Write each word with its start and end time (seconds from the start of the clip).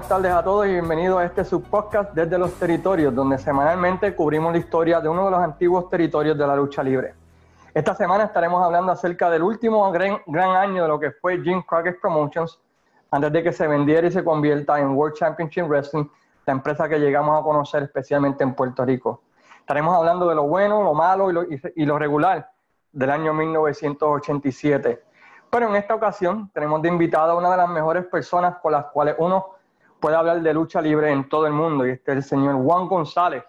Buenas 0.00 0.08
tardes 0.08 0.32
a 0.32 0.42
todos 0.42 0.66
y 0.66 0.70
bienvenidos 0.70 1.20
a 1.20 1.26
este 1.26 1.44
subpodcast 1.44 2.14
desde 2.14 2.38
los 2.38 2.54
territorios, 2.54 3.14
donde 3.14 3.36
semanalmente 3.36 4.16
cubrimos 4.16 4.50
la 4.50 4.58
historia 4.58 4.98
de 4.98 5.10
uno 5.10 5.26
de 5.26 5.30
los 5.32 5.40
antiguos 5.40 5.90
territorios 5.90 6.38
de 6.38 6.46
la 6.46 6.56
lucha 6.56 6.82
libre. 6.82 7.12
Esta 7.74 7.94
semana 7.94 8.24
estaremos 8.24 8.64
hablando 8.64 8.92
acerca 8.92 9.28
del 9.28 9.42
último 9.42 9.92
gran, 9.92 10.16
gran 10.24 10.56
año 10.56 10.84
de 10.84 10.88
lo 10.88 10.98
que 10.98 11.10
fue 11.10 11.42
Jim 11.42 11.60
Crockett 11.60 12.00
Promotions, 12.00 12.58
antes 13.10 13.30
de 13.30 13.42
que 13.42 13.52
se 13.52 13.66
vendiera 13.66 14.06
y 14.06 14.10
se 14.10 14.24
convierta 14.24 14.80
en 14.80 14.96
World 14.96 15.16
Championship 15.16 15.64
Wrestling, 15.64 16.06
la 16.46 16.54
empresa 16.54 16.88
que 16.88 16.98
llegamos 16.98 17.38
a 17.38 17.44
conocer 17.44 17.82
especialmente 17.82 18.42
en 18.42 18.54
Puerto 18.54 18.86
Rico. 18.86 19.20
Estaremos 19.58 19.94
hablando 19.94 20.26
de 20.26 20.34
lo 20.34 20.44
bueno, 20.44 20.82
lo 20.82 20.94
malo 20.94 21.28
y 21.28 21.34
lo, 21.34 21.44
y 21.76 21.84
lo 21.84 21.98
regular 21.98 22.50
del 22.90 23.10
año 23.10 23.34
1987. 23.34 25.04
Pero 25.50 25.68
en 25.68 25.76
esta 25.76 25.94
ocasión 25.94 26.50
tenemos 26.54 26.80
de 26.80 26.88
invitada 26.88 27.32
a 27.32 27.36
una 27.36 27.50
de 27.50 27.58
las 27.58 27.68
mejores 27.68 28.06
personas 28.06 28.56
con 28.62 28.72
las 28.72 28.86
cuales 28.86 29.16
uno 29.18 29.59
puede 30.00 30.16
hablar 30.16 30.40
de 30.40 30.54
lucha 30.54 30.80
libre 30.80 31.10
en 31.10 31.28
todo 31.28 31.46
el 31.46 31.52
mundo, 31.52 31.86
y 31.86 31.90
este 31.90 32.12
es 32.12 32.16
el 32.18 32.24
señor 32.24 32.56
Juan 32.62 32.88
González, 32.88 33.44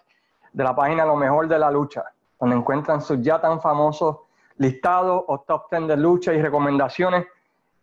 de 0.51 0.63
la 0.63 0.75
página 0.75 1.05
Lo 1.05 1.15
Mejor 1.15 1.47
de 1.47 1.57
la 1.57 1.71
Lucha, 1.71 2.03
donde 2.39 2.55
encuentran 2.55 3.01
sus 3.01 3.21
ya 3.21 3.39
tan 3.39 3.61
famosos 3.61 4.17
listados 4.57 5.23
o 5.27 5.39
top 5.39 5.67
10 5.71 5.87
de 5.87 5.97
lucha 5.97 6.33
y 6.33 6.41
recomendaciones 6.41 7.25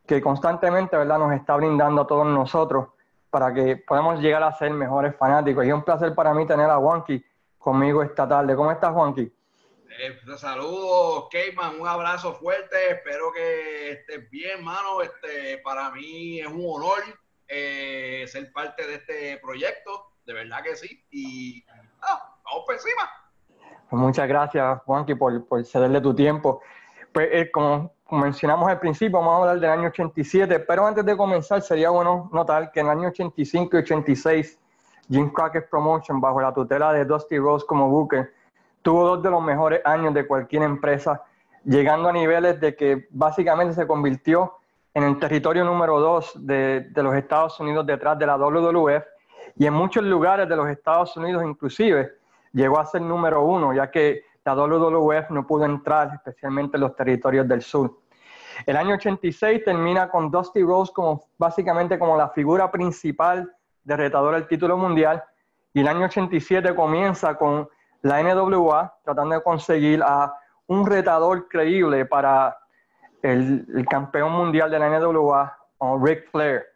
que 0.07 0.23
constantemente 0.23 0.97
¿verdad? 0.97 1.19
nos 1.19 1.33
está 1.33 1.57
brindando 1.57 2.03
a 2.03 2.07
todos 2.07 2.27
nosotros 2.27 2.89
para 3.31 3.53
que 3.53 3.77
podamos 3.77 4.21
llegar 4.21 4.43
a 4.43 4.53
ser 4.53 4.71
mejores 4.71 5.15
fanáticos. 5.17 5.65
Y 5.65 5.69
es 5.69 5.75
un 5.75 5.83
placer 5.83 6.15
para 6.15 6.33
mí 6.33 6.47
tener 6.47 6.71
a 6.71 6.77
Juanqui 6.77 7.25
conmigo 7.59 8.03
esta 8.03 8.27
tarde. 8.29 8.55
¿Cómo 8.57 8.71
estás, 8.71 8.93
Juanqui? 8.93 9.31
Eh, 10.01 10.19
saludos, 10.37 11.27
Keyman, 11.31 11.81
un 11.81 11.89
abrazo 11.89 12.35
fuerte, 12.35 12.93
espero 12.93 13.33
que 13.33 13.91
estés 13.93 14.31
bien, 14.31 14.63
mano. 14.63 15.03
Este, 15.03 15.59
para 15.59 15.91
mí 15.91 16.41
es 16.41 16.47
un 16.47 16.65
honor 16.65 17.03
eh, 17.49 18.25
ser 18.29 18.53
parte 18.53 18.87
de 18.87 18.95
este 18.97 19.39
proyecto, 19.43 20.13
de 20.27 20.33
verdad 20.35 20.63
que 20.63 20.77
sí. 20.77 21.05
Y 21.11 21.65
ah, 22.03 22.37
vamos 22.45 22.65
por 22.67 22.75
encima. 22.75 23.11
Pues 23.89 24.03
muchas 24.03 24.29
gracias, 24.29 24.83
Juanqui, 24.85 25.15
por, 25.15 25.47
por 25.47 25.65
cederle 25.65 26.01
tu 26.01 26.15
tiempo. 26.15 26.61
Pues 27.13 27.29
eh, 27.33 27.51
como 27.51 27.93
mencionamos 28.11 28.69
al 28.69 28.79
principio, 28.79 29.19
vamos 29.19 29.35
a 29.35 29.39
hablar 29.39 29.61
del 29.61 29.71
año 29.71 29.89
87, 29.89 30.61
pero 30.61 30.87
antes 30.87 31.05
de 31.05 31.17
comenzar 31.17 31.63
sería 31.63 31.91
bueno 31.91 32.29
notar 32.33 32.71
que 32.71 32.81
en 32.81 32.87
el 32.87 32.93
año 32.93 33.09
85 33.09 33.77
y 33.77 33.81
86, 33.81 34.59
Jim 35.11 35.31
Crockett 35.31 35.71
Promotion, 35.71 36.21
bajo 36.21 36.41
la 36.41 36.53
tutela 36.53 36.93
de 36.93 37.05
Dusty 37.05 37.39
Rose 37.39 37.65
como 37.67 37.89
Booker, 37.89 38.33
tuvo 38.83 39.05
dos 39.05 39.23
de 39.23 39.31
los 39.31 39.43
mejores 39.43 39.81
años 39.85 40.15
de 40.15 40.27
cualquier 40.27 40.63
empresa, 40.63 41.23
llegando 41.65 42.09
a 42.09 42.13
niveles 42.13 42.61
de 42.61 42.77
que 42.77 43.09
básicamente 43.11 43.75
se 43.75 43.87
convirtió 43.87 44.58
en 44.99 45.05
el 45.05 45.19
territorio 45.21 45.65
número 45.65 46.01
dos 46.01 46.33
de, 46.35 46.89
de 46.91 47.03
los 47.05 47.15
Estados 47.15 47.59
Unidos 47.61 47.87
detrás 47.87 48.19
de 48.19 48.27
la 48.27 48.37
WWF 48.37 49.05
y 49.57 49.67
en 49.67 49.73
muchos 49.73 50.03
lugares 50.03 50.49
de 50.49 50.57
los 50.57 50.69
Estados 50.69 51.17
Unidos 51.17 51.45
inclusive 51.45 52.15
llegó 52.53 52.81
a 52.81 52.85
ser 52.85 53.03
número 53.03 53.45
uno, 53.45 53.73
ya 53.73 53.91
que 53.93 54.25
la 54.45 54.55
WWF 54.55 55.31
no 55.31 55.47
pudo 55.47 55.67
entrar, 55.67 56.11
especialmente 56.15 56.77
en 56.77 56.81
los 56.81 56.97
territorios 56.97 57.47
del 57.47 57.63
sur. 57.63 58.01
El 58.67 58.77
año 58.77 58.95
86 58.95 59.63
termina 59.65 60.09
con 60.09 60.33
Dusty 60.33 60.63
Rose 60.63 60.93
como 60.93 61.23
básicamente 61.39 61.97
como 61.97 62.17
la 62.17 62.31
figura 62.31 62.69
principal 62.69 63.53
de 63.85 63.97
retador 63.97 64.35
al 64.35 64.49
título 64.49 64.77
mundial 64.77 65.23
y 65.73 65.81
el 65.81 65.87
año 65.87 66.07
87 66.07 66.75
comienza 66.75 67.37
con 67.37 67.69
la 68.03 68.21
NWA 68.21 68.97
tratando 69.05 69.37
de 69.37 69.43
conseguir 69.45 70.03
a 70.03 70.35
un 70.67 70.85
retador 70.87 71.47
creíble 71.49 72.05
para 72.05 72.59
el, 73.23 73.87
campeón 73.91 74.33
mundial 74.33 74.71
de 74.71 74.79
la 74.79 74.99
NWA, 74.99 75.59
Rick 76.03 76.31
Flair. 76.31 76.67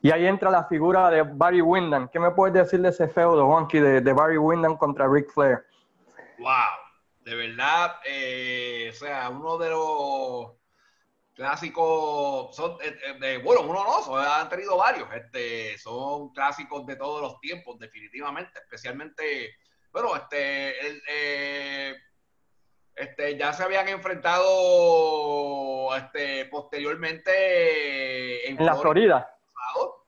Y 0.00 0.10
ahí 0.10 0.26
entra 0.26 0.50
la 0.50 0.64
figura 0.64 1.10
de 1.10 1.22
Barry 1.22 1.60
Windham. 1.60 2.08
¿Qué 2.08 2.20
me 2.20 2.30
puedes 2.30 2.54
decir 2.54 2.80
de 2.80 2.90
ese 2.90 3.08
feudo, 3.08 3.46
Juanqui, 3.46 3.80
de, 3.80 4.00
de 4.00 4.12
Barry 4.12 4.38
Windham 4.38 4.76
contra 4.76 5.08
Rick 5.08 5.30
Flair? 5.32 5.64
¡Wow! 6.38 6.50
De 7.22 7.34
verdad, 7.34 7.96
eh, 8.04 8.90
o 8.90 8.94
sea, 8.94 9.28
uno 9.28 9.58
de 9.58 9.70
los 9.70 10.52
clásicos, 11.34 12.54
son, 12.54 12.78
eh, 12.82 12.96
eh, 13.22 13.40
bueno, 13.44 13.62
uno 13.62 13.84
no, 13.84 14.16
han 14.16 14.48
tenido 14.48 14.76
varios, 14.76 15.08
este, 15.12 15.76
son 15.78 16.32
clásicos 16.32 16.86
de 16.86 16.96
todos 16.96 17.20
los 17.20 17.40
tiempos, 17.40 17.78
definitivamente, 17.78 18.58
especialmente 18.58 19.54
bueno, 19.92 20.14
este, 20.16 20.74
eh, 21.08 21.96
este, 22.98 23.36
ya 23.36 23.52
se 23.52 23.62
habían 23.62 23.88
enfrentado 23.88 25.94
este, 25.96 26.46
posteriormente 26.46 28.48
en, 28.48 28.64
la 28.64 28.76
Florida. 28.76 29.34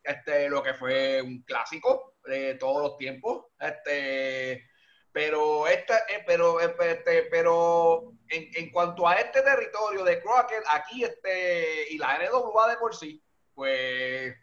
Este, 0.02 0.48
lo 0.48 0.62
que 0.62 0.74
fue 0.74 1.22
un 1.22 1.42
clásico 1.42 2.14
de 2.24 2.54
todos 2.54 2.82
los 2.82 2.96
tiempos. 2.96 3.46
Este, 3.60 4.68
pero 5.12 5.68
este, 5.68 5.94
eh, 6.08 6.24
pero, 6.26 6.60
eh, 6.60 6.74
este, 6.80 7.22
pero 7.30 8.12
en, 8.28 8.50
en, 8.54 8.70
cuanto 8.70 9.06
a 9.06 9.14
este 9.14 9.42
territorio 9.42 10.04
de 10.04 10.20
Crockett, 10.20 10.64
aquí 10.70 11.04
este, 11.04 11.92
y 11.92 11.98
la 11.98 12.18
NWA 12.18 12.70
de 12.70 12.76
por 12.76 12.96
sí, 12.96 13.22
pues 13.54 14.34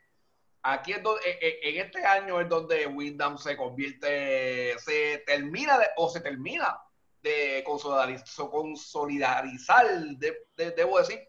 aquí 0.64 0.94
es 0.94 1.04
donde, 1.04 1.30
e, 1.30 1.38
e, 1.42 1.70
en 1.70 1.86
este 1.86 2.06
año 2.06 2.40
es 2.40 2.48
donde 2.48 2.88
Wyndham 2.88 3.38
se 3.38 3.58
convierte, 3.58 4.78
se 4.80 5.24
termina 5.26 5.80
de, 5.80 5.88
o 5.98 6.10
se 6.10 6.22
termina 6.22 6.80
de 7.28 7.64
consolidarizar, 7.64 9.86
debo 10.56 11.00
decir, 11.00 11.20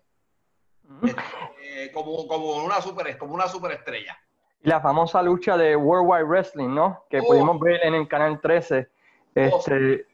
este, 1.02 1.92
como, 1.92 2.26
como, 2.26 2.64
una 2.64 2.80
super, 2.80 3.16
como 3.18 3.34
una 3.34 3.48
superestrella. 3.48 4.18
La 4.62 4.80
famosa 4.80 5.22
lucha 5.22 5.56
de 5.56 5.76
Worldwide 5.76 6.24
Wrestling, 6.24 6.74
¿no? 6.74 7.04
Que 7.10 7.20
oh. 7.20 7.26
pudimos 7.26 7.60
ver 7.60 7.84
en 7.84 7.94
el 7.94 8.08
canal 8.08 8.40
13. 8.40 8.88
Este, 9.34 10.06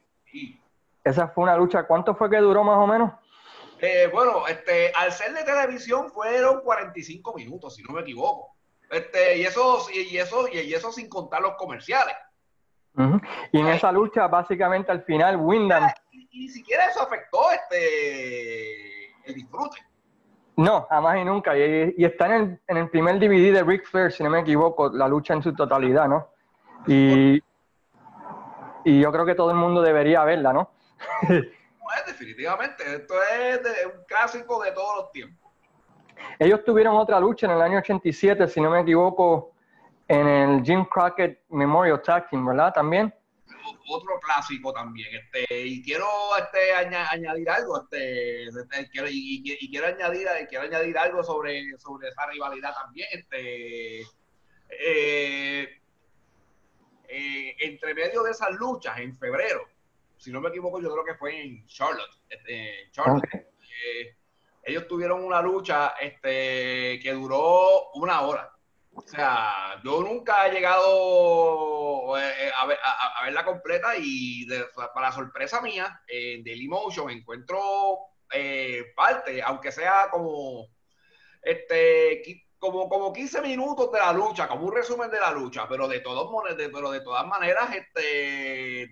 Esa 1.02 1.28
fue 1.28 1.44
una 1.44 1.56
lucha, 1.56 1.86
¿cuánto 1.86 2.14
fue 2.14 2.28
que 2.28 2.38
duró 2.38 2.64
más 2.64 2.78
o 2.78 2.86
menos? 2.86 3.12
Eh, 3.80 4.08
bueno, 4.12 4.46
este, 4.46 4.92
al 4.94 5.12
ser 5.12 5.32
de 5.32 5.44
televisión 5.44 6.10
fueron 6.10 6.60
45 6.60 7.34
minutos, 7.34 7.76
si 7.76 7.82
no 7.82 7.94
me 7.94 8.02
equivoco. 8.02 8.54
Este, 8.90 9.38
y 9.38 9.44
eso, 9.44 9.86
y 9.92 10.18
eso, 10.18 10.46
y 10.48 10.72
eso 10.72 10.92
sin 10.92 11.08
contar 11.08 11.40
los 11.40 11.54
comerciales. 11.54 12.14
Y 13.53 13.60
en 13.60 13.66
esa 13.69 13.91
lucha, 13.91 14.27
básicamente 14.28 14.93
al 14.93 15.03
final, 15.03 15.37
Wyndham. 15.37 15.88
Y, 16.12 16.28
ni 16.32 16.49
siquiera 16.49 16.87
eso 16.87 17.03
afectó 17.03 17.50
este 17.50 19.06
el 19.25 19.34
disfrute. 19.34 19.78
No, 20.56 20.87
jamás 20.88 21.19
y 21.19 21.25
nunca. 21.25 21.56
Y, 21.56 22.05
está 22.05 22.27
en 22.27 22.32
el, 22.32 22.60
en 22.69 22.77
el, 22.77 22.91
primer 22.91 23.19
DVD 23.19 23.53
de 23.53 23.62
Ric 23.65 23.84
Flair, 23.87 24.12
si 24.12 24.22
no 24.22 24.31
me 24.31 24.41
equivoco, 24.41 24.91
la 24.91 25.09
lucha 25.09 25.34
en 25.34 25.43
su 25.43 25.53
totalidad, 25.55 26.09
¿no? 26.09 26.28
Y, 26.87 27.43
y 28.84 29.00
yo 29.00 29.11
creo 29.11 29.26
que 29.26 29.34
todo 29.34 29.50
el 29.50 29.56
mundo 29.56 29.82
debería 29.82 30.22
verla, 30.25 30.53
¿no? 30.53 30.71
pues 31.26 32.06
definitivamente. 32.06 32.84
Esto 32.94 33.15
es 33.22 33.87
un 33.87 34.05
clásico 34.06 34.62
de 34.62 34.72
todos 34.72 34.97
los 34.97 35.12
tiempos. 35.12 35.50
Ellos 36.38 36.65
tuvieron 36.65 36.97
otra 36.97 37.19
lucha 37.19 37.47
en 37.47 37.53
el 37.53 37.62
año 37.62 37.78
87, 37.78 38.49
si 38.49 38.61
no 38.61 38.71
me 38.71 38.81
equivoco, 38.81 39.53
en 40.09 40.26
el 40.26 40.62
Jim 40.62 40.84
Crockett 40.84 41.42
Memorial 41.50 42.00
Tag 42.03 42.28
Team, 42.28 42.47
¿verdad? 42.47 42.72
También. 42.72 43.15
Otro 43.88 44.20
clásico 44.20 44.72
también. 44.72 45.09
Este, 45.15 45.66
y 45.66 45.82
quiero 45.82 46.06
este, 46.38 46.72
añadir 46.75 47.48
algo, 47.50 47.82
este, 47.82 48.44
este 48.48 48.91
quiero, 48.91 49.09
y, 49.10 49.43
quiero 49.70 49.87
añadir, 49.87 50.28
quiero 50.49 50.64
añadir 50.64 50.96
algo 50.99 51.23
sobre, 51.23 51.76
sobre 51.78 52.08
esa 52.08 52.26
rivalidad 52.26 52.75
también. 52.75 53.08
Este, 53.12 54.00
eh, 54.70 55.81
eh, 57.08 57.56
entre 57.61 57.94
medio 57.94 58.23
de 58.23 58.32
esas 58.32 58.50
luchas, 58.52 58.99
en 58.99 59.17
febrero, 59.17 59.69
si 60.17 60.32
no 60.32 60.40
me 60.40 60.49
equivoco, 60.49 60.81
yo 60.81 60.93
creo 60.93 61.05
que 61.05 61.14
fue 61.14 61.43
en 61.43 61.67
Charlotte. 61.67 62.19
Este, 62.28 62.90
Charlotte 62.90 63.25
eh, 63.34 64.17
ellos 64.62 64.88
tuvieron 64.88 65.23
una 65.23 65.43
lucha 65.43 65.94
este, 66.00 66.99
que 67.00 67.12
duró 67.12 67.90
una 67.94 68.23
hora. 68.23 68.53
O 68.96 69.02
sea, 69.02 69.81
yo 69.85 70.02
nunca 70.02 70.46
he 70.46 70.52
llegado 70.52 72.17
eh, 72.19 72.52
a, 72.56 72.67
ver, 72.67 72.79
a, 72.82 73.25
verla 73.25 73.44
completa 73.44 73.94
y 73.99 74.46
para 74.94 75.12
sorpresa 75.12 75.61
mía, 75.61 76.00
en 76.06 76.44
Dailymotion 76.44 77.11
encuentro 77.11 77.99
eh, 78.32 78.93
parte, 78.94 79.43
aunque 79.43 79.73
sea 79.73 80.08
como, 80.11 80.69
este, 81.43 82.46
como, 82.58 82.88
como 82.88 83.12
15 83.12 83.43
minutos 83.43 83.91
de 83.91 83.99
la 83.99 84.12
lucha, 84.12 84.46
como 84.46 84.67
un 84.67 84.75
resumen 84.75 85.11
de 85.11 85.20
la 85.20 85.32
lucha, 85.32 85.67
pero 85.69 85.88
de, 85.88 86.00
todos, 86.00 86.31
pero 86.56 86.90
de 86.90 87.00
todas 87.00 87.26
maneras, 87.26 87.75
este, 87.75 88.90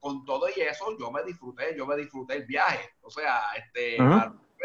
con 0.00 0.24
todo 0.24 0.48
y 0.54 0.60
eso, 0.60 0.96
yo 0.98 1.10
me 1.10 1.22
disfruté, 1.22 1.76
yo 1.76 1.86
me 1.86 1.96
disfruté 1.96 2.34
el 2.34 2.44
viaje. 2.44 2.90
O 3.02 3.10
sea, 3.10 3.52
este, 3.56 3.96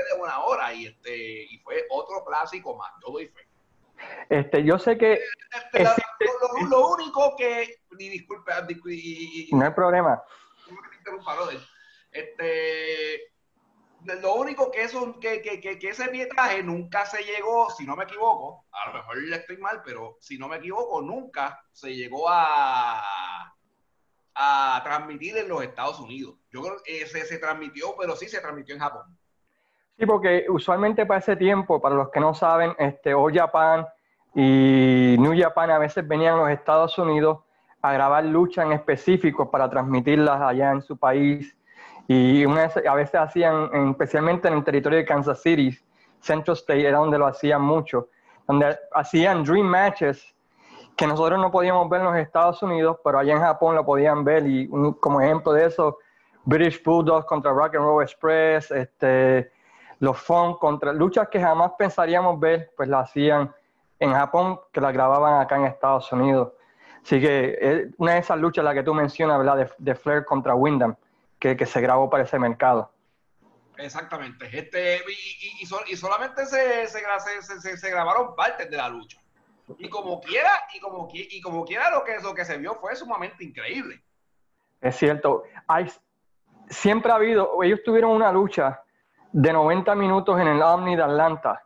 de 0.03 0.21
una 0.21 0.39
hora 0.39 0.73
y 0.73 0.87
este 0.87 1.43
y 1.43 1.57
fue 1.59 1.85
otro 1.89 2.23
clásico 2.25 2.75
más, 2.75 2.91
yo 3.05 3.11
doy 3.11 3.27
fe. 3.27 3.48
Este, 4.29 4.63
yo 4.63 4.77
sé 4.79 4.97
que 4.97 5.19
este, 5.73 5.85
lo, 6.69 6.89
único 6.89 7.35
que 7.35 7.81
ni 7.97 8.09
disculpe, 8.09 8.51
no 9.51 9.65
hay 9.65 9.71
problema. 9.71 10.21
Este 12.11 13.29
lo 14.05 14.35
único 14.35 14.71
que, 14.71 14.83
eso, 14.83 15.19
que, 15.19 15.41
que, 15.41 15.59
que, 15.59 15.89
ese 15.89 16.07
pietaje 16.07 16.63
nunca 16.63 17.05
se 17.05 17.21
llegó, 17.23 17.69
si 17.69 17.85
no 17.85 17.95
me 17.95 18.05
equivoco, 18.05 18.65
a 18.71 18.87
lo 18.87 18.93
mejor 18.93 19.17
le 19.17 19.35
estoy 19.35 19.57
mal, 19.57 19.81
pero 19.83 20.17
si 20.21 20.37
no 20.37 20.47
me 20.47 20.57
equivoco, 20.57 21.01
nunca 21.01 21.61
se 21.73 21.93
llegó 21.93 22.29
a, 22.29 23.53
a 24.35 24.81
transmitir 24.83 25.37
en 25.37 25.49
los 25.49 25.63
Estados 25.63 25.99
Unidos. 25.99 26.37
Yo 26.49 26.61
creo 26.61 26.81
que 26.83 27.05
se, 27.07 27.25
se 27.25 27.39
transmitió, 27.39 27.95
pero 27.97 28.15
sí 28.15 28.29
se 28.29 28.39
transmitió 28.39 28.75
en 28.75 28.81
Japón. 28.81 29.18
Sí, 29.99 30.05
porque 30.05 30.45
usualmente 30.47 31.05
para 31.05 31.19
ese 31.19 31.35
tiempo, 31.35 31.81
para 31.81 31.93
los 31.93 32.09
que 32.09 32.21
no 32.21 32.33
saben, 32.33 32.71
este, 32.79 33.13
All 33.13 33.33
Japan 33.33 33.85
y 34.33 35.17
New 35.19 35.37
Japan 35.37 35.71
a 35.71 35.77
veces 35.77 36.07
venían 36.07 36.35
a 36.35 36.37
los 36.37 36.49
Estados 36.51 36.97
Unidos 36.97 37.39
a 37.81 37.91
grabar 37.91 38.23
luchas 38.23 38.65
en 38.65 38.71
específico 38.71 39.51
para 39.51 39.69
transmitirlas 39.69 40.39
allá 40.39 40.71
en 40.71 40.81
su 40.81 40.95
país. 40.95 41.53
Y 42.07 42.45
a 42.45 42.93
veces 42.95 43.15
hacían, 43.15 43.89
especialmente 43.89 44.47
en 44.47 44.53
el 44.53 44.63
territorio 44.63 44.99
de 44.99 45.05
Kansas 45.05 45.41
City, 45.41 45.77
Central 46.21 46.55
State 46.55 46.87
era 46.87 46.99
donde 46.99 47.17
lo 47.17 47.27
hacían 47.27 47.61
mucho, 47.61 48.07
donde 48.47 48.77
hacían 48.93 49.43
dream 49.43 49.65
matches 49.65 50.33
que 50.95 51.07
nosotros 51.07 51.39
no 51.39 51.51
podíamos 51.51 51.89
ver 51.89 51.99
en 51.99 52.07
los 52.07 52.15
Estados 52.15 52.63
Unidos, 52.63 52.97
pero 53.03 53.19
allá 53.19 53.33
en 53.33 53.41
Japón 53.41 53.75
lo 53.75 53.85
podían 53.85 54.23
ver. 54.23 54.47
Y 54.47 54.69
como 55.01 55.19
ejemplo 55.19 55.51
de 55.51 55.65
eso, 55.65 55.97
British 56.45 56.81
Bulldogs 56.81 57.25
contra 57.25 57.51
Rock 57.51 57.75
and 57.75 57.83
Roll 57.83 58.01
Express, 58.01 58.71
este, 58.71 59.51
los 59.99 60.17
Funk 60.17 60.59
contra 60.59 60.93
luchas 60.93 61.27
que 61.29 61.39
jamás 61.39 61.73
pensaríamos 61.77 62.39
ver, 62.39 62.71
pues 62.75 62.89
las 62.89 63.09
hacían 63.09 63.53
en 63.99 64.13
Japón, 64.13 64.59
que 64.71 64.81
las 64.81 64.93
grababan 64.93 65.41
acá 65.41 65.57
en 65.57 65.65
Estados 65.65 66.11
Unidos. 66.11 66.53
Así 67.03 67.19
que 67.19 67.57
es 67.59 67.87
una 67.97 68.13
de 68.13 68.19
esas 68.19 68.39
luchas, 68.39 68.63
la 68.63 68.73
que 68.73 68.83
tú 68.83 68.93
mencionas, 68.93 69.37
¿verdad? 69.37 69.69
De, 69.77 69.95
Flair 69.95 70.25
contra 70.25 70.55
Wyndham, 70.55 70.95
que, 71.37 71.55
que, 71.55 71.65
se 71.65 71.81
grabó 71.81 72.09
para 72.09 72.23
ese 72.23 72.39
mercado. 72.39 72.91
Exactamente. 73.77 74.49
Este, 74.51 74.97
y, 74.97 75.63
y, 75.63 75.95
solamente 75.95 76.45
se, 76.45 76.87
se, 76.87 77.77
se, 77.77 77.89
grabaron 77.89 78.35
partes 78.35 78.69
de 78.69 78.77
la 78.77 78.89
lucha. 78.89 79.19
Y 79.77 79.89
como 79.89 80.19
quiera, 80.19 80.51
y 80.73 80.79
como, 80.79 81.07
y 81.11 81.41
como 81.41 81.63
quiera 81.63 81.91
lo 81.91 82.03
que, 82.03 82.19
lo 82.21 82.33
que 82.33 82.45
se 82.45 82.57
vio 82.57 82.75
fue 82.75 82.95
sumamente 82.95 83.43
increíble. 83.43 84.01
Es 84.81 84.95
cierto. 84.97 85.43
Hay, 85.67 85.91
siempre 86.69 87.11
ha 87.11 87.15
habido, 87.15 87.61
ellos 87.63 87.81
tuvieron 87.83 88.11
una 88.11 88.31
lucha 88.31 88.81
de 89.31 89.53
90 89.53 89.95
minutos 89.95 90.39
en 90.39 90.47
el 90.47 90.61
Omni 90.61 90.95
de 90.95 91.03
Atlanta, 91.03 91.63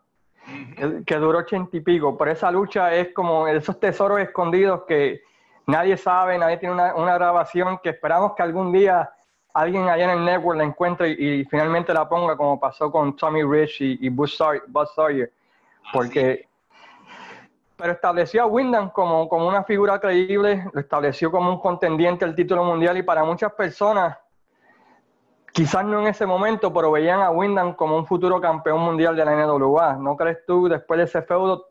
que, 1.06 1.16
duró 1.16 1.40
80 1.40 1.78
y 1.78 1.80
pico. 1.82 2.18
Pero 2.18 2.32
esa 2.32 2.52
lucha 2.52 2.94
es 2.94 3.14
como 3.14 3.48
esos 3.48 3.80
tesoros 3.80 4.20
escondidos 4.20 4.84
que 4.88 5.22
nadie 5.68 5.98
sabe, 5.98 6.38
nadie 6.38 6.58
tiene 6.58 6.76
una, 6.76 7.14
grabación 7.16 7.80
que 7.82 7.90
esperamos 7.90 8.34
que 8.36 8.44
algún 8.44 8.72
día 8.72 9.10
alguien 9.54 9.88
allá 9.88 10.06
en 10.06 10.20
el 10.20 10.26
network 10.26 10.58
la 10.58 10.64
encuentre 10.64 11.10
y, 11.12 11.46
finalmente 11.46 11.94
la 11.94 12.10
ponga, 12.10 12.36
como 12.36 12.60
pasó 12.60 12.92
con 12.92 13.16
Tommy 13.16 13.44
Rich 13.44 13.82
y, 13.82 14.10
Buzz, 14.10 14.36
Sawyer. 14.36 15.32
Porque. 15.92 16.48
Pero 17.76 17.94
estableció 17.94 18.44
a 18.44 18.46
Wyndham 18.46 18.92
como, 18.92 19.28
como 19.28 19.48
una 19.48 19.64
figura 19.64 20.00
creíble, 20.00 20.64
lo 20.72 20.80
estableció 20.80 21.32
como 21.32 21.50
un 21.50 21.60
contendiente 21.60 22.24
al 22.24 22.36
título 22.36 22.64
mundial 22.64 22.98
y 22.98 23.04
para 23.04 23.26
muchas 23.26 23.52
personas 23.54 24.16
quizás 25.54 25.86
no 25.86 26.02
en 26.02 26.08
ese 26.08 26.26
momento, 26.26 26.74
pero 26.74 26.92
veían 26.92 27.22
a 27.22 27.30
Wyndham 27.30 27.76
como 27.76 27.96
un 27.96 28.06
futuro 28.06 28.42
campeón 28.42 28.82
mundial 28.82 29.16
de 29.16 29.24
la 29.24 29.36
NWA. 29.36 29.94
¿No 29.94 30.18
crees 30.18 30.46
tú, 30.46 30.68
después 30.68 30.98
de 30.98 31.06
ese 31.06 31.22
feudo, 31.22 31.70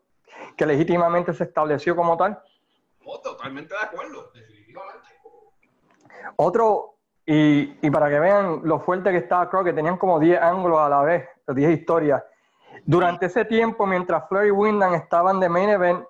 que 0.57 0.65
legítimamente 0.65 1.33
se 1.33 1.43
estableció 1.43 1.95
como 1.95 2.17
tal? 2.17 2.41
Oh, 3.05 3.19
totalmente 3.19 3.73
de 3.73 3.81
acuerdo, 3.81 4.31
definitivamente. 4.33 5.09
Otro, 6.37 6.95
y, 7.25 7.77
y, 7.85 7.91
para 7.91 8.09
que 8.09 8.19
vean 8.19 8.61
lo 8.63 8.79
fuerte 8.79 9.11
que 9.11 9.17
estaba 9.17 9.49
creo 9.49 9.63
que 9.63 9.73
tenían 9.73 9.97
como 9.97 10.19
10 10.19 10.41
ángulos 10.41 10.79
a 10.79 10.89
la 10.89 11.01
vez, 11.01 11.27
10 11.47 11.77
historias. 11.77 12.23
Durante 12.85 13.25
ese 13.25 13.45
tiempo, 13.45 13.85
mientras 13.85 14.27
Flair 14.29 14.47
y 14.47 14.51
Wyndham 14.51 14.93
estaban 14.95 15.39
de 15.39 15.49
main 15.49 15.69
event, 15.69 16.05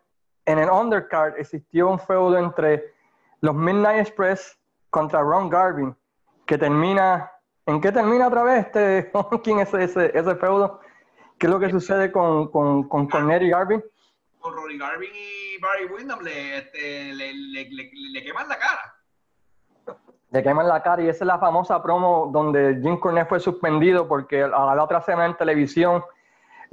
en 0.45 0.59
el 0.59 0.69
undercard 0.69 1.37
existió 1.37 1.89
un 1.89 1.99
feudo 1.99 2.37
entre 2.37 2.93
los 3.41 3.55
Midnight 3.55 3.99
Express 3.99 4.57
contra 4.89 5.21
Ron 5.21 5.49
Garvin, 5.49 5.95
que 6.45 6.57
termina 6.57 7.32
¿En 7.65 7.79
qué 7.79 7.91
termina 7.91 8.27
otra 8.27 8.43
vez 8.43 8.65
este 8.65 9.11
quién 9.43 9.59
es 9.59 9.73
ese, 9.73 10.17
ese 10.17 10.35
feudo? 10.35 10.81
¿Qué 11.37 11.47
es 11.47 11.51
lo 11.51 11.59
que 11.59 11.69
sucede 11.69 12.11
con, 12.11 12.49
con, 12.49 12.87
con, 12.87 13.07
y 13.41 13.49
Garvin? 13.49 13.83
Con 14.39 14.53
Rory 14.53 14.77
Garvin 14.77 15.09
y 15.13 15.61
Barry 15.61 15.85
Windham 15.85 16.21
le, 16.21 16.57
este, 16.57 17.13
le, 17.13 17.33
le, 17.33 17.69
le, 18.11 18.23
queman 18.23 18.47
la 18.49 18.57
cara. 18.57 19.99
Le 20.31 20.43
queman 20.43 20.67
la 20.67 20.83
cara 20.83 21.01
y 21.01 21.07
esa 21.07 21.23
es 21.23 21.27
la 21.27 21.39
famosa 21.39 21.81
promo 21.81 22.29
donde 22.31 22.79
Jim 22.81 22.99
Cornette 22.99 23.29
fue 23.29 23.39
suspendido 23.39 24.07
porque 24.07 24.43
a 24.43 24.47
la 24.75 24.83
otra 24.83 25.01
semana 25.01 25.27
en 25.27 25.37
televisión 25.37 26.03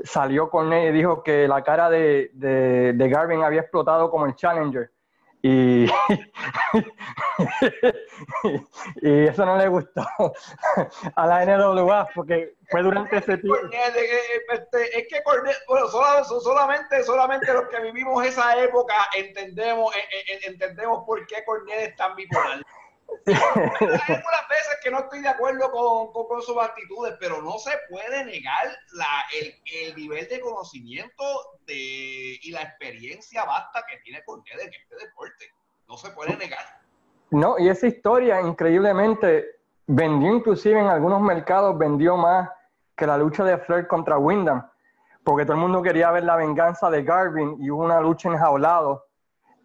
salió 0.02 0.50
Cornette 0.50 0.90
y 0.90 0.92
dijo 0.92 1.22
que 1.22 1.46
la 1.46 1.62
cara 1.62 1.88
de, 1.88 2.30
de, 2.34 2.94
de 2.94 3.08
Garvin 3.08 3.42
había 3.42 3.60
explotado 3.60 4.10
como 4.10 4.26
el 4.26 4.34
Challenger 4.34 4.90
y, 5.42 5.84
y 9.02 9.26
eso 9.26 9.46
no 9.46 9.56
le 9.56 9.68
gustó 9.68 10.06
a 11.16 11.26
la 11.26 11.44
NWA 11.44 12.08
porque 12.14 12.54
fue 12.70 12.82
durante 12.82 13.16
ese 13.16 13.38
tiempo. 13.38 13.58
Este, 14.52 14.98
es 14.98 15.08
que 15.08 15.22
bueno, 15.24 15.88
solamente, 15.88 17.02
solamente 17.04 17.52
los 17.52 17.68
que 17.68 17.80
vivimos 17.80 18.24
esa 18.24 18.62
época 18.62 18.94
entendemos, 19.16 19.94
entendemos 20.46 21.04
por 21.06 21.26
qué 21.26 21.42
Cornel 21.44 21.78
es 21.80 21.96
tan 21.96 22.14
bipolar. 22.16 22.62
Hay 23.26 23.34
algunas 23.34 24.48
veces 24.48 24.78
que 24.82 24.90
no 24.90 25.00
estoy 25.00 25.22
de 25.22 25.28
acuerdo 25.28 25.70
con, 25.70 26.12
con, 26.26 26.42
sus 26.42 26.56
actitudes, 26.56 27.14
pero 27.20 27.42
no 27.42 27.58
se 27.58 27.72
puede 27.88 28.24
negar 28.24 28.66
la, 28.92 29.24
el, 29.38 29.54
el, 29.72 29.96
nivel 29.96 30.28
de 30.28 30.40
conocimiento 30.40 31.24
de, 31.66 32.38
y 32.42 32.50
la 32.50 32.62
experiencia 32.62 33.44
vasta 33.44 33.84
que 33.88 33.98
tiene 33.98 34.22
Cornel 34.24 34.60
en 34.60 34.72
este 34.72 34.96
deporte. 34.96 35.52
No 35.88 35.96
se 35.96 36.10
puede 36.10 36.36
negar. 36.36 36.64
No, 37.30 37.58
y 37.58 37.68
esa 37.68 37.86
historia 37.86 38.40
increíblemente 38.40 39.46
vendió 39.86 40.34
inclusive 40.34 40.78
en 40.78 40.86
algunos 40.86 41.20
mercados, 41.20 41.78
vendió 41.78 42.16
más 42.16 42.48
que 42.96 43.06
la 43.06 43.16
lucha 43.16 43.44
de 43.44 43.58
Flair 43.58 43.86
contra 43.86 44.18
Wyndham, 44.18 44.68
porque 45.24 45.44
todo 45.44 45.54
el 45.54 45.60
mundo 45.60 45.82
quería 45.82 46.10
ver 46.10 46.24
la 46.24 46.36
venganza 46.36 46.90
de 46.90 47.02
Garvin 47.02 47.56
y 47.60 47.70
hubo 47.70 47.84
una 47.84 48.00
lucha 48.00 48.28
enjaulado 48.28 49.06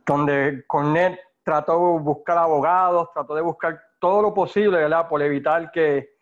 donde 0.05 0.63
Cornette 0.67 1.19
trató 1.45 1.73
de 1.73 1.99
buscar 1.99 2.39
abogados, 2.39 3.11
trató 3.13 3.35
de 3.35 3.41
buscar 3.41 3.79
todo 3.99 4.23
lo 4.23 4.33
posible, 4.33 4.79
¿verdad? 4.79 5.07
Por 5.07 5.21
evitar 5.21 5.71
que 5.71 6.15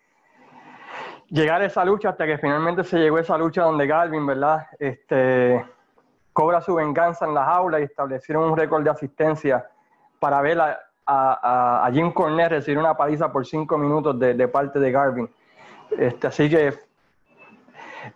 llegara 1.30 1.64
esa 1.66 1.86
lucha 1.86 2.10
hasta 2.10 2.26
que 2.26 2.38
finalmente 2.38 2.84
se 2.84 3.00
llegó 3.00 3.18
esa 3.18 3.38
lucha 3.38 3.64
donde 3.64 3.88
Garvin, 3.88 4.26
¿verdad? 4.28 4.68
Este, 4.78 5.66
cobra 6.34 6.60
su 6.60 6.76
venganza 6.76 7.26
en 7.26 7.34
las 7.34 7.48
aulas 7.48 7.80
y 7.80 7.86
establecieron 7.86 8.52
un 8.52 8.58
récord 8.58 8.84
de 8.84 8.90
asistencia 8.90 9.66
para 10.20 10.42
ver 10.42 10.60
a, 10.60 10.78
a, 11.06 11.86
a 11.86 11.92
Jim 11.94 12.12
Cornette 12.12 12.52
recibir 12.52 12.78
una 12.78 12.98
paliza 12.98 13.32
por 13.32 13.46
cinco 13.46 13.78
minutos 13.78 14.20
de, 14.20 14.34
de 14.34 14.48
parte 14.50 14.78
de 14.78 14.92
Garvin. 14.92 15.30
Este, 15.98 16.28
así 16.28 16.50
que 16.50 16.74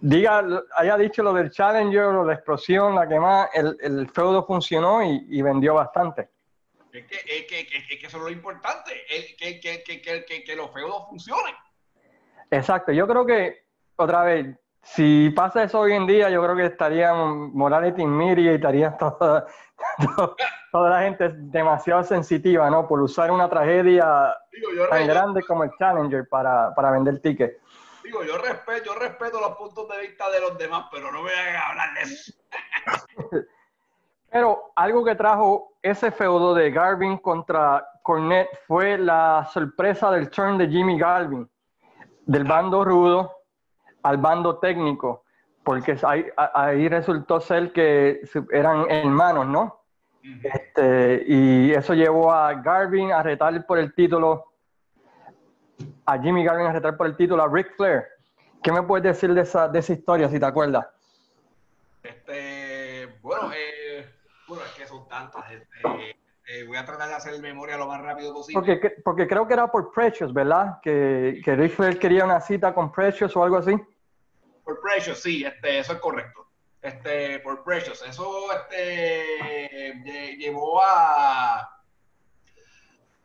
diga, 0.02 0.44
haya 0.76 0.98
dicho 0.98 1.24
lo 1.24 1.32
del 1.32 1.52
Challenger, 1.52 2.04
o 2.04 2.26
la 2.26 2.34
explosión, 2.34 2.96
la 2.96 3.08
que 3.08 3.18
más, 3.18 3.48
el, 3.54 3.78
el 3.80 4.10
feudo 4.10 4.44
funcionó 4.46 5.02
y 5.02 5.42
vendió 5.42 5.74
bastante. 5.76 6.37
Es 6.98 7.06
que, 7.06 7.16
es 7.16 7.46
que, 7.46 7.78
es 7.78 8.00
que 8.00 8.08
eso 8.08 8.18
es 8.18 8.24
lo 8.24 8.30
importante, 8.30 8.92
es 9.10 9.36
que, 9.36 9.60
que, 9.60 10.44
que, 10.44 10.56
los 10.56 10.72
feudos 10.74 11.06
funcionen. 11.10 11.54
Exacto, 12.50 12.92
yo 12.92 13.08
creo 13.08 13.26
que, 13.26 13.66
otra 13.98 14.24
vez, 14.24 14.58
si 14.82 15.30
pasa 15.36 15.64
eso 15.64 15.82
hoy 15.82 15.94
en 15.94 16.08
día, 16.08 16.30
yo 16.30 16.42
creo 16.42 16.56
que 16.56 16.66
estarían 16.66 17.54
Morales 17.54 17.94
y 17.98 18.06
Miri 18.06 18.46
y 18.46 18.50
estaría 18.50 18.98
toda, 18.98 19.46
toda, 20.72 20.90
la 20.90 21.02
gente 21.02 21.30
demasiado 21.34 22.04
sensitiva, 22.04 22.70
¿no? 22.70 22.88
Por 22.88 23.02
usar 23.02 23.30
una 23.32 23.50
tragedia 23.50 24.36
tan 24.90 25.08
grande 25.08 25.44
como 25.44 25.66
el 25.66 25.72
Challenger 25.78 26.28
para, 26.30 26.74
para 26.74 26.92
vender 26.92 27.22
tickets. 27.22 27.62
Digo, 28.04 28.24
yo 28.24 28.38
respeto, 28.38 28.86
yo 28.86 28.96
respeto 28.96 29.40
los 29.40 29.58
puntos 29.58 29.88
de 29.90 30.00
vista 30.00 30.32
de 30.32 30.40
los 30.40 30.58
demás, 30.58 30.86
pero 30.92 31.12
no 31.12 31.22
voy 31.22 31.32
a 31.32 31.70
hablar 31.70 31.94
de 31.94 32.02
eso. 32.02 32.34
Pero 34.30 34.72
algo 34.76 35.06
que 35.06 35.16
trajo 35.16 35.74
ese 35.82 36.12
feudo 36.12 36.54
de 36.54 36.72
Garvin 36.72 37.18
contra 37.18 37.88
Cornette 38.04 38.50
fue 38.68 38.98
la 38.98 39.48
sorpresa 39.52 40.12
del 40.12 40.30
turn 40.30 40.58
de 40.58 40.68
Jimmy 40.68 41.00
Garvin, 41.00 41.50
del 42.26 42.44
bando 42.44 42.84
rudo 42.84 43.32
al 44.04 44.18
bando 44.18 44.58
técnico, 44.58 45.24
porque 45.64 45.98
ahí, 46.04 46.88
resultó 46.88 47.42
ser 47.42 47.72
que 47.74 48.22
eran 48.52 48.90
hermanos, 48.90 49.48
¿no? 49.48 49.82
Este, 50.44 51.24
y 51.28 51.72
eso 51.72 51.94
llevó 51.94 52.32
a 52.32 52.54
Garvin 52.54 53.12
a 53.12 53.24
retar 53.24 53.66
por 53.66 53.78
el 53.78 53.94
título, 53.94 54.46
a 56.06 56.18
Jimmy 56.20 56.44
Garvin 56.44 56.68
a 56.68 56.74
retar 56.74 56.96
por 56.96 57.08
el 57.08 57.16
título 57.16 57.44
a 57.44 57.48
Ric 57.48 57.76
Flair. 57.76 58.06
¿Qué 58.64 58.72
me 58.72 58.82
puedes 58.82 59.04
decir 59.04 59.34
de 59.34 59.42
esa, 59.42 59.68
de 59.68 59.80
esa 59.80 59.94
historia, 59.94 60.30
si 60.30 60.40
te 60.40 60.46
acuerdas? 60.46 60.88
Este, 62.04 63.20
bueno, 63.22 63.52
eh, 63.52 63.67
bueno, 65.08 65.28
es 65.28 65.32
que 65.32 65.42
son 65.42 65.42
tantas. 65.42 65.52
Este, 65.52 66.18
Eh, 66.50 66.64
voy 66.66 66.78
a 66.78 66.86
tratar 66.86 67.10
de 67.10 67.16
hacer 67.16 67.38
memoria 67.42 67.76
lo 67.76 67.88
más 67.88 68.02
rápido 68.02 68.34
posible. 68.34 68.62
Porque, 68.66 68.96
porque 69.04 69.28
creo 69.28 69.46
que 69.46 69.54
era 69.54 69.70
por 69.70 69.92
Precious, 69.92 70.34
¿verdad? 70.34 70.80
Que, 70.82 71.42
que 71.44 71.70
Flair 71.70 72.00
quería 72.00 72.24
una 72.24 72.40
cita 72.40 72.74
con 72.74 72.90
Precious 72.90 73.36
o 73.36 73.44
algo 73.44 73.58
así. 73.58 73.76
Por 74.64 74.80
Precious, 74.80 75.20
sí, 75.22 75.44
este, 75.44 75.80
eso 75.80 75.94
es 75.94 76.00
correcto. 76.00 76.48
Este, 76.82 77.40
por 77.40 77.66
Precious. 77.66 78.02
Eso 78.08 78.48
este, 78.54 80.38
llevó 80.38 80.82
a, 80.82 81.70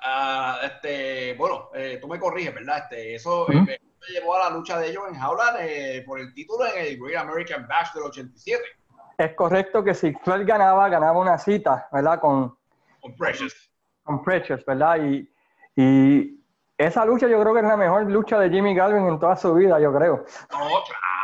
a, 0.01 0.59
este, 0.65 1.35
bueno, 1.35 1.71
eh, 1.75 1.99
tú 2.01 2.09
me 2.09 2.19
corriges, 2.19 2.53
¿verdad? 2.53 2.79
Este, 2.79 3.15
eso 3.15 3.47
eh, 3.53 3.81
llevó 4.09 4.35
a 4.35 4.51
la 4.51 4.57
lucha 4.57 4.81
de 4.81 4.89
ellos 4.89 5.05
en 5.09 5.15
jaula 5.15 5.61
por 6.05 6.19
el 6.19 6.35
título 6.35 6.67
en 6.75 6.87
el 6.87 6.99
Great 6.99 7.23
American 7.23 7.69
Bash 7.69 7.93
del 7.93 8.03
87. 8.03 8.61
Es 9.23 9.35
correcto 9.35 9.85
que 9.85 9.95
si 9.95 10.12
Flair 10.12 10.45
ganaba, 10.45 10.88
ganaba 10.88 11.19
una 11.19 11.38
cita, 11.38 11.88
¿verdad? 11.93 12.19
Con, 12.19 12.57
con 13.00 13.17
Precious. 13.17 13.71
Con 14.02 14.23
Precious, 14.23 14.64
¿verdad? 14.64 14.99
Y, 15.00 15.33
y 15.76 16.41
esa 16.76 17.05
lucha 17.05 17.29
yo 17.29 17.41
creo 17.41 17.55
que 17.55 17.61
es 17.61 17.67
la 17.67 17.76
mejor 17.76 18.11
lucha 18.11 18.41
de 18.41 18.50
Jimmy 18.50 18.75
Galvin 18.75 19.07
en 19.07 19.21
toda 19.21 19.37
su 19.37 19.55
vida, 19.55 19.79
yo 19.79 19.95
creo. 19.95 20.25
No, 20.50 20.69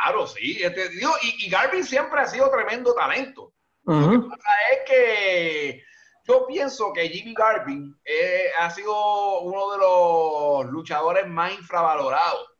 claro, 0.05 0.25
sí. 0.27 0.63
Este, 0.63 0.89
y, 0.93 1.45
y, 1.45 1.49
Garvin 1.49 1.83
siempre 1.83 2.21
ha 2.21 2.25
sido 2.25 2.49
tremendo 2.49 2.93
talento. 2.93 3.51
Lo 3.83 4.11
que 4.11 4.29
pasa 4.29 4.49
es 4.71 4.89
que 4.89 5.83
yo 6.25 6.45
pienso 6.47 6.93
que 6.93 7.09
Jimmy 7.09 7.33
Garvin 7.33 7.99
eh, 8.05 8.45
ha 8.59 8.69
sido 8.69 9.41
uno 9.41 9.71
de 9.71 9.77
los 9.79 10.71
luchadores 10.71 11.27
más 11.27 11.51
infravalorados. 11.53 12.53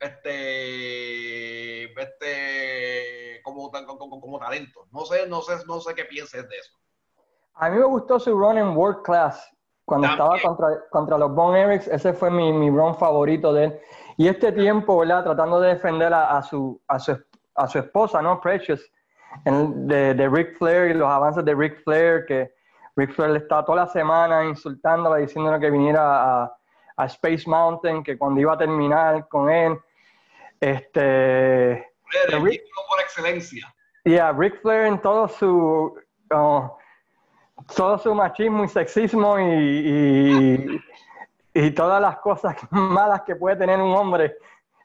Este, 0.00 1.84
este, 1.84 3.19
como, 3.42 3.70
como, 3.70 4.20
como, 4.20 4.38
talento. 4.38 4.86
No 4.92 5.04
sé, 5.04 5.26
no 5.28 5.42
sé, 5.42 5.54
no 5.66 5.80
sé 5.80 5.94
qué 5.94 6.04
pienses 6.04 6.48
de 6.48 6.56
eso. 6.56 6.72
A 7.54 7.68
mí 7.68 7.78
me 7.78 7.84
gustó 7.84 8.18
su 8.18 8.32
run 8.38 8.58
en 8.58 8.76
World 8.76 9.02
Class. 9.02 9.48
Cuando 9.84 10.06
estaba 10.06 10.40
contra, 10.40 10.68
contra 10.90 11.18
los 11.18 11.34
Bon 11.34 11.56
Erics, 11.56 11.88
ese 11.88 12.12
fue 12.12 12.30
mi, 12.30 12.52
mi 12.52 12.70
run 12.70 12.94
favorito 12.94 13.52
de 13.52 13.64
él. 13.64 13.80
Y 14.16 14.28
este 14.28 14.52
tiempo, 14.52 14.98
¿verdad? 14.98 15.24
Tratando 15.24 15.60
de 15.60 15.70
defender 15.70 16.14
a, 16.14 16.40
su, 16.42 16.80
a, 16.86 16.98
su, 16.98 17.18
a 17.56 17.66
su 17.66 17.78
esposa, 17.78 18.22
¿no? 18.22 18.40
Precious, 18.40 18.80
de, 19.44 20.14
de 20.14 20.28
Ric 20.28 20.56
Flair 20.58 20.90
y 20.90 20.94
los 20.94 21.08
avances 21.08 21.44
de 21.44 21.54
Ric 21.54 21.82
Flair, 21.82 22.24
que 22.26 22.54
Ric 22.96 23.12
Flair 23.14 23.32
le 23.32 23.38
estaba 23.38 23.64
toda 23.64 23.84
la 23.84 23.86
semana 23.88 24.44
insultándola, 24.44 25.16
diciéndole 25.16 25.58
que 25.58 25.70
viniera 25.70 26.42
a, 26.42 26.56
a 26.96 27.04
Space 27.06 27.44
Mountain, 27.48 28.02
que 28.02 28.16
cuando 28.18 28.40
iba 28.40 28.52
a 28.52 28.58
terminar 28.58 29.26
con 29.28 29.50
él. 29.50 29.78
Este. 30.60 31.89
El 32.28 32.42
Rick, 32.42 32.62
por 32.88 33.00
excelencia. 33.00 33.72
Yeah, 34.04 34.32
Ric 34.32 34.60
Flair 34.60 34.86
en 34.86 35.00
todo 35.00 35.28
su. 35.28 35.98
Todo 37.76 37.98
su 37.98 38.14
machismo 38.14 38.64
y 38.64 38.68
sexismo 38.68 39.38
y, 39.38 40.80
y, 41.52 41.70
todas 41.72 42.00
las 42.00 42.18
cosas 42.18 42.56
malas 42.70 43.22
que 43.22 43.36
puede 43.36 43.56
tener 43.56 43.80
un 43.80 43.94
hombre 43.94 44.36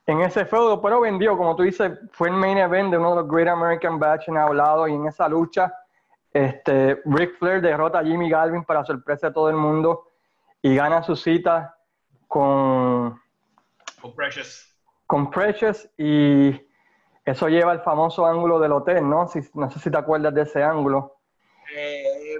en 0.06 0.20
ese 0.20 0.44
feudo, 0.44 0.80
pero 0.80 1.00
vendió, 1.00 1.36
como 1.36 1.56
tú 1.56 1.62
dices, 1.62 1.98
fue 2.12 2.28
el 2.28 2.34
main 2.34 2.58
event 2.58 2.90
de 2.90 2.98
uno 2.98 3.10
de 3.10 3.22
los 3.22 3.30
Great 3.30 3.48
American 3.48 3.98
Batch 3.98 4.28
en 4.28 4.36
hablado 4.36 4.86
y 4.86 4.92
en 4.92 5.06
esa 5.06 5.28
lucha, 5.28 5.72
este, 6.32 7.00
Ric 7.06 7.38
Flair 7.38 7.62
derrota 7.62 8.00
a 8.00 8.04
Jimmy 8.04 8.28
Galvin 8.28 8.62
para 8.64 8.84
sorpresa 8.84 9.28
de 9.28 9.32
todo 9.32 9.48
el 9.48 9.56
mundo 9.56 10.08
y 10.60 10.76
gana 10.76 11.02
su 11.02 11.16
cita 11.16 11.76
con, 12.28 13.20
con 14.00 14.14
Precious. 14.14 14.76
Con 15.06 15.30
Precious 15.30 15.88
y 15.96 16.60
eso 17.26 17.48
lleva 17.48 17.72
al 17.72 17.82
famoso 17.82 18.24
ángulo 18.24 18.60
del 18.60 18.70
hotel, 18.70 19.08
¿no? 19.08 19.26
Si, 19.26 19.40
no 19.54 19.68
sé 19.68 19.80
si 19.80 19.90
te 19.90 19.98
acuerdas 19.98 20.32
de 20.32 20.42
ese 20.42 20.62
ángulo. 20.62 21.16
Eh, 21.76 22.38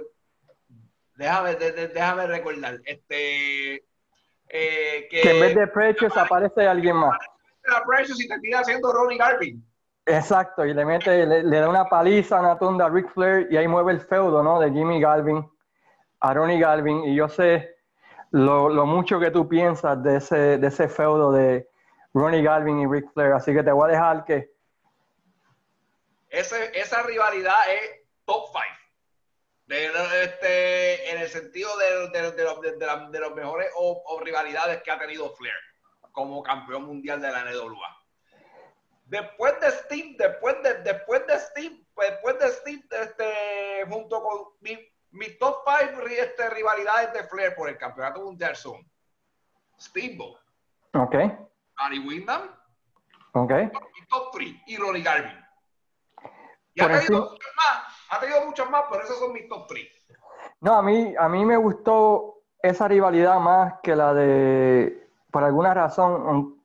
déjame, 1.15 1.55
déjame 1.55 2.25
recordar. 2.25 2.79
Este, 2.85 3.83
eh, 4.47 5.07
que, 5.11 5.29
en 5.29 5.41
vez 5.41 5.55
de 5.55 5.67
Precious 5.67 6.15
aparece 6.15 6.65
alguien 6.65 6.95
más. 6.95 7.19
A 7.69 7.83
Precious 7.83 8.23
y 8.23 8.29
termina 8.29 8.61
haciendo 8.61 8.93
Ronnie 8.93 9.17
Garvin. 9.17 9.61
Exacto, 10.05 10.65
y 10.65 10.73
le 10.73 10.85
mete, 10.85 11.25
le, 11.25 11.59
da 11.59 11.67
una 11.67 11.83
paliza, 11.83 12.39
una 12.39 12.57
tunda 12.57 12.85
a 12.85 12.89
Ric 12.89 13.09
Flair 13.09 13.49
y 13.51 13.57
ahí 13.57 13.67
mueve 13.67 13.91
el 13.91 13.99
feudo, 13.99 14.41
¿no? 14.41 14.57
De 14.57 14.71
Jimmy 14.71 15.01
Galvin 15.01 15.45
a 16.21 16.33
Ronnie 16.33 16.61
Galvin. 16.61 17.03
Y 17.03 17.13
yo 17.13 17.27
sé 17.27 17.75
lo, 18.31 18.69
lo 18.69 18.85
mucho 18.85 19.19
que 19.19 19.31
tú 19.31 19.49
piensas 19.49 20.01
de 20.01 20.15
ese, 20.15 20.57
de 20.57 20.67
ese 20.67 20.87
feudo 20.87 21.33
de 21.33 21.67
Ronnie 22.13 22.41
Galvin 22.41 22.79
y 22.79 22.87
Ric 22.87 23.11
Flair. 23.11 23.33
Así 23.33 23.53
que 23.53 23.63
te 23.63 23.71
voy 23.73 23.89
a 23.89 23.91
dejar 23.91 24.23
que. 24.23 24.55
Ese, 26.37 26.79
esa 26.79 27.01
rivalidad 27.01 27.55
es 27.67 28.05
top 28.25 28.45
5 28.53 28.63
este, 30.23 31.11
en 31.11 31.21
el 31.21 31.29
sentido 31.29 31.69
de, 31.77 32.09
de, 32.09 32.31
de, 32.31 33.09
de 33.09 33.19
los 33.19 33.35
mejores 33.35 33.71
o, 33.75 34.19
rivalidades 34.23 34.83
que 34.83 34.91
ha 34.91 34.99
tenido 34.99 35.33
Flair 35.35 35.55
como 36.11 36.43
campeón 36.43 36.83
mundial 36.83 37.19
de 37.21 37.31
la 37.31 37.43
NWA. 37.43 38.03
Después 39.05 39.59
de 39.61 39.71
Steve, 39.71 40.15
después 40.19 40.61
de, 40.61 40.75
después 40.83 41.25
de 41.25 41.39
Steve, 41.39 41.83
después 41.95 42.37
de 42.37 42.49
Steve, 42.49 42.83
este, 42.91 43.85
junto 43.89 44.21
con 44.21 44.53
mi, 44.59 44.77
mi 45.09 45.29
top 45.39 45.63
5 45.65 46.01
este, 46.07 46.51
rivalidades 46.51 47.13
de 47.13 47.23
Flair 47.23 47.55
por 47.55 47.67
el 47.67 47.79
campeonato 47.79 48.21
mundial 48.21 48.55
son 48.55 48.87
Steamboat, 49.79 50.39
ok, 50.93 51.15
Barry 51.77 51.99
Windham, 51.99 52.55
ok, 53.33 53.51
mi 53.51 54.05
top 54.07 54.31
3 54.33 54.55
y 54.67 54.77
Ronnie 54.77 55.01
Garvin. 55.01 55.46
Y 56.77 56.81
ha 56.81 56.87
tenido, 56.87 57.31
muchas 57.31 57.55
más, 57.55 57.83
ha 58.11 58.19
tenido 58.19 58.45
muchas 58.45 58.69
más, 58.69 58.83
pero 58.91 59.03
esos 59.03 59.17
son 59.17 59.33
mis 59.33 59.49
top 59.49 59.65
3. 59.67 59.87
No, 60.61 60.75
a 60.75 60.83
mí, 60.83 61.15
a 61.17 61.27
mí 61.27 61.43
me 61.43 61.57
gustó 61.57 62.43
esa 62.61 62.87
rivalidad 62.87 63.39
más 63.39 63.75
que 63.81 63.95
la 63.95 64.13
de, 64.13 65.09
por 65.31 65.43
alguna 65.43 65.73
razón, 65.73 66.61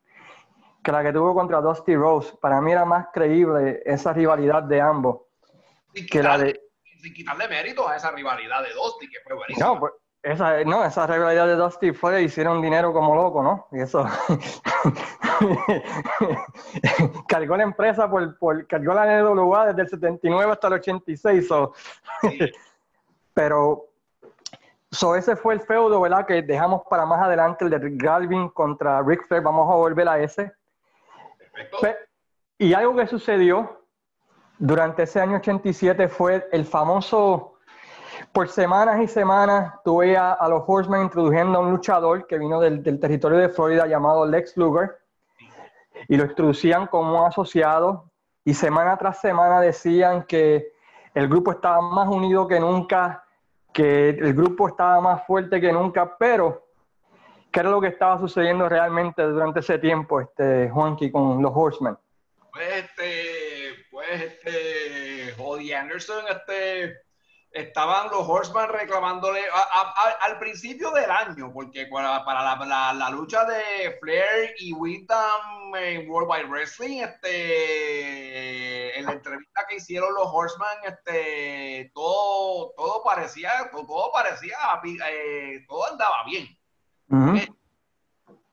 que 0.83 0.91
la 0.91 1.01
que 1.01 1.13
tuvo 1.13 1.33
contra 1.33 1.61
Dusty 1.61 1.95
Rose. 1.95 2.37
Para 2.39 2.61
mí 2.61 2.71
era 2.71 2.85
más 2.85 3.07
creíble 3.11 3.81
esa 3.85 4.13
rivalidad 4.13 4.61
de 4.61 4.81
ambos. 4.81 5.21
Sin 5.95 6.05
que 6.05 6.21
la 6.21 6.37
de... 6.37 6.61
Sin 7.01 7.13
quitarle 7.13 7.47
mérito 7.47 7.87
a 7.87 7.95
esa 7.95 8.11
rivalidad 8.11 8.61
de 8.61 8.71
Dusty, 8.71 9.09
que 9.09 9.19
fue 9.21 9.35
buenísima. 9.35 9.65
No, 9.65 9.79
pues, 9.79 9.93
esa, 10.23 10.63
no, 10.63 10.83
esa 10.85 11.05
rivalidad 11.05 11.47
de 11.47 11.55
Dusty 11.55 11.91
fue, 11.91 12.23
hicieron 12.23 12.61
dinero 12.61 12.93
como 12.93 13.13
loco, 13.13 13.43
¿no? 13.43 13.67
Y 13.73 13.81
eso. 13.81 14.05
cargó 17.27 17.57
la 17.57 17.63
empresa 17.63 18.09
por, 18.09 18.37
por, 18.37 18.65
cargó 18.65 18.93
la 18.93 19.21
NWA 19.21 19.67
desde 19.67 19.81
el 19.81 19.89
79 19.89 20.53
hasta 20.53 20.67
el 20.67 20.73
86. 20.75 21.49
Pero, 23.33 23.89
so 24.91 25.17
ese 25.17 25.35
fue 25.35 25.55
el 25.55 25.61
feudo, 25.61 25.99
¿verdad? 25.99 26.25
Que 26.25 26.41
dejamos 26.41 26.83
para 26.89 27.05
más 27.05 27.21
adelante, 27.21 27.65
el 27.65 27.71
de 27.71 27.97
Galvin 27.97 28.47
contra 28.47 29.01
Rick 29.01 29.27
Flair. 29.27 29.43
Vamos 29.43 29.69
a 29.69 29.75
volver 29.75 30.07
a 30.07 30.19
ese. 30.19 30.53
y 32.57 32.73
algo 32.73 32.95
que 32.95 33.07
sucedió 33.07 33.81
durante 34.57 35.03
ese 35.03 35.19
año 35.19 35.35
87 35.35 36.07
fue 36.07 36.47
el 36.53 36.63
famoso 36.63 37.52
por 38.33 38.49
semanas 38.49 38.99
y 38.99 39.07
semanas 39.07 39.75
tuve 39.85 40.17
a, 40.17 40.35
los 40.49 40.63
Horsemen 40.65 41.03
introduciendo 41.03 41.59
a 41.59 41.61
un 41.61 41.69
luchador 41.69 42.25
que 42.25 42.39
vino 42.39 42.59
del, 42.59 42.81
territorio 42.99 43.37
de 43.37 43.49
Florida 43.49 43.85
llamado 43.85 44.25
Lex 44.25 44.57
Luger 44.57 44.97
y 46.07 46.17
lo 46.17 46.25
introducían 46.25 46.87
como 46.87 47.19
un 47.21 47.27
asociado 47.27 48.11
y 48.43 48.55
semana 48.55 48.97
tras 48.97 49.21
semana 49.21 49.61
decían 49.61 50.23
que 50.23 50.73
el 51.13 51.27
grupo 51.27 51.51
estaba 51.51 51.79
más 51.79 52.07
unido 52.07 52.47
que 52.47 52.59
nunca, 52.59 53.23
que 53.71 54.09
el 54.09 54.33
grupo 54.33 54.67
estaba 54.67 54.99
más 54.99 55.25
fuerte 55.27 55.61
que 55.61 55.71
nunca, 55.71 56.17
pero 56.17 56.65
¿qué 57.51 57.59
era 57.59 57.69
lo 57.69 57.79
que 57.79 57.87
estaba 57.87 58.19
sucediendo 58.19 58.67
realmente 58.67 59.21
durante 59.21 59.59
ese 59.59 59.77
tiempo, 59.77 60.19
este 60.19 60.71
Juanqui, 60.71 61.11
con 61.11 61.39
los 61.39 61.51
Horsemen? 61.53 61.97
Pues 62.51 62.67
este, 62.83 63.85
pues 63.91 64.21
este, 64.21 65.33
Jody 65.37 65.71
Anderson, 65.71 66.25
este 66.29 67.03
estaban 67.53 68.09
los 68.09 68.27
Horsemen 68.27 68.67
reclamándole 68.67 69.41
al 70.21 70.39
principio 70.39 70.89
del 70.89 71.09
año, 71.09 71.53
porque 71.53 71.85
para, 71.85 72.23
la, 72.25 72.93
la, 72.93 73.09
lucha 73.11 73.45
de 73.45 73.95
Flair 74.01 74.55
y 74.57 74.73
Windham 74.73 75.75
en 75.75 76.09
World 76.09 76.29
Wide 76.29 76.45
Wrestling, 76.49 77.03
este, 77.03 78.97
en 78.97 79.05
la 79.05 79.11
entrevista 79.13 79.65
que 79.69 79.75
hicieron 79.75 80.15
los 80.15 80.27
Horsemen, 80.31 80.79
este, 80.83 81.91
todo, 81.93 82.73
todo 82.75 83.03
parecía, 83.03 83.51
todo, 83.71 84.11
parecía, 84.11 84.57
eh, 85.11 85.63
todo 85.67 85.91
andaba 85.91 86.23
bien. 86.25 86.57
Eh, 87.35 87.47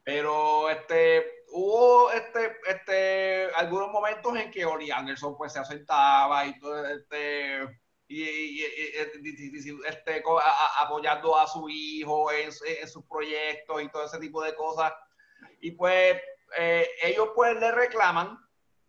pero 0.05 0.69
este, 0.69 1.45
hubo 1.53 2.11
este, 2.11 2.55
este, 2.67 3.49
algunos 3.55 3.91
momentos 3.91 4.37
en 4.37 4.51
que 4.51 4.67
Oli 4.67 4.91
Anderson 4.91 5.39
pues 5.39 5.55
se 5.55 5.61
asentaba 5.61 6.45
y 6.45 6.59
todo 6.59 6.85
este 6.85 7.80
y, 8.11 8.65
este, 9.87 10.25
apoyando 10.81 11.39
a 11.39 11.47
su 11.47 11.69
hijo 11.69 12.33
en, 12.33 12.51
sus 12.89 13.05
proyectos 13.05 13.83
y 13.83 13.89
todo 13.89 14.05
ese 14.05 14.19
tipo 14.19 14.43
de 14.43 14.55
cosas. 14.57 14.93
Y 15.61 15.71
pues 15.71 16.17
eh, 16.59 16.89
ellos 17.05 17.29
pues 17.37 17.59
le 17.61 17.71
reclaman 17.71 18.37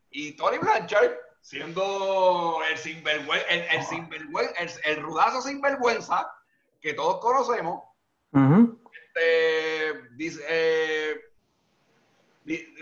y 0.09 0.35
Tony 0.35 0.57
Blanchard, 0.57 1.11
siendo 1.39 2.61
el 2.67 2.77
sinvergüenza, 2.77 3.47
el, 3.49 3.61
el, 3.61 4.51
el, 4.57 4.71
el 4.85 5.01
rudazo 5.03 5.41
sinvergüenza, 5.43 6.27
que 6.81 6.95
todos 6.95 7.19
conocemos. 7.19 7.83
este, 8.33 10.01
dice, 10.15 10.43
eh, 10.49 11.21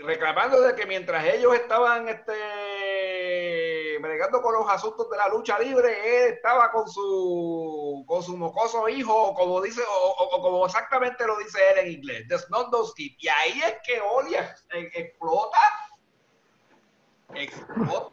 reclamando 0.04 0.62
de 0.62 0.74
que 0.74 0.86
mientras 0.86 1.22
ellos 1.26 1.54
estaban 1.54 2.08
este, 2.08 2.32
bregando 4.20 4.42
con 4.42 4.52
los 4.52 4.68
asuntos 4.68 5.08
de 5.08 5.16
la 5.16 5.28
lucha 5.28 5.58
libre, 5.58 6.26
él 6.26 6.34
estaba 6.34 6.70
con 6.70 6.86
su, 6.86 8.04
con 8.06 8.22
su 8.22 8.36
mocoso 8.36 8.86
hijo, 8.86 9.32
como 9.32 9.62
dice, 9.62 9.80
o, 9.88 10.42
como 10.42 10.66
exactamente 10.66 11.26
lo 11.26 11.38
dice 11.38 11.58
él 11.70 11.78
en 11.78 11.92
inglés, 11.92 12.28
The 12.28 12.38
Snowdowski. 12.38 13.16
Y 13.18 13.28
ahí 13.28 13.62
es 13.62 13.76
que 13.82 13.98
Oli 13.98 14.34
explota, 14.92 15.58
explota, 17.34 18.10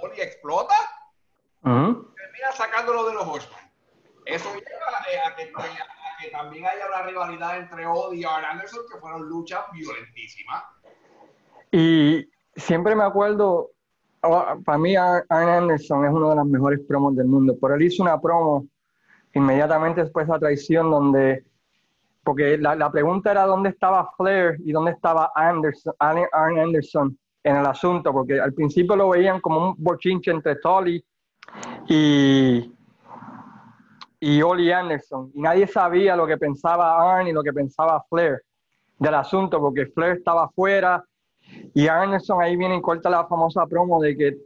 Oli 0.00 0.20
explota, 0.22 0.74
termina 1.62 2.52
sacándolo 2.54 3.04
de 3.08 3.12
los 3.12 3.28
Horsemen. 3.28 3.72
Eso 4.24 4.54
lleva 4.54 5.04
eh, 5.10 5.18
a 5.18 5.36
que, 5.36 5.52
a 5.54 6.18
que 6.18 6.30
también 6.30 6.64
haya 6.64 6.86
una 6.86 7.02
rivalidad 7.02 7.58
entre 7.58 7.86
Oli 7.86 8.20
y 8.20 8.24
Arn 8.24 8.44
Anderson, 8.46 8.86
que 8.90 8.98
fueron 8.98 9.28
luchas 9.28 9.66
violentísimas. 9.72 10.64
Y 11.70 12.30
siempre 12.56 12.94
me 12.94 13.04
acuerdo, 13.04 13.72
para 14.22 14.78
mí 14.78 14.94
Arn 14.94 15.24
Anderson 15.28 16.04
es 16.04 16.12
uno 16.12 16.30
de 16.30 16.36
los 16.36 16.46
mejores 16.46 16.80
promos 16.86 17.16
del 17.16 17.26
mundo, 17.26 17.56
pero 17.60 17.74
él 17.74 17.82
hizo 17.82 18.02
una 18.02 18.20
promo 18.20 18.66
inmediatamente 19.34 20.02
después 20.02 20.26
de 20.26 20.32
la 20.32 20.38
traición 20.38 20.90
donde, 20.90 21.44
porque 22.22 22.56
la, 22.56 22.90
pregunta 22.92 23.32
era 23.32 23.46
dónde 23.46 23.70
estaba 23.70 24.12
Flair 24.16 24.56
y 24.64 24.70
dónde 24.70 24.92
estaba 24.92 25.32
Anderson, 25.34 25.94
Arn 25.98 26.58
Anderson 26.58 27.18
en 27.42 27.56
el 27.56 27.66
asunto, 27.66 28.12
porque 28.12 28.40
al 28.40 28.52
principio 28.52 28.94
lo 28.94 29.08
veían 29.08 29.40
como 29.40 29.70
un 29.70 29.74
bochinche 29.76 30.30
entre 30.30 30.56
Tully 30.56 31.04
y, 31.88 32.72
y 34.20 34.42
Oli 34.42 34.70
Anderson, 34.70 35.32
y 35.34 35.40
nadie 35.40 35.66
sabía 35.66 36.14
lo 36.14 36.28
que 36.28 36.36
pensaba 36.36 37.16
Arn 37.16 37.26
y 37.26 37.32
lo 37.32 37.42
que 37.42 37.52
pensaba 37.52 38.04
Flair 38.08 38.40
del 39.00 39.14
asunto, 39.14 39.60
porque 39.60 39.86
Flair 39.86 40.18
estaba 40.18 40.44
afuera 40.44 41.04
y 41.74 41.88
Anderson 41.88 42.42
ahí 42.42 42.56
viene 42.56 42.76
y 42.76 42.82
corta 42.82 43.08
la 43.10 43.26
famosa 43.26 43.66
promo 43.66 44.00
de 44.00 44.16
que 44.16 44.36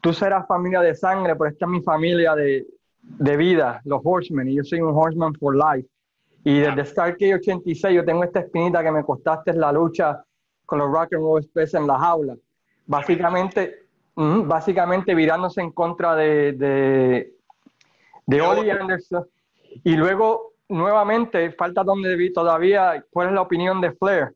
tú 0.00 0.12
serás 0.12 0.46
familia 0.46 0.80
de 0.80 0.94
sangre, 0.94 1.36
pero 1.36 1.50
esta 1.50 1.66
es 1.66 1.70
mi 1.70 1.82
familia 1.82 2.34
de, 2.34 2.66
de 3.02 3.36
vida, 3.36 3.80
los 3.84 4.00
Horsemen, 4.02 4.48
y 4.48 4.56
yo 4.56 4.64
soy 4.64 4.80
un 4.80 4.94
Horseman 4.94 5.34
for 5.34 5.54
life. 5.54 5.88
Y 6.44 6.58
desde 6.58 6.84
Starkey 6.84 7.32
86 7.34 7.94
yo 7.94 8.04
tengo 8.04 8.24
esta 8.24 8.40
espinita 8.40 8.82
que 8.82 8.90
me 8.90 9.04
costaste 9.04 9.52
la 9.52 9.70
lucha 9.72 10.24
con 10.66 10.78
los 10.78 10.90
Rock 10.90 11.14
and 11.14 11.22
Roll 11.22 11.40
Express 11.40 11.74
en 11.74 11.86
la 11.86 11.98
jaula. 11.98 12.36
Básicamente, 12.86 13.86
básicamente 14.16 15.14
virándose 15.14 15.60
en 15.60 15.70
contra 15.70 16.16
de, 16.16 16.52
de, 16.52 17.34
de 18.26 18.40
Oli 18.40 18.70
Anderson. 18.70 19.24
Y 19.84 19.96
luego, 19.96 20.54
nuevamente, 20.68 21.52
falta 21.52 21.84
donde 21.84 22.16
vi 22.16 22.32
todavía 22.32 23.04
cuál 23.10 23.28
es 23.28 23.34
la 23.34 23.42
opinión 23.42 23.80
de 23.80 23.92
Flair. 23.92 24.34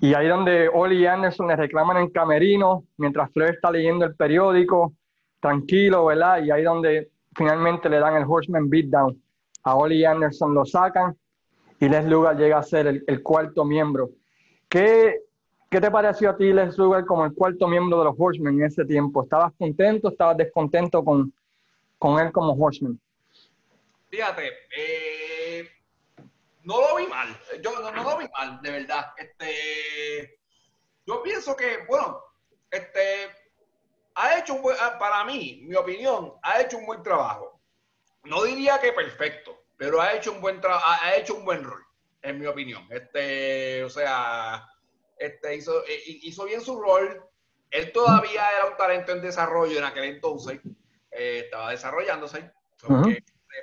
Y 0.00 0.14
ahí 0.14 0.28
donde 0.28 0.68
Oli 0.68 1.02
y 1.02 1.06
Anderson 1.06 1.48
le 1.48 1.56
reclaman 1.56 1.96
en 1.96 2.10
camerino, 2.10 2.84
mientras 2.98 3.32
Flair 3.32 3.54
está 3.54 3.70
leyendo 3.70 4.04
el 4.04 4.14
periódico, 4.14 4.92
tranquilo, 5.40 6.06
¿verdad? 6.06 6.42
Y 6.42 6.50
ahí 6.50 6.62
donde 6.62 7.10
finalmente 7.34 7.88
le 7.88 7.98
dan 7.98 8.16
el 8.16 8.24
Horseman 8.26 8.68
Beatdown. 8.68 9.20
A 9.64 9.74
Oli 9.74 9.98
y 9.98 10.04
Anderson 10.04 10.54
lo 10.54 10.64
sacan 10.64 11.16
y 11.80 11.88
Les 11.88 12.04
Lugar 12.06 12.36
llega 12.36 12.58
a 12.58 12.62
ser 12.62 12.86
el, 12.86 13.22
cuarto 13.22 13.64
miembro. 13.64 14.10
¿Qué, 14.68 15.20
¿Qué, 15.70 15.80
te 15.80 15.90
pareció 15.90 16.30
a 16.30 16.36
ti, 16.36 16.52
Les 16.52 16.76
Lugar, 16.78 17.04
como 17.04 17.24
el 17.24 17.34
cuarto 17.34 17.66
miembro 17.66 17.98
de 17.98 18.04
los 18.04 18.14
Horsemen 18.18 18.60
en 18.60 18.66
ese 18.66 18.84
tiempo? 18.84 19.22
¿Estabas 19.22 19.52
contento, 19.58 20.08
estabas 20.08 20.36
descontento 20.36 21.04
con, 21.04 21.32
con 21.98 22.18
él 22.18 22.32
como 22.32 22.52
Horseman? 22.52 22.98
Fíjate, 24.08 24.48
eh, 24.76 25.68
no 26.66 26.80
lo 26.80 26.96
vi 26.96 27.06
mal. 27.06 27.28
Yo 27.62 27.70
no, 27.80 27.90
lo 28.02 28.18
vi 28.18 28.28
mal, 28.28 28.60
de 28.60 28.70
verdad. 28.70 29.12
Este, 29.16 30.40
yo 31.06 31.22
pienso 31.22 31.56
que, 31.56 31.84
bueno, 31.88 32.20
este, 32.70 33.30
ha 34.16 34.38
hecho 34.38 34.54
un 34.54 34.62
buen, 34.62 34.76
para 34.98 35.24
mí, 35.24 35.60
mi 35.62 35.76
opinión, 35.76 36.34
ha 36.42 36.60
hecho 36.60 36.78
un 36.78 36.86
buen 36.86 37.02
trabajo. 37.02 37.60
No 38.24 38.42
diría 38.42 38.80
que 38.80 38.92
perfecto, 38.92 39.66
pero 39.76 40.00
ha 40.00 40.12
hecho 40.14 40.32
un 40.32 40.40
buen 40.40 40.60
trabajo, 40.60 40.84
ha 40.88 41.14
hecho 41.14 41.36
un 41.36 41.44
buen 41.44 41.62
rol, 41.62 41.84
en 42.22 42.40
mi 42.40 42.46
opinión. 42.46 42.84
Este, 42.90 43.84
o 43.84 43.90
sea, 43.90 44.68
este 45.16 45.54
hizo, 45.54 45.84
eh, 45.86 46.02
hizo 46.04 46.44
bien 46.46 46.60
su 46.60 46.80
rol. 46.80 47.24
Él 47.70 47.92
todavía 47.92 48.44
era 48.56 48.66
un 48.66 48.76
talento 48.76 49.12
en 49.12 49.22
desarrollo 49.22 49.78
en 49.78 49.84
aquel 49.84 50.04
entonces. 50.04 50.60
Eh, 51.12 51.42
estaba 51.44 51.70
desarrollándose. 51.70 52.50
Se 52.76 52.88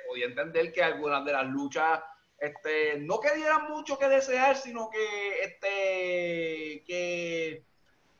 podía 0.08 0.24
entender 0.24 0.72
que 0.72 0.82
algunas 0.82 1.22
de 1.24 1.32
las 1.32 1.46
luchas 1.46 2.00
este, 2.44 2.98
no 3.00 3.20
que 3.20 3.34
dieran 3.34 3.70
mucho 3.70 3.98
que 3.98 4.08
desear, 4.08 4.56
sino 4.56 4.90
que, 4.90 5.42
este, 5.42 6.84
que, 6.86 7.64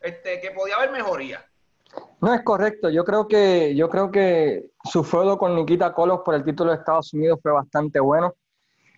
este, 0.01 0.41
que 0.41 0.51
podía 0.51 0.77
haber 0.77 0.93
mejoría. 0.93 1.45
No 2.21 2.33
es 2.33 2.43
correcto. 2.43 2.89
Yo 2.91 3.05
creo 3.05 3.29
que, 3.29 3.75
yo 3.75 3.89
creo 3.89 4.11
que 4.11 4.71
su 4.85 5.05
feudo 5.05 5.37
con 5.37 5.55
Nikita 5.55 5.93
Colos 5.93 6.21
por 6.25 6.35
el 6.35 6.45
título 6.45 6.71
de 6.71 6.79
Estados 6.79 7.13
Unidos 7.13 7.39
fue 7.43 7.53
bastante 7.53 8.01
bueno, 8.01 8.35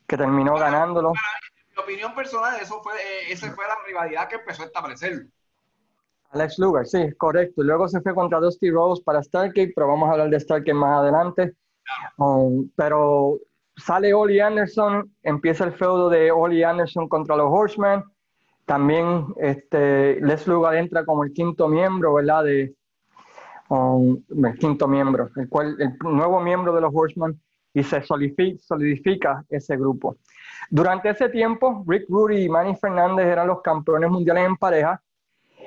que 0.07 0.17
terminó 0.17 0.55
ganándolo. 0.55 1.09
En 1.09 1.75
mi 1.77 1.83
opinión 1.83 2.15
personal, 2.15 2.59
eso 2.61 2.81
fue, 2.83 2.95
eh, 2.95 3.33
esa 3.33 3.53
fue 3.53 3.67
la 3.67 3.77
rivalidad 3.87 4.29
que 4.29 4.37
empezó 4.37 4.63
a 4.63 4.67
establecer. 4.67 5.27
Alex 6.31 6.59
Lugar, 6.59 6.87
sí, 6.87 7.13
correcto. 7.17 7.63
Luego 7.63 7.89
se 7.89 8.01
fue 8.01 8.15
contra 8.15 8.41
Dusty 8.41 8.71
Rose 8.71 9.03
para 9.03 9.23
Stargate, 9.23 9.73
pero 9.75 9.89
vamos 9.89 10.09
a 10.09 10.13
hablar 10.13 10.31
de 10.31 10.41
Stargate 10.41 10.75
más 10.75 11.01
adelante. 11.01 11.55
Um, 12.17 12.69
pero 12.77 13.39
sale 13.77 14.13
Oli 14.15 14.41
Anderson, 14.41 15.13
empieza 15.23 15.65
el 15.65 15.73
feudo 15.73 16.09
de 16.09 16.31
Oli 16.31 16.63
Anderson 16.63 17.09
contra 17.09 17.37
los 17.37 17.49
Horsemen. 17.51 18.03
También 18.65 19.27
este, 19.37 20.21
Les 20.21 20.47
Lugar 20.47 20.75
entra 20.77 21.05
como 21.05 21.25
el 21.25 21.33
quinto 21.33 21.69
miembro, 21.69 22.15
¿verdad? 22.15 22.45
De, 22.45 22.75
um, 23.69 24.21
el 24.45 24.59
quinto 24.59 24.89
miembro, 24.89 25.31
el, 25.37 25.49
cual, 25.49 25.77
el 25.79 25.97
nuevo 26.01 26.41
miembro 26.41 26.75
de 26.75 26.81
los 26.81 26.93
Horsemen 26.93 27.41
y 27.75 27.83
se 27.83 28.03
solidifica, 28.03 29.45
ese 29.51 29.77
grupo. 29.77 30.17
Durante 30.71 31.11
ese 31.11 31.29
tiempo, 31.29 31.85
Rick 31.87 32.07
Rudy 32.09 32.45
y 32.45 32.49
Manny 32.49 32.75
Fernández 32.75 33.27
eran 33.27 33.47
los 33.49 33.61
campeones 33.61 34.11
mundiales 34.11 34.47
en 34.47 34.57
pareja 34.57 35.01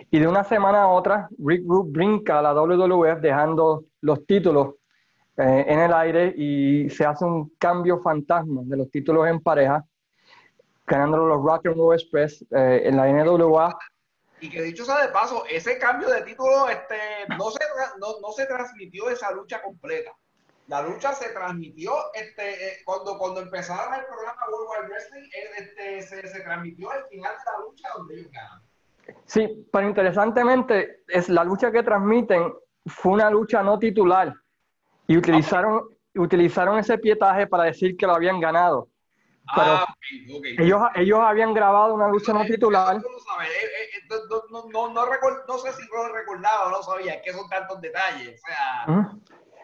y 0.10 0.18
de 0.18 0.28
una 0.28 0.44
semana 0.44 0.84
a 0.84 0.88
otra, 0.88 1.30
Rick 1.38 1.64
Rude 1.68 1.92
brinca 1.92 2.40
a 2.40 2.42
la 2.42 2.54
WWF 2.54 3.22
dejando 3.22 3.86
los 4.02 4.26
títulos 4.26 4.76
eh, 5.40 5.66
en 5.68 5.80
el 5.80 5.94
aire 5.94 6.34
y 6.36 6.90
se 6.90 7.06
hace 7.06 7.24
un 7.24 7.56
cambio 7.58 8.02
fantasma 8.02 8.62
de 8.66 8.76
los 8.76 8.92
títulos 8.92 9.26
en 9.26 9.40
pareja, 9.40 9.82
ganándolo 10.86 11.28
los 11.28 11.42
Rock 11.42 11.68
and 11.68 11.78
Roll 11.78 11.96
Express 11.96 12.46
eh, 12.52 12.82
en 12.84 12.98
la 12.98 13.08
NWA. 13.08 13.78
Y 14.42 14.50
que 14.50 14.62
dicho 14.62 14.84
sea 14.84 15.02
de 15.02 15.14
paso, 15.14 15.46
ese 15.50 15.78
cambio 15.80 16.10
de 16.10 16.24
título 16.24 16.68
este, 16.68 16.98
no, 17.38 17.52
se, 17.52 17.60
no, 18.00 18.20
no 18.22 18.32
se 18.34 18.48
transmitió 18.48 19.10
esa 19.10 19.32
lucha 19.32 19.62
completa. 19.62 20.12
La 20.68 20.82
lucha 20.82 21.14
se 21.14 21.30
transmitió 21.30 21.94
este, 22.14 22.68
eh, 22.68 22.78
cuando, 22.84 23.18
cuando 23.18 23.40
empezaron 23.40 23.94
el 23.94 24.06
programa 24.08 24.42
World 24.52 24.70
Wide 24.70 24.90
Wrestling, 24.90 25.30
este, 25.58 26.02
se, 26.02 26.28
se, 26.28 26.42
transmitió 26.42 26.92
el 26.92 27.06
final 27.06 27.32
de 27.32 27.44
la 27.46 27.66
lucha 27.66 27.88
donde 27.96 28.16
ellos 28.16 28.32
ganan. 28.34 28.62
Sí, 29.24 29.68
pero 29.72 29.88
interesantemente, 29.88 31.04
es 31.08 31.30
la 31.30 31.46
lucha 31.46 31.72
que 31.72 31.82
transmiten 31.82 32.54
fue 32.86 33.14
una 33.14 33.30
lucha 33.30 33.64
no 33.64 33.80
titular. 33.80 34.34
Y 35.10 35.18
utilizaron, 35.18 35.90
utilizaron 36.16 36.78
ese 36.78 36.96
pietaje 37.00 37.48
para 37.48 37.64
decir 37.64 37.98
que 37.98 38.06
lo 38.06 38.14
habían 38.14 38.40
ganado. 38.40 38.88
Pero 39.56 39.72
ah, 39.72 39.96
Ellos, 40.60 40.82
ellos 40.94 41.20
habían 41.20 41.52
grabado 41.52 41.96
una 41.96 42.08
lucha 42.08 42.32
no 42.32 42.46
titular. 42.46 42.96
No, 42.96 43.02
sé 45.58 45.74
si 45.74 45.82
lo 45.92 46.14
recordaba 46.14 46.68
o 46.68 46.70
no 46.70 46.84
sabía, 46.84 47.20
que 47.24 47.34
son 47.34 47.50
tantos 47.50 47.82
detalles. 47.82 48.40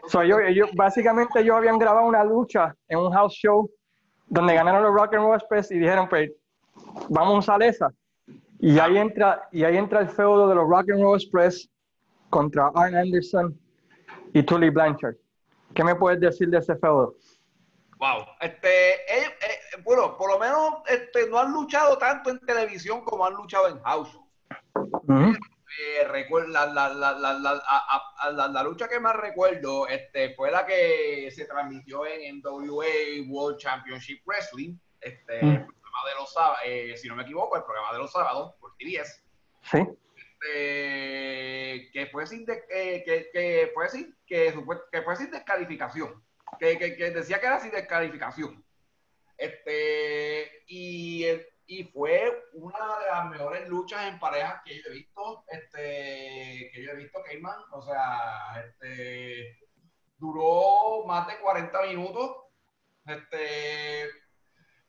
O 0.04 0.10
sea, 0.10 0.24
ellos, 0.24 0.68
básicamente 0.74 1.42
ellos 1.42 1.56
habían 1.56 1.78
grabado 1.78 2.08
una 2.08 2.24
lucha 2.24 2.76
en 2.88 2.98
un 2.98 3.12
house 3.12 3.34
show 3.34 3.70
donde 4.26 4.56
ganaron 4.56 4.82
los 4.82 4.96
Rock 4.96 5.14
and 5.14 5.26
Roll 5.26 5.36
Express 5.36 5.70
y 5.70 5.78
dijeron, 5.78 6.10
pues, 6.10 6.32
vamos 7.10 7.36
a 7.36 7.38
usar 7.38 7.62
esa. 7.62 7.92
Y 8.58 8.80
ahí 8.80 8.98
entra, 8.98 9.48
y 9.52 9.64
ahí 9.64 9.78
entra 9.78 10.00
el 10.00 10.10
feudo 10.10 10.50
de 10.50 10.56
los 10.56 10.68
Rock 10.68 10.90
and 10.90 11.04
Roll 11.04 11.22
Express 11.22 11.70
contra 12.32 12.72
Arn 12.74 12.96
Anderson 12.96 13.56
y 14.34 14.42
Tully 14.42 14.72
Blanchard. 14.72 15.18
¿Qué 15.76 15.84
me 15.84 15.96
puedes 15.96 16.20
decir 16.22 16.50
de 16.50 16.60
ese 16.60 16.76
feudo? 16.78 17.16
Wow, 17.98 18.26
este, 18.40 18.94
eh, 18.94 19.36
bueno, 19.84 20.18
por 20.18 20.32
lo 20.32 20.40
menos 20.40 20.76
este, 20.88 21.30
no 21.30 21.40
han 21.40 21.52
luchado 21.52 21.98
tanto 21.98 22.30
en 22.30 22.40
televisión 22.40 23.04
como 23.04 23.26
han 23.26 23.34
luchado 23.34 23.68
en 23.68 23.82
house. 23.84 24.18
la, 26.48 26.66
la, 28.48 28.64
lucha 28.64 28.88
que 28.88 29.00
más 29.00 29.16
recuerdo 29.16 29.88
este, 29.88 30.34
fue 30.36 30.50
la 30.52 30.66
que 30.66 31.30
se 31.32 31.46
transmitió 31.46 32.06
en 32.06 32.42
WA 32.44 32.86
World 33.28 33.60
Championship 33.60 34.22
Wrestling, 34.26 34.78
este, 35.02 35.40
el 35.40 35.66
programa 35.66 36.10
de 36.10 36.16
los 36.18 36.34
sábados, 36.34 36.60
eh, 36.66 36.96
si 36.98 37.08
no 37.10 37.16
me 37.16 37.24
equivoco, 37.24 37.58
el 37.58 37.64
programa 37.64 37.92
de 37.94 38.00
los 38.00 38.12
sábados 38.12 38.56
por 38.60 38.76
TBS. 38.78 39.24
Sí. 39.64 39.80
Este, 40.46 41.90
que 41.92 42.08
fue 42.08 42.26
sin 42.28 42.46
eh, 42.70 43.04
que, 43.06 43.30
que, 43.32 43.72
fue 43.74 43.90
sin 43.90 44.16
que, 44.26 44.54
que 44.92 45.02
fue 45.02 45.16
descalificación 45.18 46.24
que, 46.60 46.78
que, 46.78 47.12
decía 47.12 47.40
que 47.40 47.46
era 47.46 47.60
sin 47.60 47.72
descalificación 47.72 48.64
Este, 49.38 50.64
y, 50.68 51.26
y 51.68 51.84
fue 51.86 52.32
una 52.54 53.00
de 53.00 53.06
las 53.08 53.30
mejores 53.30 53.68
luchas 53.70 54.08
en 54.08 54.20
parejas 54.20 54.62
que 54.66 54.76
yo 54.76 54.84
he 54.88 54.94
visto, 54.94 55.44
este, 55.48 56.72
que 56.74 56.84
yo 56.84 56.92
he 56.92 56.96
visto, 56.96 57.22
Cayman. 57.24 57.60
O 57.72 57.82
sea, 57.82 58.64
este, 58.66 59.60
duró 60.18 61.06
más 61.06 61.28
de 61.28 61.38
40 61.40 61.82
minutos. 61.88 62.38
Este, 63.06 64.10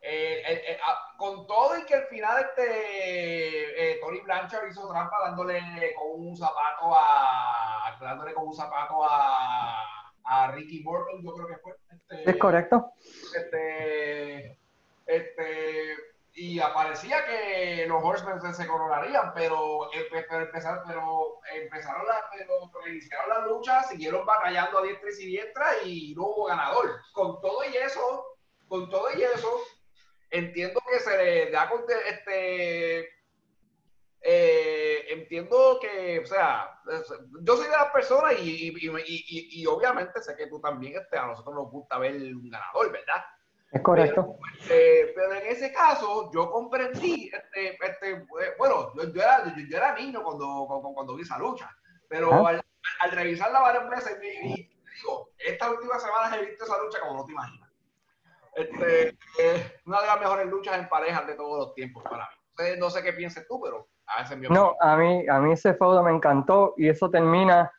eh, 0.01 0.43
eh, 0.47 0.63
eh, 0.69 0.79
ah, 0.87 1.15
con 1.17 1.47
todo 1.47 1.77
y 1.79 1.85
que 1.85 1.95
al 1.95 2.07
final 2.07 2.45
este 2.45 3.99
Tony 4.01 4.21
Blanchard 4.21 4.69
hizo 4.69 4.89
trampa 4.89 5.17
dándole 5.25 5.61
con 5.95 6.27
un 6.27 6.37
zapato 6.37 6.95
a 6.95 7.97
dándole 8.01 8.35
con 8.35 8.49
un 8.49 8.55
zapato 8.55 9.03
a, 9.03 9.83
a 10.25 10.53
Ricky 10.53 10.83
Morton, 10.83 11.23
yo 11.23 11.33
creo 11.35 11.47
que 11.49 11.57
fue. 11.57 11.73
Este, 11.91 12.31
es 12.31 12.37
correcto. 12.37 12.93
Este, 13.35 14.59
este, 15.07 15.97
y 16.35 16.61
aparecía 16.61 17.25
que 17.25 17.87
los 17.89 18.03
Horsemen 18.03 18.55
se, 18.55 18.67
coronarían, 18.67 19.33
pero, 19.35 19.89
empezaron, 19.93 20.85
pero 20.87 21.41
empezaron 21.55 22.07
la, 22.07 22.25
pero 22.33 22.89
iniciaron 22.89 23.29
las 23.29 23.47
luchas, 23.47 23.89
siguieron 23.89 24.27
batallando 24.27 24.79
a 24.79 24.83
diestra 24.83 25.09
y 25.09 25.13
siniestra 25.13 25.67
y 25.85 26.15
no 26.15 26.25
hubo 26.25 26.45
ganador. 26.45 27.01
Con 27.13 27.41
todo 27.41 27.65
y 27.65 27.77
eso, 27.77 28.27
con 28.69 28.91
todo 28.91 29.09
y 29.17 29.23
eso, 29.23 29.61
entiendo 30.37 30.81
que 30.91 31.01
se 31.01 31.17
le 31.17 31.51
da 31.51 31.71
este 32.09 33.17
eh, 34.29 35.05
entiendo 35.11 35.79
que, 35.81 36.19
o 36.19 36.27
sea, 36.27 36.81
yo 37.43 37.57
soy 37.57 37.67
de 37.67 37.71
las 37.71 37.93
personas 37.93 38.35
y, 38.41 38.75
y, 38.77 39.61
y, 39.63 39.67
obviamente 39.67 40.21
sé 40.21 40.35
que 40.35 40.49
tú 40.49 40.61
también, 40.61 41.01
este, 41.01 41.17
a 41.17 41.27
nosotros 41.27 41.55
nos 41.55 41.71
gusta 41.71 41.97
ver 41.99 42.15
un 42.15 42.51
ganador, 42.51 42.91
¿verdad? 42.91 43.25
Es 43.71 43.81
correcto. 43.83 44.37
Pero, 44.67 45.13
pero 45.15 45.35
en 45.35 45.47
ese 45.47 45.73
caso, 45.73 46.29
yo 46.35 46.51
comprendí, 46.51 47.31
este, 47.33 47.79
este, 47.81 48.27
bueno, 48.59 48.93
yo, 48.97 49.13
yo, 49.13 49.23
era, 49.23 49.45
yo, 49.55 49.77
era 49.77 49.95
niño 49.95 50.25
cuando, 50.25 50.65
cuando, 50.67 50.93
cuando, 50.93 51.15
vi 51.15 51.23
esa 51.23 51.39
lucha, 51.39 51.71
pero 52.09 52.45
al, 52.45 52.61
al, 53.01 53.11
revisarla 53.13 53.61
varias 53.61 53.89
veces, 53.89 54.21
digo, 54.21 55.31
estas 55.39 55.71
últimas 55.71 56.03
semanas 56.03 56.37
he 56.37 56.47
visto 56.47 56.65
esa 56.65 56.83
lucha 56.83 56.99
como 56.99 57.19
no 57.19 57.25
te 57.25 57.31
imaginas. 57.31 57.66
Este, 58.57 59.15
una 59.85 60.01
de 60.01 60.07
las 60.07 60.19
mejores 60.19 60.47
luchas 60.47 60.79
en 60.79 60.89
parejas 60.89 61.27
de 61.27 61.35
todos 61.35 61.59
los 61.59 61.75
tiempos 61.75 62.03
para 62.05 62.25
mí. 62.25 62.79
No 62.79 62.89
sé 62.89 63.03
qué 63.03 63.13
pienses 63.13 63.47
tú, 63.47 63.61
pero 63.63 63.87
a 64.07 64.25
No, 64.49 64.77
a 64.81 64.97
mí, 64.97 65.29
a 65.29 65.41
mí 65.41 65.53
ese 65.53 65.75
feudo 65.75 66.03
me 66.03 66.11
encantó 66.11 66.73
y 66.79 66.89
eso 66.89 67.11
termina 67.11 67.71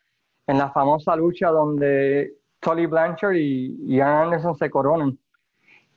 en 0.46 0.56
la 0.56 0.70
famosa 0.70 1.16
lucha 1.16 1.48
donde 1.48 2.32
Tolly 2.60 2.86
Blanchard 2.86 3.34
y 3.34 3.76
Ian 3.96 4.08
Anderson 4.08 4.56
se 4.56 4.70
coronan 4.70 5.18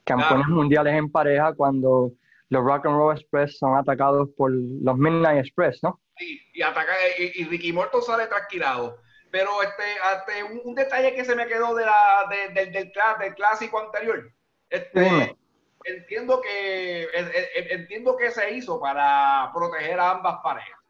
campeones 0.04 0.48
mundiales 0.48 0.94
en 0.94 1.12
pareja 1.12 1.52
cuando 1.54 2.10
los 2.48 2.64
Rock 2.64 2.86
and 2.86 2.96
Roll 2.96 3.16
Express 3.16 3.58
son 3.58 3.76
atacados 3.76 4.30
por 4.36 4.50
los 4.52 4.98
Midnight 4.98 5.38
Express, 5.38 5.80
¿no? 5.84 6.00
Sí, 6.18 6.40
y, 6.54 6.62
ataca, 6.62 6.92
y, 7.18 7.44
Ricky 7.44 7.72
Morton 7.72 8.02
sale 8.02 8.26
tranquilado. 8.26 8.98
Pero 9.30 9.50
este, 9.62 10.42
un, 10.64 10.74
detalle 10.74 11.14
que 11.14 11.24
se 11.24 11.34
me 11.34 11.46
quedó 11.46 11.74
de 11.74 11.86
la, 11.86 12.28
del, 12.52 12.72
del 12.72 13.34
clásico 13.34 13.80
anterior. 13.80 14.30
Este, 14.72 15.36
entiendo 15.84 16.40
que 16.40 17.06
entiendo 17.74 18.16
que 18.16 18.30
se 18.30 18.52
hizo 18.54 18.80
para 18.80 19.50
proteger 19.54 20.00
a 20.00 20.12
ambas 20.12 20.40
parejas. 20.42 20.80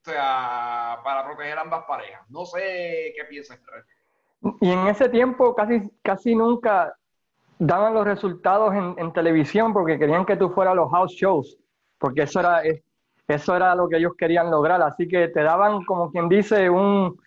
O 0.00 0.10
sea, 0.10 1.00
para 1.04 1.26
proteger 1.26 1.58
a 1.58 1.60
ambas 1.60 1.84
parejas. 1.84 2.22
No 2.30 2.46
sé 2.46 3.12
qué 3.14 3.24
piensas. 3.28 3.60
Y 4.60 4.72
en 4.72 4.86
ese 4.86 5.10
tiempo 5.10 5.54
casi, 5.54 5.82
casi 6.02 6.34
nunca 6.34 6.96
daban 7.58 7.92
los 7.92 8.06
resultados 8.06 8.74
en, 8.74 9.12
televisión 9.12 9.74
porque 9.74 9.98
querían 9.98 10.24
que 10.24 10.36
tú 10.36 10.48
fueras 10.50 10.72
a 10.72 10.76
los 10.76 10.90
house 10.90 11.12
shows, 11.12 11.58
porque 11.98 12.22
eso 12.22 12.40
era, 12.40 12.62
eso 13.28 13.56
era 13.56 13.74
lo 13.74 13.86
que 13.88 13.98
ellos 13.98 14.12
querían 14.16 14.50
lograr. 14.50 14.80
Así 14.80 15.06
que 15.06 15.28
te 15.28 15.42
daban, 15.42 15.84
como 15.84 16.10
quien 16.10 16.30
dice, 16.30 16.70
un, 16.70 17.18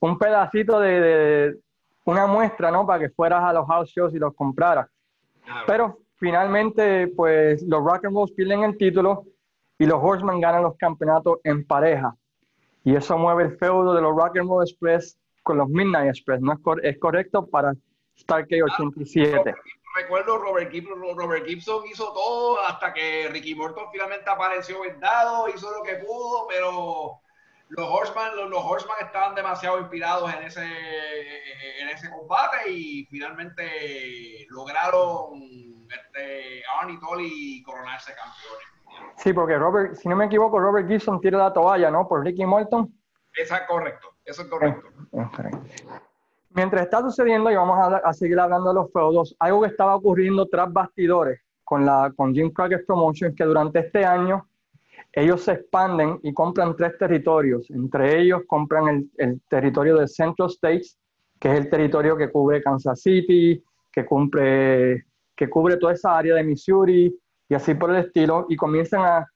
un 0.00 0.18
pedacito 0.18 0.80
de, 0.80 1.00
de, 1.00 1.58
una 2.04 2.26
muestra, 2.26 2.70
¿no? 2.70 2.86
Para 2.86 3.00
que 3.00 3.10
fueras 3.10 3.44
a 3.44 3.52
los 3.52 3.66
house 3.66 3.90
shows 3.90 4.14
y 4.14 4.18
los 4.18 4.34
compraras. 4.34 4.88
Pero 5.66 5.98
finalmente, 6.16 7.08
pues 7.08 7.62
los 7.62 7.84
Rock 7.84 8.06
and 8.06 8.14
Rolls 8.14 8.32
pierden 8.32 8.64
el 8.64 8.76
título 8.76 9.24
y 9.78 9.86
los 9.86 10.02
Horsemen 10.02 10.40
ganan 10.40 10.62
los 10.62 10.76
campeonatos 10.76 11.38
en 11.44 11.66
pareja. 11.66 12.14
Y 12.84 12.94
eso 12.94 13.18
mueve 13.18 13.44
el 13.44 13.58
feudo 13.58 13.94
de 13.94 14.00
los 14.00 14.14
Rock 14.14 14.38
and 14.38 14.48
Roll 14.48 14.62
Express 14.62 15.18
con 15.42 15.58
los 15.58 15.68
Midnight 15.68 16.08
Express. 16.08 16.40
¿No 16.40 16.52
es, 16.52 16.58
es 16.82 16.98
correcto 16.98 17.46
para 17.46 17.74
Starkey 18.16 18.62
87? 18.62 19.54
recuerdo 19.96 20.38
Robert 20.38 20.70
Gibson, 20.70 21.00
Robert 21.00 21.46
Gibson 21.46 21.86
hizo 21.86 22.12
todo 22.12 22.60
hasta 22.60 22.92
que 22.92 23.28
Ricky 23.32 23.54
Morton 23.54 23.86
finalmente 23.90 24.28
apareció 24.28 24.82
vendado, 24.82 25.48
hizo 25.48 25.70
lo 25.70 25.82
que 25.82 25.94
pudo, 25.96 26.46
pero 26.48 27.20
los 27.68 27.88
Horseman, 27.88 28.50
los, 28.50 28.64
Horseman 28.64 28.96
estaban 29.04 29.34
demasiado 29.34 29.80
inspirados 29.80 30.32
en 30.34 30.44
ese, 30.44 30.64
en 31.80 31.88
ese 31.88 32.08
combate 32.10 32.70
y 32.70 33.04
finalmente 33.06 34.46
lograron 34.50 35.86
este, 35.88 36.62
Arnie 36.80 36.98
Tolly 37.00 37.62
coronarse 37.64 38.12
campeones. 38.14 39.12
Sí, 39.16 39.32
porque 39.32 39.58
Robert, 39.58 39.94
si 39.94 40.08
no 40.08 40.16
me 40.16 40.26
equivoco, 40.26 40.58
Robert 40.58 40.88
Gibson 40.88 41.20
tira 41.20 41.38
la 41.38 41.52
toalla, 41.52 41.90
¿no? 41.90 42.06
Por 42.08 42.24
Ricky 42.24 42.46
Morton. 42.46 42.92
Eso 43.34 43.54
es 43.54 43.62
correcto, 43.62 44.08
eso 44.24 44.42
es 44.42 44.48
correcto. 44.48 44.88
Mientras 46.50 46.84
está 46.84 47.00
sucediendo, 47.02 47.50
y 47.50 47.56
vamos 47.56 47.78
a, 47.78 47.96
a, 47.98 48.12
seguir 48.14 48.38
hablando 48.40 48.68
de 48.68 48.74
los 48.76 48.90
feudos, 48.92 49.36
algo 49.38 49.62
que 49.62 49.68
estaba 49.68 49.94
ocurriendo 49.94 50.46
tras 50.46 50.72
bastidores 50.72 51.40
con, 51.64 51.84
la, 51.84 52.10
con 52.16 52.32
Jim 52.32 52.50
Crockett 52.50 52.86
Promotions, 52.86 53.36
que 53.36 53.44
durante 53.44 53.80
este 53.80 54.06
año 54.06 54.48
ellos 55.16 55.44
se 55.44 55.52
expanden 55.52 56.20
y 56.22 56.34
compran 56.34 56.76
tres 56.76 56.98
territorios. 56.98 57.70
Entre 57.70 58.20
ellos 58.20 58.42
compran 58.46 59.08
el, 59.16 59.40
territorio 59.48 59.96
de 59.96 60.06
Central 60.06 60.50
States, 60.50 60.98
que 61.40 61.50
es 61.50 61.58
el 61.58 61.70
territorio 61.70 62.18
que 62.18 62.30
cubre 62.30 62.62
Kansas 62.62 63.00
City, 63.00 63.64
que, 63.90 64.04
cumple, 64.04 65.06
que 65.34 65.48
cubre 65.48 65.78
toda 65.78 65.94
esa 65.94 66.18
área 66.18 66.34
de 66.34 66.44
Missouri 66.44 67.18
y 67.48 67.54
así 67.54 67.74
por 67.74 67.90
el 67.90 68.04
estilo, 68.04 68.44
y 68.50 68.56
comienzan 68.56 69.04
a, 69.04 69.26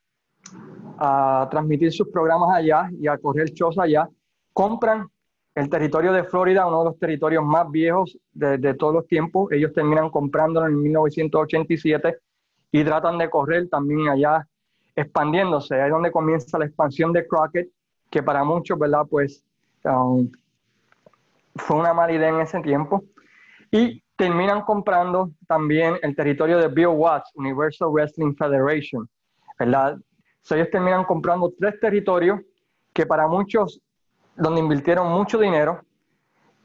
a 0.99 1.49
transmitir 1.51 1.91
sus 1.93 2.09
programas 2.11 2.55
allá 2.55 2.91
y 3.01 3.09
a 3.09 3.17
correr 3.17 3.51
shows 3.51 3.79
allá. 3.79 4.07
Compran 4.53 5.09
el 5.55 5.71
territorio 5.71 6.13
de 6.13 6.25
Florida, 6.25 6.67
uno 6.67 6.81
de 6.81 6.85
los 6.91 6.99
territorios 6.99 7.43
más 7.43 7.71
viejos 7.71 8.19
de, 8.33 8.59
de 8.59 8.75
todos 8.75 8.93
los 8.93 9.07
tiempos. 9.07 9.51
Ellos 9.51 9.73
terminan 9.73 10.11
comprándolo 10.11 10.67
en 10.67 10.83
1987 10.83 12.19
y 12.71 12.85
tratan 12.85 13.17
de 13.17 13.31
correr 13.31 13.67
también 13.71 14.09
allá 14.09 14.47
expandiéndose. 15.01 15.75
Ahí 15.75 15.87
es 15.87 15.91
donde 15.91 16.13
comienza 16.13 16.59
la 16.59 16.67
expansión 16.67 17.13
de 17.13 17.27
Crockett, 17.27 17.69
que 18.11 18.23
para 18.23 18.45
muchos, 18.45 18.79
¿verdad? 18.79 19.07
Pues 19.09 19.43
um, 19.85 20.31
fue 21.57 21.77
una 21.77 21.95
mala 21.95 22.13
idea 22.13 22.29
en 22.29 22.41
ese 22.41 22.61
tiempo. 22.61 23.03
Y 23.71 24.03
terminan 24.17 24.63
comprando 24.63 25.31
también 25.47 25.97
el 26.03 26.15
territorio 26.15 26.59
de 26.59 26.69
Bill 26.69 26.89
Watts, 26.89 27.31
Universal 27.35 27.89
Wrestling 27.91 28.35
Federation, 28.35 29.09
¿verdad? 29.59 29.99
ellos 30.51 30.71
terminan 30.71 31.05
comprando 31.05 31.53
tres 31.57 31.79
territorios 31.79 32.41
que 32.93 33.07
para 33.07 33.29
muchos, 33.29 33.81
donde 34.35 34.61
invirtieron 34.61 35.09
mucho 35.13 35.39
dinero, 35.39 35.81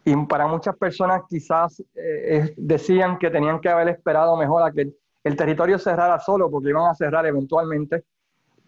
y 0.04 0.16
para 0.26 0.48
muchas 0.48 0.76
personas 0.76 1.22
quizás 1.30 1.84
eh, 1.96 2.54
decían 2.58 3.18
que 3.18 3.30
tenían 3.30 3.60
que 3.60 3.70
haber 3.70 3.90
esperado 3.90 4.36
mejor 4.38 4.64
a 4.64 4.72
que 4.72 4.92
el 5.24 5.36
territorio 5.36 5.80
cerrara 5.80 6.20
solo, 6.20 6.50
porque 6.50 6.70
iban 6.70 6.90
a 6.90 6.94
cerrar 6.96 7.26
eventualmente, 7.26 8.04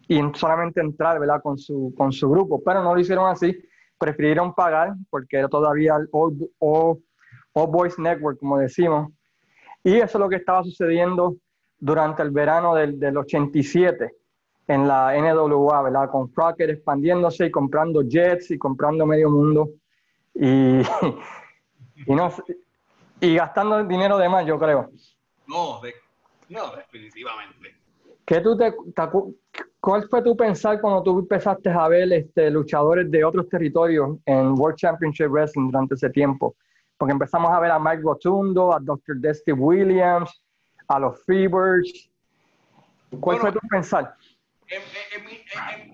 y 0.07 0.21
solamente 0.35 0.79
entrar 0.79 1.19
¿verdad? 1.19 1.41
Con, 1.41 1.57
su, 1.57 1.93
con 1.97 2.11
su 2.11 2.29
grupo, 2.29 2.61
pero 2.63 2.83
no 2.83 2.93
lo 2.93 2.99
hicieron 2.99 3.29
así, 3.29 3.57
prefirieron 3.97 4.53
pagar 4.53 4.93
porque 5.09 5.37
era 5.37 5.47
todavía 5.47 5.95
el 5.95 6.07
All, 6.11 7.01
Boys 7.53 7.97
Network, 7.97 8.39
como 8.39 8.57
decimos, 8.57 9.11
y 9.83 9.95
eso 9.95 10.17
es 10.17 10.21
lo 10.21 10.29
que 10.29 10.35
estaba 10.37 10.63
sucediendo 10.63 11.37
durante 11.79 12.21
el 12.21 12.31
verano 12.31 12.75
del, 12.75 12.99
del 12.99 13.17
87 13.17 14.11
en 14.67 14.87
la 14.87 15.13
NWA, 15.15 15.81
¿verdad? 15.81 16.09
Con 16.09 16.27
Crockett 16.27 16.69
expandiéndose 16.69 17.45
y 17.45 17.51
comprando 17.51 18.01
jets 18.01 18.51
y 18.51 18.57
comprando 18.57 19.05
medio 19.05 19.29
mundo 19.29 19.69
y, 20.33 20.81
y, 22.05 22.15
no, 22.15 22.31
y 23.21 23.35
gastando 23.35 23.83
dinero 23.85 24.17
de 24.17 24.29
más, 24.29 24.45
yo 24.45 24.59
creo. 24.59 24.91
No, 25.47 25.81
no 26.49 26.75
definitivamente. 26.75 27.75
¿Qué 28.25 28.41
tú 28.41 28.57
te, 28.57 28.73
¿Cuál 29.87 30.05
fue 30.09 30.21
tu 30.21 30.35
pensar 30.35 30.81
cuando 30.81 31.01
tú 31.01 31.19
empezaste 31.19 31.69
a 31.69 31.87
ver 31.87 32.11
este, 32.11 32.51
luchadores 32.51 33.09
de 33.09 33.23
otros 33.23 33.47
territorios 33.47 34.17
en 34.25 34.59
World 34.59 34.75
Championship 34.75 35.29
Wrestling 35.29 35.67
durante 35.67 35.95
ese 35.95 36.09
tiempo? 36.09 36.57
Porque 36.97 37.13
empezamos 37.13 37.49
a 37.53 37.59
ver 37.61 37.71
a 37.71 37.79
Mike 37.79 38.01
Rotundo, 38.03 38.75
a 38.75 38.81
Dr. 38.81 39.15
Dusty 39.21 39.53
Williams, 39.53 40.43
a 40.89 40.99
los 40.99 41.23
Freebirds. 41.23 42.09
¿Cuál 43.21 43.39
fue 43.39 43.49
tu 43.53 43.59
pensar? 43.69 44.13
En, 44.67 45.23
mi, 45.23 45.41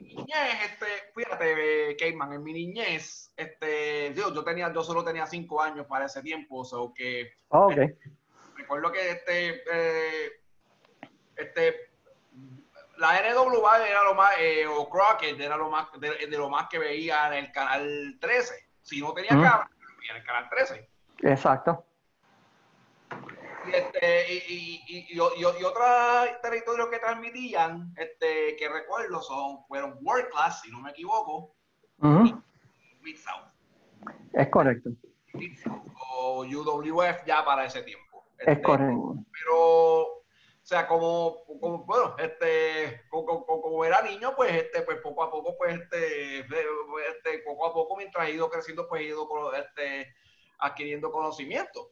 niñez, 0.01 0.71
este, 0.71 0.85
fíjate, 1.13 1.95
Cayman, 1.99 2.33
en 2.33 2.43
mi 2.43 2.51
niñez, 2.51 3.31
este, 3.37 4.11
yo, 4.15 4.33
yo, 4.33 4.43
tenía, 4.43 4.73
yo 4.73 4.81
solo 4.81 5.03
tenía 5.03 5.27
cinco 5.27 5.61
años 5.61 5.85
para 5.85 6.05
ese 6.05 6.23
tiempo, 6.23 6.61
o 6.61 6.65
sea, 6.65 6.79
que... 6.95 7.33
Oh, 7.49 7.65
okay. 7.65 7.93
recuerdo 8.55 8.91
que 8.91 9.11
este, 9.11 9.61
eh, 9.71 10.31
este, 11.35 11.92
la 12.97 13.21
NWA 13.21 13.87
era 13.87 14.03
lo 14.03 14.13
más, 14.13 14.33
eh, 14.39 14.65
o 14.67 14.89
Crockett 14.89 15.39
era 15.39 15.57
lo 15.57 15.69
más, 15.69 15.87
de, 15.99 16.27
lo 16.29 16.49
más 16.49 16.67
que 16.69 16.79
veía 16.79 17.27
en 17.27 17.45
el 17.45 17.51
canal 17.51 18.17
13. 18.19 18.53
Si 18.81 19.01
no 19.01 19.13
tenía 19.13 19.29
cámara, 19.29 19.69
veía 19.99 20.11
en 20.11 20.17
el 20.17 20.23
canal 20.23 20.49
13. 20.49 20.89
Exacto. 21.23 21.85
Y, 23.65 23.71
este, 23.73 24.33
y, 24.33 24.83
y, 24.87 25.13
y, 25.13 25.19
otros 25.19 26.41
territorios 26.41 26.89
que 26.89 26.99
transmitían, 26.99 27.93
este, 27.95 28.57
que 28.57 28.67
recuerdo, 28.67 29.21
son, 29.21 29.63
fueron 29.67 29.97
World 30.01 30.29
Class, 30.31 30.61
si 30.61 30.71
no 30.71 30.81
me 30.81 30.91
equivoco, 30.91 31.55
Mid 31.99 33.15
South. 33.17 33.47
Es 34.33 34.49
correcto. 34.49 34.89
O 36.11 36.43
UWF 36.43 37.25
ya 37.25 37.45
para 37.45 37.65
ese 37.65 37.83
tiempo. 37.83 38.25
es 38.39 38.49
este, 38.49 38.61
correcto. 38.61 39.15
Pero 39.31 40.22
o 40.63 40.65
sea, 40.65 40.87
como, 40.87 41.43
como 41.59 41.83
bueno, 41.83 42.15
este, 42.17 43.01
como, 43.09 43.45
como, 43.45 43.83
era 43.83 44.01
niño, 44.01 44.33
pues, 44.33 44.53
este, 44.53 44.83
pues 44.83 44.97
poco 44.99 45.23
a 45.23 45.29
poco, 45.29 45.57
pues, 45.57 45.77
este, 45.77 46.39
este, 46.39 47.39
poco 47.45 47.65
a 47.65 47.73
poco, 47.73 47.97
mientras 47.97 48.29
he 48.29 48.35
ido 48.35 48.49
creciendo, 48.49 48.87
pues 48.87 49.01
he 49.01 49.05
ido, 49.07 49.27
este, 49.55 50.07
adquiriendo 50.59 51.11
conocimiento. 51.11 51.91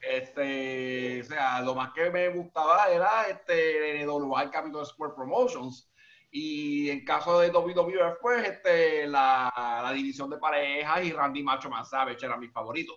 Este, 0.00 1.20
o 1.20 1.24
sea, 1.24 1.60
lo 1.60 1.74
más 1.74 1.92
que 1.92 2.10
me 2.10 2.30
gustaba 2.30 2.86
era 2.88 3.24
este 3.28 4.02
NWA 4.02 4.50
Capital 4.50 4.82
Sport 4.82 5.14
Promotions. 5.14 5.92
Y 6.30 6.88
en 6.88 7.04
caso 7.04 7.38
de 7.38 7.50
WWF, 7.50 8.16
pues, 8.22 8.48
este, 8.48 9.06
la, 9.06 9.52
la 9.82 9.92
división 9.92 10.30
de 10.30 10.38
parejas 10.38 11.04
y 11.04 11.12
Randy 11.12 11.42
Macho 11.42 11.68
Man 11.68 11.84
Savage 11.84 12.24
era 12.24 12.38
mi 12.38 12.48
favorito. 12.48 12.94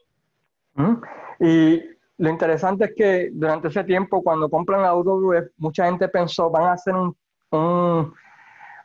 Y 1.41 1.94
lo 2.17 2.29
interesante 2.29 2.85
es 2.85 2.93
que 2.95 3.29
durante 3.33 3.67
ese 3.67 3.83
tiempo, 3.83 4.23
cuando 4.23 4.49
compran 4.49 4.81
la 4.81 4.95
UWF, 4.95 5.49
mucha 5.57 5.85
gente 5.85 6.07
pensó, 6.07 6.49
van 6.49 6.63
a 6.63 6.73
hacer 6.73 6.93
un, 6.95 7.15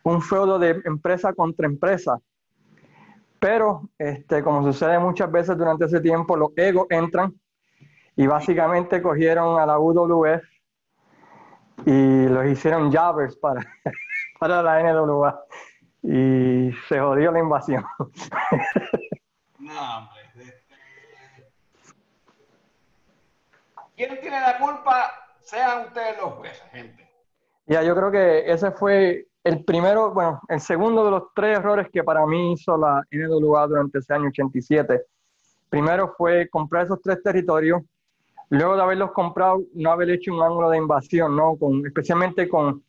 un, 0.05 0.23
feudo 0.23 0.59
de 0.59 0.81
empresa 0.85 1.33
contra 1.33 1.67
empresa. 1.67 2.21
Pero, 3.39 3.89
este, 3.99 4.43
como 4.43 4.63
sucede 4.65 4.99
muchas 4.99 5.31
veces 5.31 5.57
durante 5.57 5.85
ese 5.85 6.01
tiempo, 6.01 6.37
los 6.37 6.51
egos 6.57 6.87
entran 6.91 7.33
y 8.17 8.27
básicamente 8.27 9.01
cogieron 9.01 9.59
a 9.61 9.67
la 9.67 9.79
UWF 9.79 10.43
y 11.87 12.27
los 12.27 12.47
hicieron 12.47 12.93
jobbers 12.93 13.37
para, 13.37 13.61
para 14.41 14.63
la 14.63 14.93
NWA. 14.93 15.41
Y 16.03 16.73
se 16.89 16.99
jodió 16.99 17.31
la 17.31 17.39
invasión. 17.39 17.85
No, 19.59 19.99
hombre. 19.99 20.21
¿Quién 24.01 24.19
tiene 24.23 24.41
la 24.41 24.57
culpa? 24.57 25.13
Sean 25.43 25.89
ustedes 25.89 26.17
los 26.17 26.33
jueces, 26.33 26.63
gente. 26.73 27.07
Ya, 27.67 27.83
yo 27.83 27.95
creo 27.95 28.11
que 28.11 28.51
ese 28.51 28.71
fue 28.71 29.27
el 29.45 29.63
primero, 29.63 30.15
bueno, 30.15 30.41
el 30.49 30.59
segundo 30.59 31.05
de 31.05 31.11
los 31.11 31.25
tres 31.35 31.59
errores 31.59 31.89
que 31.93 32.03
para 32.03 32.25
mí 32.25 32.55
hizo 32.55 32.79
la 32.79 33.03
NWA 33.11 33.67
durante 33.67 33.99
ese 33.99 34.15
año 34.15 34.29
87. 34.29 35.03
Primero 35.69 36.15
fue 36.17 36.49
comprar 36.49 36.87
esos 36.87 37.03
tres 37.03 37.23
territorios, 37.23 37.83
luego 38.49 38.75
de 38.75 38.83
haberlos 38.83 39.13
comprado, 39.13 39.61
no 39.75 39.93
haber 39.93 40.09
hecho 40.09 40.33
un 40.33 40.43
ángulo 40.43 40.71
de 40.71 40.79
invasión, 40.79 41.37
¿no? 41.37 41.59
Con, 41.59 41.85
especialmente 41.85 42.49
con, 42.49 42.83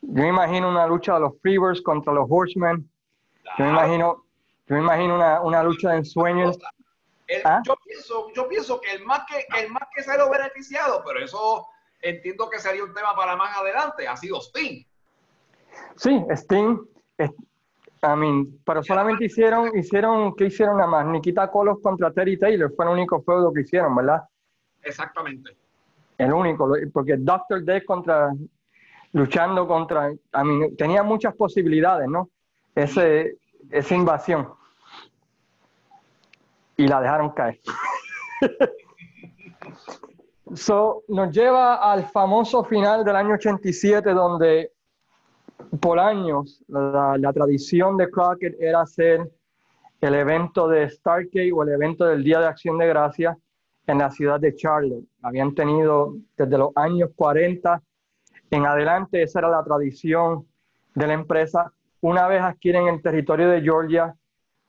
yo 0.00 0.22
me 0.22 0.28
imagino 0.28 0.68
una 0.68 0.86
lucha 0.86 1.14
de 1.14 1.20
los 1.22 1.40
Freebirds 1.40 1.82
contra 1.82 2.12
los 2.12 2.28
Horsemen. 2.30 2.88
Yo 3.58 3.64
me 3.64 3.70
imagino, 3.72 4.22
yo 4.68 4.76
me 4.76 4.82
imagino 4.82 5.16
una, 5.16 5.40
una 5.40 5.64
lucha 5.64 5.90
de 5.90 5.96
ensueños 5.96 6.56
¿Ah? 7.44 7.62
yo, 7.64 7.74
pienso, 7.84 8.30
yo 8.34 8.48
pienso 8.48 8.80
que 8.80 8.92
el 8.92 9.04
más 9.04 9.22
que, 9.26 9.46
el 9.62 9.70
más 9.70 9.84
que 9.94 10.02
se 10.02 10.16
lo 10.16 10.30
beneficiado, 10.30 11.02
pero 11.06 11.20
eso 11.20 11.66
entiendo 12.00 12.50
que 12.50 12.58
sería 12.58 12.84
un 12.84 12.92
tema 12.92 13.14
para 13.14 13.36
más 13.36 13.56
adelante, 13.56 14.06
ha 14.06 14.16
sido 14.16 14.40
Sting. 14.40 14.84
Sí, 15.96 16.24
Sting, 16.30 16.78
I 17.18 18.16
mean, 18.16 18.60
pero 18.66 18.82
solamente 18.82 19.26
hicieron, 19.26 19.76
hicieron, 19.76 20.34
¿qué 20.34 20.46
hicieron 20.46 20.76
nada 20.76 20.88
más? 20.88 21.06
Nikita 21.06 21.50
Kolos 21.50 21.78
contra 21.80 22.10
Terry 22.10 22.36
Taylor, 22.36 22.72
fue 22.74 22.84
el 22.84 22.90
único 22.90 23.22
feudo 23.22 23.52
que 23.52 23.60
hicieron, 23.60 23.94
¿verdad? 23.94 24.22
Exactamente. 24.82 25.56
El 26.18 26.32
único, 26.32 26.70
porque 26.92 27.16
Dr. 27.16 27.62
Death 27.64 27.84
contra, 27.84 28.32
luchando 29.12 29.66
contra, 29.66 30.10
I 30.10 30.18
mean, 30.44 30.76
tenía 30.76 31.02
muchas 31.02 31.34
posibilidades, 31.34 32.08
¿no? 32.08 32.28
Ese, 32.74 33.38
esa 33.70 33.94
invasión 33.94 34.48
y 36.82 36.88
la 36.88 37.00
dejaron 37.00 37.30
caer. 37.30 37.60
so, 40.54 41.04
nos 41.08 41.32
lleva 41.32 41.76
al 41.76 42.06
famoso 42.06 42.64
final 42.64 43.04
del 43.04 43.14
año 43.14 43.34
87, 43.34 44.10
donde 44.12 44.72
por 45.80 46.00
años 46.00 46.62
la, 46.66 47.32
tradición 47.32 47.96
de 47.96 48.10
Crockett 48.10 48.60
era 48.60 48.80
hacer 48.80 49.30
el 50.00 50.14
evento 50.14 50.66
de 50.66 50.90
Stargate 50.90 51.52
o 51.52 51.62
el 51.62 51.68
evento 51.68 52.04
del 52.04 52.24
Día 52.24 52.40
de 52.40 52.46
Acción 52.46 52.78
de 52.78 52.88
Gracia 52.88 53.38
en 53.86 53.98
la 53.98 54.10
ciudad 54.10 54.40
de 54.40 54.56
Charlotte. 54.56 55.04
Habían 55.22 55.54
tenido 55.54 56.16
desde 56.36 56.58
los 56.58 56.70
años 56.74 57.10
40 57.14 57.80
en 58.50 58.66
adelante, 58.66 59.22
esa 59.22 59.38
era 59.38 59.50
la 59.50 59.62
tradición 59.62 60.46
de 60.96 61.06
la 61.06 61.14
empresa. 61.14 61.72
Una 62.00 62.26
vez 62.26 62.42
adquieren 62.42 62.88
el 62.88 63.00
territorio 63.00 63.48
de 63.48 63.62
Georgia, 63.62 64.16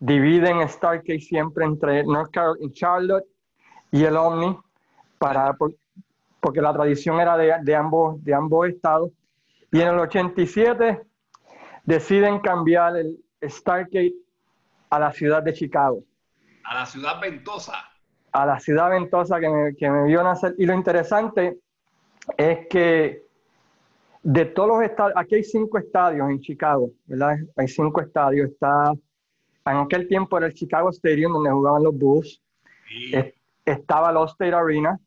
dividen 0.04 0.68
Stargate 0.68 1.20
siempre 1.20 1.64
entre 1.64 2.04
North 2.04 2.32
Carolina, 2.32 2.74
Charlotte 2.74 3.26
y 3.90 4.04
el 4.04 4.18
Omni, 4.18 4.58
para, 5.18 5.56
porque 6.42 6.62
la 6.62 6.74
tradición 6.74 7.22
era 7.22 7.38
de, 7.38 7.76
ambos, 7.76 8.22
de 8.22 8.34
ambos 8.34 8.68
estados. 8.68 9.12
Y 9.72 9.80
en 9.80 9.88
el 9.88 10.00
87 10.00 11.02
deciden 11.86 12.40
cambiar 12.40 12.98
el 12.98 13.18
Stargate 13.42 14.14
a 14.90 15.00
la 15.00 15.12
ciudad 15.14 15.42
de 15.42 15.54
Chicago. 15.54 16.04
A 16.66 16.76
la 16.76 16.86
ciudad 16.86 17.22
ventosa. 17.22 17.74
A 18.34 18.46
la 18.46 18.60
ciudad 18.60 18.90
ventosa 18.90 19.40
que 19.40 19.48
me, 19.48 19.76
que 19.76 19.90
me 19.90 20.04
vio 20.06 20.22
nacer. 20.22 20.54
Y 20.58 20.66
lo 20.66 20.74
interesante 20.74 21.60
es 22.38 22.68
que 22.68 23.24
de 24.22 24.46
todos 24.46 24.68
los 24.68 24.84
estadios, 24.84 25.18
aquí 25.18 25.36
hay 25.36 25.44
cinco 25.44 25.78
estadios 25.78 26.30
en 26.30 26.42
Chicago, 26.42 26.90
¿verdad? 27.06 27.38
Hay 27.56 27.70
cinco 27.70 28.02
estadios. 28.02 28.50
Está 28.52 28.94
en 29.66 29.78
aquel 29.78 30.08
tiempo 30.08 30.38
era 30.38 30.48
el 30.48 30.54
Chicago 30.54 30.90
Stadium 30.90 31.34
donde 31.34 31.52
jugaban 31.52 31.84
los 31.84 31.98
Bulls. 31.98 32.42
estaba 33.66 34.10
el 34.10 34.18
State 34.28 34.54
Arena. 34.54 35.00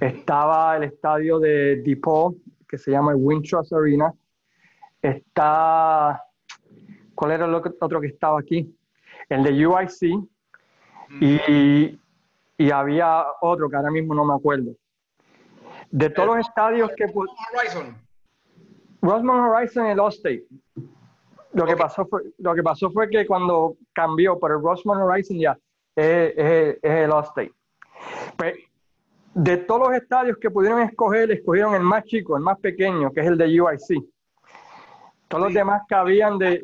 Estaba 0.00 0.76
el 0.76 0.84
estadio 0.84 1.38
de 1.38 1.82
DePaul, 1.82 2.36
que 2.66 2.78
se 2.78 2.90
llama 2.90 3.12
el 3.12 3.18
Wintrust 3.20 3.72
Arena. 3.72 4.12
Está. 5.02 6.22
¿Cuál 7.14 7.32
era 7.32 7.44
el 7.44 7.54
otro 7.54 8.00
que 8.00 8.06
estaba 8.06 8.40
aquí? 8.40 8.74
El 9.28 9.44
de 9.44 9.66
UIC. 9.66 10.28
y, 11.20 11.98
y, 12.56 12.70
había 12.70 13.24
otro 13.40 13.68
que 13.68 13.76
ahora 13.76 13.90
mismo 13.90 14.14
no 14.14 14.24
me 14.24 14.34
acuerdo. 14.34 14.72
De 15.90 16.08
todos 16.08 16.36
los 16.36 16.48
estadios 16.48 16.90
que. 16.96 17.04
Horizon. 17.04 17.96
Rosman 19.02 19.40
Horizon 19.40 19.86
y 19.86 19.90
el 19.90 20.00
Allstate. 20.00 20.46
Lo, 21.52 21.66
que 21.66 21.76
pasó 21.76 22.06
fue, 22.06 22.22
lo 22.38 22.54
que 22.54 22.62
pasó 22.62 22.90
fue 22.90 23.08
que 23.08 23.26
cuando 23.26 23.76
cambió 23.92 24.38
por 24.38 24.52
el 24.52 24.62
Rosman 24.62 24.98
Horizon 24.98 25.38
ya 25.38 25.58
es, 25.96 26.78
el 26.82 27.12
Allstate. 27.12 27.52
Pues, 28.36 28.54
de 29.34 29.56
todos 29.58 29.88
los 29.88 29.96
estadios 29.96 30.36
que 30.38 30.50
pudieron 30.50 30.80
escoger, 30.82 31.30
escogieron 31.30 31.74
el 31.74 31.82
más 31.82 32.04
chico, 32.04 32.36
el 32.36 32.42
más 32.42 32.58
pequeño, 32.58 33.12
que 33.12 33.20
es 33.20 33.26
el 33.26 33.38
de 33.38 33.60
UIC. 33.60 34.04
Todos 35.28 35.44
los 35.44 35.54
demás 35.54 35.82
cabían 35.88 36.38
de... 36.38 36.62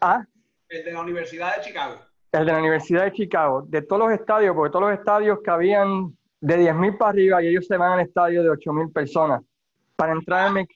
¿Ah? 0.00 0.24
El 0.68 0.84
de 0.84 0.92
la 0.92 1.00
Universidad 1.00 1.56
de 1.56 1.62
Chicago. 1.62 1.96
El 2.30 2.46
de 2.46 2.52
la 2.52 2.58
Universidad 2.58 3.04
de 3.04 3.12
Chicago. 3.12 3.62
De 3.66 3.82
todos 3.82 4.08
los 4.08 4.12
estadios, 4.12 4.54
porque 4.54 4.70
todos 4.70 4.90
los 4.90 4.98
estadios 4.98 5.40
cabían 5.44 6.16
de 6.40 6.58
10.000 6.58 6.98
para 6.98 7.10
arriba 7.10 7.42
y 7.42 7.48
ellos 7.48 7.66
se 7.66 7.76
van 7.76 7.92
al 7.92 8.00
estadio 8.00 8.42
de 8.42 8.50
8.000 8.50 8.92
personas 8.92 9.42
para 9.96 10.12
entrar 10.12 10.56
en 10.56 10.66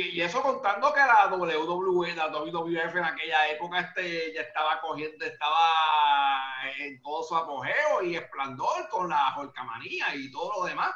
y, 0.00 0.20
eso 0.20 0.42
contando 0.42 0.92
que 0.92 1.00
la 1.00 1.34
WWE, 1.34 2.14
la 2.14 2.28
WWF 2.28 2.96
en 2.96 3.04
aquella 3.04 3.48
época 3.50 3.80
este, 3.80 4.32
ya 4.34 4.42
estaba 4.42 4.80
cogiendo, 4.80 5.24
estaba 5.24 5.58
en 6.78 7.00
todo 7.02 7.22
su 7.22 7.36
apogeo 7.36 8.02
y 8.02 8.16
esplendor 8.16 8.88
con 8.90 9.08
la 9.08 9.34
holcamanía 9.36 10.14
y 10.14 10.30
todo 10.30 10.60
lo 10.60 10.66
demás. 10.66 10.90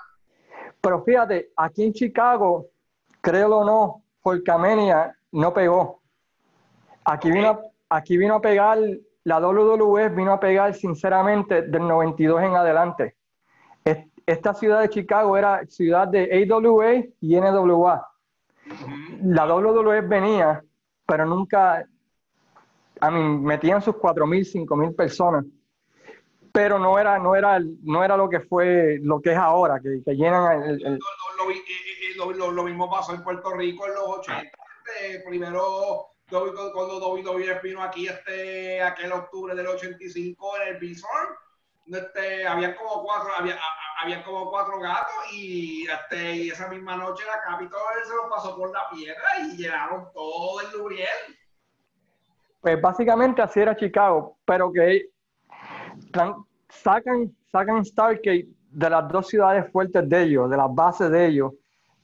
Pero 0.81 1.03
fíjate, 1.03 1.51
aquí 1.57 1.85
en 1.85 1.93
Chicago, 1.93 2.67
créelo 3.21 3.59
o 3.59 3.65
no, 3.65 4.05
holcamania 4.23 5.17
no 5.33 5.53
pegó. 5.53 6.01
Aquí, 7.05 7.31
vino, 7.31 7.61
aquí 7.89 8.17
vino 8.17 8.37
a 8.37 8.41
pegar, 8.41 8.79
la 9.25 9.41
WWF 9.41 10.15
vino 10.15 10.33
a 10.33 10.41
pegar 10.41 10.75
sinceramente 10.75 11.63
del 11.63 11.87
92 11.89 12.43
en 12.43 12.57
adelante 12.57 13.17
esta 14.27 14.55
ciudad 14.55 14.81
de 14.81 14.89
Chicago 14.89 15.37
era 15.37 15.65
ciudad 15.67 16.09
de 16.09 16.47
AWA 16.51 17.05
y 17.21 17.37
NWA. 17.37 18.09
La 19.23 19.47
WWE 19.47 20.01
venía, 20.03 20.63
pero 21.07 21.27
nunca, 21.27 21.87
a 23.01 23.11
mí, 23.11 23.39
metían 23.39 23.83
sus 23.83 23.95
4.000, 23.97 24.67
5.000 24.67 24.97
personas. 24.97 25.45
Pero 26.53 26.79
no 26.79 26.99
era, 26.99 27.19
no, 27.19 27.35
era, 27.35 27.59
no 27.83 28.05
era 28.05 28.17
lo 28.17 28.29
que 28.29 28.41
fue, 28.41 28.99
lo 29.03 29.21
que 29.21 29.33
es 29.33 29.39
ahora, 29.39 29.81
que, 29.81 30.03
llenan 30.15 30.63
el, 30.63 30.99
lo, 32.37 32.63
mismo 32.65 32.91
pasó 32.91 33.15
en 33.15 33.23
Puerto 33.23 33.53
Rico 33.55 33.87
en 33.87 33.95
los 33.95 34.09
80. 34.19 34.43
Este, 34.43 35.21
primero, 35.27 36.09
cuando 36.29 37.09
WWE 37.09 37.61
vino 37.63 37.83
aquí 37.83 38.07
este, 38.07 38.83
aquel 38.83 39.13
octubre 39.13 39.55
del 39.55 39.67
85 39.67 40.53
en 40.59 40.75
el 40.75 40.81
Bison, 40.81 41.09
este, 41.87 42.47
había 42.47 42.77
como 42.77 43.03
cuatro, 43.03 43.31
había, 43.39 43.59
había 44.03 44.25
como 44.25 44.51
cuatro 44.51 44.79
gatos 44.79 45.33
y, 45.33 45.87
este, 45.87 46.37
y 46.37 46.49
esa 46.51 46.69
misma 46.69 46.97
noche 46.97 47.25
la 47.27 47.41
Capitol 47.41 47.81
se 48.05 48.15
lo 48.15 48.29
pasó 48.29 48.57
por 48.57 48.73
la 48.73 48.89
piedra 48.91 49.23
y 49.41 49.57
llenaron 49.57 50.09
todo 50.13 50.61
el 50.61 50.73
Luriel. 50.73 51.09
Pues 52.61 52.81
básicamente 52.81 53.43
así 53.43 53.61
era 53.61 53.77
Chicago, 53.77 54.39
pero 54.45 54.73
que 54.73 55.09
sacan, 56.69 57.35
sacan 57.51 57.85
Stargate 57.85 58.49
de 58.71 58.91
las 58.91 59.09
dos 59.09 59.27
ciudades 59.27 59.71
fuertes 59.71 60.09
de 60.09 60.23
ellos, 60.23 60.49
de 60.49 60.57
las 60.57 60.73
bases 60.73 61.11
de 61.11 61.27
ellos, 61.27 61.53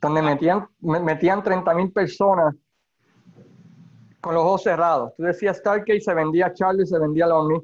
donde 0.00 0.20
metían, 0.20 0.68
metían 0.80 1.42
30 1.42 1.74
mil 1.74 1.92
personas 1.92 2.54
con 4.20 4.34
los 4.34 4.44
ojos 4.44 4.62
cerrados. 4.62 5.14
Tú 5.16 5.22
decías 5.22 5.58
Stargate, 5.58 6.00
se 6.00 6.14
vendía 6.14 6.52
Charlie, 6.52 6.86
se 6.86 6.98
vendía 6.98 7.26
Lonnie. 7.26 7.60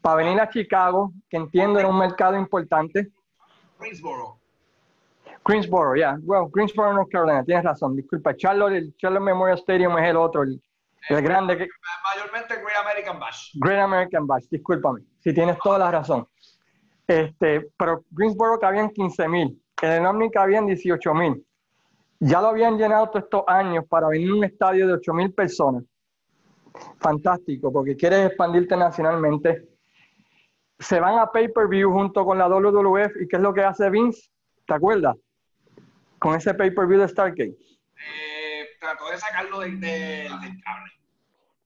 Para 0.00 0.16
venir 0.16 0.40
a 0.40 0.48
Chicago, 0.48 1.12
que 1.28 1.36
entiendo 1.36 1.78
era 1.78 1.88
un 1.88 1.98
mercado 1.98 2.36
importante. 2.36 3.08
Greensboro. 3.78 4.38
Greensboro, 5.44 5.96
ya. 5.96 6.16
Yeah. 6.16 6.18
Well, 6.22 6.48
Greensboro, 6.52 6.92
North 6.92 7.10
Carolina, 7.10 7.44
tienes 7.44 7.64
razón. 7.64 7.96
Disculpa, 7.96 8.34
Charlotte, 8.36 8.74
el 8.74 8.96
Charlotte 8.96 9.22
Memorial 9.22 9.58
Stadium 9.58 9.96
es 9.98 10.10
el 10.10 10.16
otro, 10.16 10.42
el, 10.42 10.60
el 11.08 11.22
grande. 11.22 11.56
Que... 11.56 11.68
Mayormente 12.04 12.56
Great 12.56 12.76
American 12.82 13.18
Bash. 13.18 13.50
Great 13.54 13.80
American 13.80 14.26
Bash, 14.26 14.44
discúlpame. 14.50 15.00
Si 15.18 15.32
tienes 15.32 15.58
toda 15.58 15.78
la 15.78 15.90
razón. 15.90 16.26
Este, 17.06 17.68
pero 17.76 18.04
Greensboro 18.10 18.58
cabían 18.58 18.90
15 18.90 19.28
mil, 19.28 19.62
en 19.82 19.90
el 19.90 20.06
Omni 20.06 20.30
cabían 20.30 20.66
18 20.66 21.14
mil. 21.14 21.44
Ya 22.20 22.40
lo 22.40 22.48
habían 22.48 22.76
llenado 22.76 23.08
todos 23.08 23.24
estos 23.24 23.44
años 23.46 23.84
para 23.88 24.08
venir 24.08 24.30
a 24.30 24.34
un 24.34 24.44
estadio 24.44 24.86
de 24.86 24.92
8 24.92 25.14
mil 25.14 25.32
personas. 25.32 25.82
Fantástico, 26.98 27.72
porque 27.72 27.96
quieres 27.96 28.26
expandirte 28.26 28.76
nacionalmente. 28.76 29.69
Se 30.80 30.98
van 30.98 31.18
a 31.18 31.30
pay-per-view 31.30 31.92
junto 31.92 32.24
con 32.24 32.38
la 32.38 32.48
WWF. 32.48 33.20
¿Y 33.20 33.28
qué 33.28 33.36
es 33.36 33.42
lo 33.42 33.54
que 33.54 33.62
hace 33.62 33.88
Vince? 33.90 34.30
¿Te 34.66 34.74
acuerdas? 34.74 35.16
Con 36.18 36.34
ese 36.34 36.54
pay-per-view 36.54 37.00
de 37.00 37.08
Stargate. 37.08 37.54
Eh, 37.54 38.66
trató 38.80 39.10
de 39.10 39.18
sacarlo 39.18 39.60
del, 39.60 39.78
del, 39.80 40.28
cable. 40.28 40.90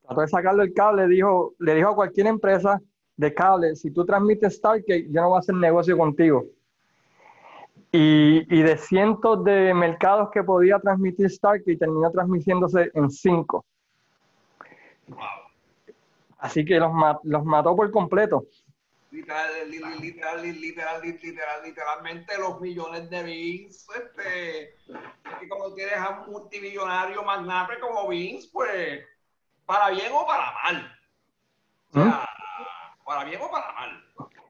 Trató 0.02 0.20
de 0.20 0.28
sacarlo 0.28 0.62
del 0.62 0.74
cable. 0.74 1.08
Dijo, 1.08 1.54
le 1.58 1.74
dijo 1.74 1.90
a 1.90 1.94
cualquier 1.94 2.26
empresa 2.26 2.80
de 3.16 3.32
cable, 3.32 3.76
si 3.76 3.90
tú 3.90 4.04
transmites 4.04 4.56
Stargate, 4.56 5.06
yo 5.10 5.20
no 5.20 5.28
voy 5.30 5.36
a 5.36 5.40
hacer 5.40 5.54
negocio 5.54 5.96
contigo. 5.96 6.44
Y, 7.92 8.44
y, 8.52 8.62
de 8.62 8.76
cientos 8.76 9.44
de 9.44 9.72
mercados 9.72 10.30
que 10.32 10.42
podía 10.42 10.80
transmitir 10.80 11.30
Stargate, 11.30 11.76
terminó 11.76 12.10
transmitiéndose 12.10 12.90
en 12.92 13.08
cinco. 13.08 13.64
Así 16.38 16.64
que 16.64 16.78
los, 16.78 16.90
los 17.22 17.44
mató 17.44 17.76
por 17.76 17.90
completo. 17.92 18.44
Literal, 19.14 19.70
literal, 19.70 20.00
literal, 20.00 20.42
literal, 20.42 21.00
literal, 21.02 21.62
literalmente 21.62 22.36
los 22.36 22.60
millones 22.60 23.08
de 23.08 23.22
Vince, 23.22 23.86
este, 23.94 24.74
y 25.40 25.48
como 25.48 25.72
tienes 25.72 25.96
a 25.96 26.10
un 26.26 26.32
multimillonario 26.32 27.22
magnate 27.22 27.78
como 27.78 28.08
Vince, 28.08 28.48
pues, 28.52 29.04
para 29.64 29.90
bien 29.90 30.10
o 30.12 30.26
para 30.26 30.52
mal. 30.52 30.98
O 31.90 31.92
sea, 31.92 32.04
¿Mm? 32.04 33.04
para 33.04 33.24
bien 33.24 33.40
o 33.40 33.48
para 33.48 33.72
mal. 33.72 34.04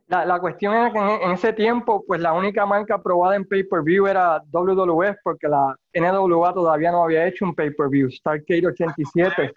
La, 0.07 0.24
la 0.24 0.40
cuestión 0.40 0.72
era 0.72 0.90
que 0.90 0.98
en, 0.98 1.33
ese 1.33 1.53
tiempo, 1.53 2.03
pues 2.07 2.22
la 2.22 2.33
única 2.33 2.64
marca 2.64 2.94
aprobada 2.94 3.37
en 3.37 3.46
pay-per-view 3.46 4.07
era 4.07 4.42
WWF, 4.50 5.16
porque 5.22 5.46
la 5.46 5.77
NWA 5.92 6.55
todavía 6.55 6.90
no 6.90 7.05
había 7.05 7.27
hecho 7.27 7.44
un 7.44 7.55
pay-per-view, 7.55 8.11
Starcade 8.11 8.66
87. 8.68 9.55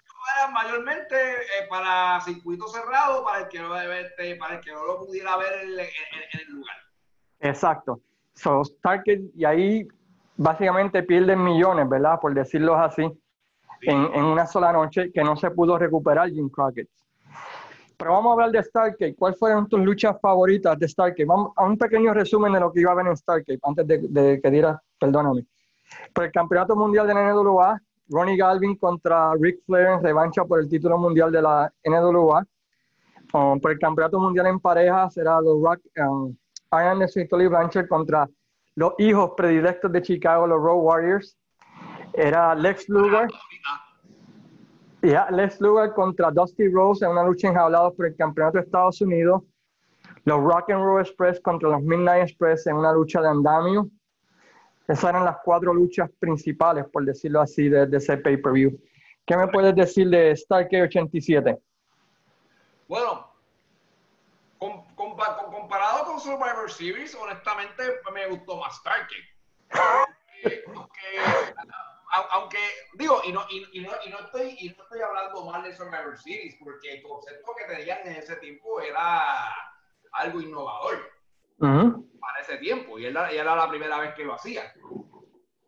Mayormente 1.08 1.16
eh, 1.16 1.66
para 1.68 2.20
circuito 2.20 2.66
cerrado, 2.68 3.24
para 3.24 3.44
el 3.44 3.48
que 3.48 3.58
no, 3.60 3.76
este, 3.76 4.36
para 4.36 4.56
el 4.56 4.60
que 4.60 4.72
no 4.72 4.84
lo 4.84 4.98
pudiera 4.98 5.36
ver 5.36 5.52
en, 5.62 5.70
el 5.70 6.54
lugar. 6.54 6.76
Exacto. 7.40 8.00
So, 8.34 8.64
Starcade, 8.64 9.30
y 9.34 9.44
ahí 9.44 9.88
básicamente 10.36 11.02
pierden 11.02 11.42
millones, 11.42 11.88
¿verdad? 11.88 12.20
Por 12.20 12.34
decirlo 12.34 12.76
así, 12.76 13.02
en, 13.82 14.14
en, 14.14 14.24
una 14.24 14.46
sola 14.46 14.72
noche 14.72 15.10
que 15.12 15.22
no 15.22 15.36
se 15.36 15.50
pudo 15.50 15.78
recuperar 15.78 16.30
Jim 16.30 16.48
Crockett. 16.48 16.88
Pero 17.96 18.12
vamos 18.12 18.30
a 18.30 18.32
hablar 18.34 18.52
de 18.52 18.62
Stargate. 18.62 19.16
¿Cuáles 19.16 19.38
fueron 19.38 19.68
tus 19.68 19.80
luchas 19.80 20.16
favoritas 20.20 20.78
de 20.78 20.86
Stargate? 20.86 21.24
Vamos 21.24 21.52
a 21.56 21.64
un 21.64 21.76
pequeño 21.76 22.14
resumen 22.14 22.52
de 22.52 22.60
lo 22.60 22.72
que 22.72 22.80
iba 22.80 22.92
a 22.92 22.94
ver 22.94 23.06
en 23.06 23.58
antes 23.62 23.86
de, 23.86 24.40
que 24.40 24.50
diera, 24.50 24.80
perdóname. 25.00 25.46
Por 26.12 26.24
el 26.24 26.30
Campeonato 26.30 26.76
Mundial 26.76 27.08
de 27.08 27.14
la 27.14 27.32
NWA, 27.32 27.80
Ronnie 28.08 28.36
Galvin 28.36 28.76
contra 28.76 29.32
Rick 29.34 29.64
Flair 29.66 29.88
en 29.88 30.02
revancha 30.02 30.44
por 30.44 30.60
el 30.60 30.68
título 30.68 30.98
mundial 30.98 31.30
de 31.32 31.42
la 31.42 31.72
NWA. 31.84 32.44
Um, 33.34 33.60
por 33.60 33.72
el 33.72 33.78
Campeonato 33.78 34.18
Mundial 34.18 34.46
en 34.46 34.58
parejas 34.58 35.16
era 35.18 35.38
los 35.40 35.60
Rock, 35.62 35.80
um, 35.98 36.34
Iron 36.72 37.02
y 37.14 37.28
Tolly 37.28 37.46
Blanchard 37.46 37.86
contra 37.86 38.26
los 38.74 38.94
hijos 38.98 39.32
predilectos 39.36 39.92
de 39.92 40.00
Chicago, 40.00 40.46
los 40.46 40.62
Road 40.62 40.82
Warriors. 40.82 41.36
Era 42.14 42.54
Lex 42.54 42.88
Luger 42.88 43.28
ya, 45.02 45.28
Les 45.30 45.60
Luger 45.60 45.92
contra 45.94 46.30
Dusty 46.30 46.68
Rose 46.68 47.04
en 47.04 47.12
una 47.12 47.24
lucha 47.24 47.48
enjaulada 47.48 47.90
por 47.92 48.06
el 48.06 48.16
campeonato 48.16 48.58
de 48.58 48.64
Estados 48.64 49.00
Unidos. 49.00 49.42
Los 50.24 50.40
Rock 50.42 50.70
and 50.70 50.82
Roll 50.82 51.00
Express 51.00 51.40
contra 51.40 51.68
los 51.70 51.82
Midnight 51.82 52.28
Express 52.28 52.66
en 52.66 52.76
una 52.76 52.92
lucha 52.92 53.20
de 53.20 53.28
andamio. 53.28 53.88
Esas 54.88 55.10
eran 55.10 55.26
las 55.26 55.36
cuatro 55.44 55.74
luchas 55.74 56.10
principales, 56.18 56.86
por 56.90 57.04
decirlo 57.04 57.42
así, 57.42 57.68
de, 57.68 57.86
ese 57.94 58.16
pay-per-view. 58.16 58.80
¿Qué 59.26 59.36
me 59.36 59.46
puedes 59.48 59.74
decir 59.76 60.08
de 60.08 60.34
Stargate 60.34 60.82
87? 60.82 61.58
Bueno, 62.88 63.30
comparado 64.96 66.06
con 66.06 66.18
Survivor 66.18 66.70
Series, 66.70 67.14
honestamente 67.14 67.82
me 68.14 68.28
gustó 68.28 68.56
más 68.56 68.76
Stargate. 68.76 69.14
aunque 72.30 72.58
digo, 72.94 73.20
y 73.26 73.32
no, 73.32 73.44
y, 73.50 73.80
no, 73.80 73.90
y, 74.06 74.08
no 74.08 74.18
estoy, 74.20 74.56
y 74.58 74.70
no 74.70 74.82
estoy 74.84 75.00
hablando 75.02 75.44
mal 75.44 75.62
de 75.64 75.76
Survivor 75.76 76.16
Series, 76.18 76.56
porque 76.64 76.94
el 76.94 77.02
concepto 77.02 77.52
que 77.58 77.76
tenían 77.76 77.98
en 78.06 78.16
ese 78.16 78.36
tiempo 78.36 78.80
era 78.80 79.54
algo 80.12 80.40
innovador 80.40 81.17
para 81.58 82.40
ese 82.40 82.56
tiempo, 82.58 82.98
y 82.98 83.06
era, 83.06 83.30
era, 83.30 83.56
la 83.56 83.68
primera 83.68 83.98
vez 83.98 84.14
que 84.14 84.24
lo 84.24 84.34
hacían. 84.34 84.66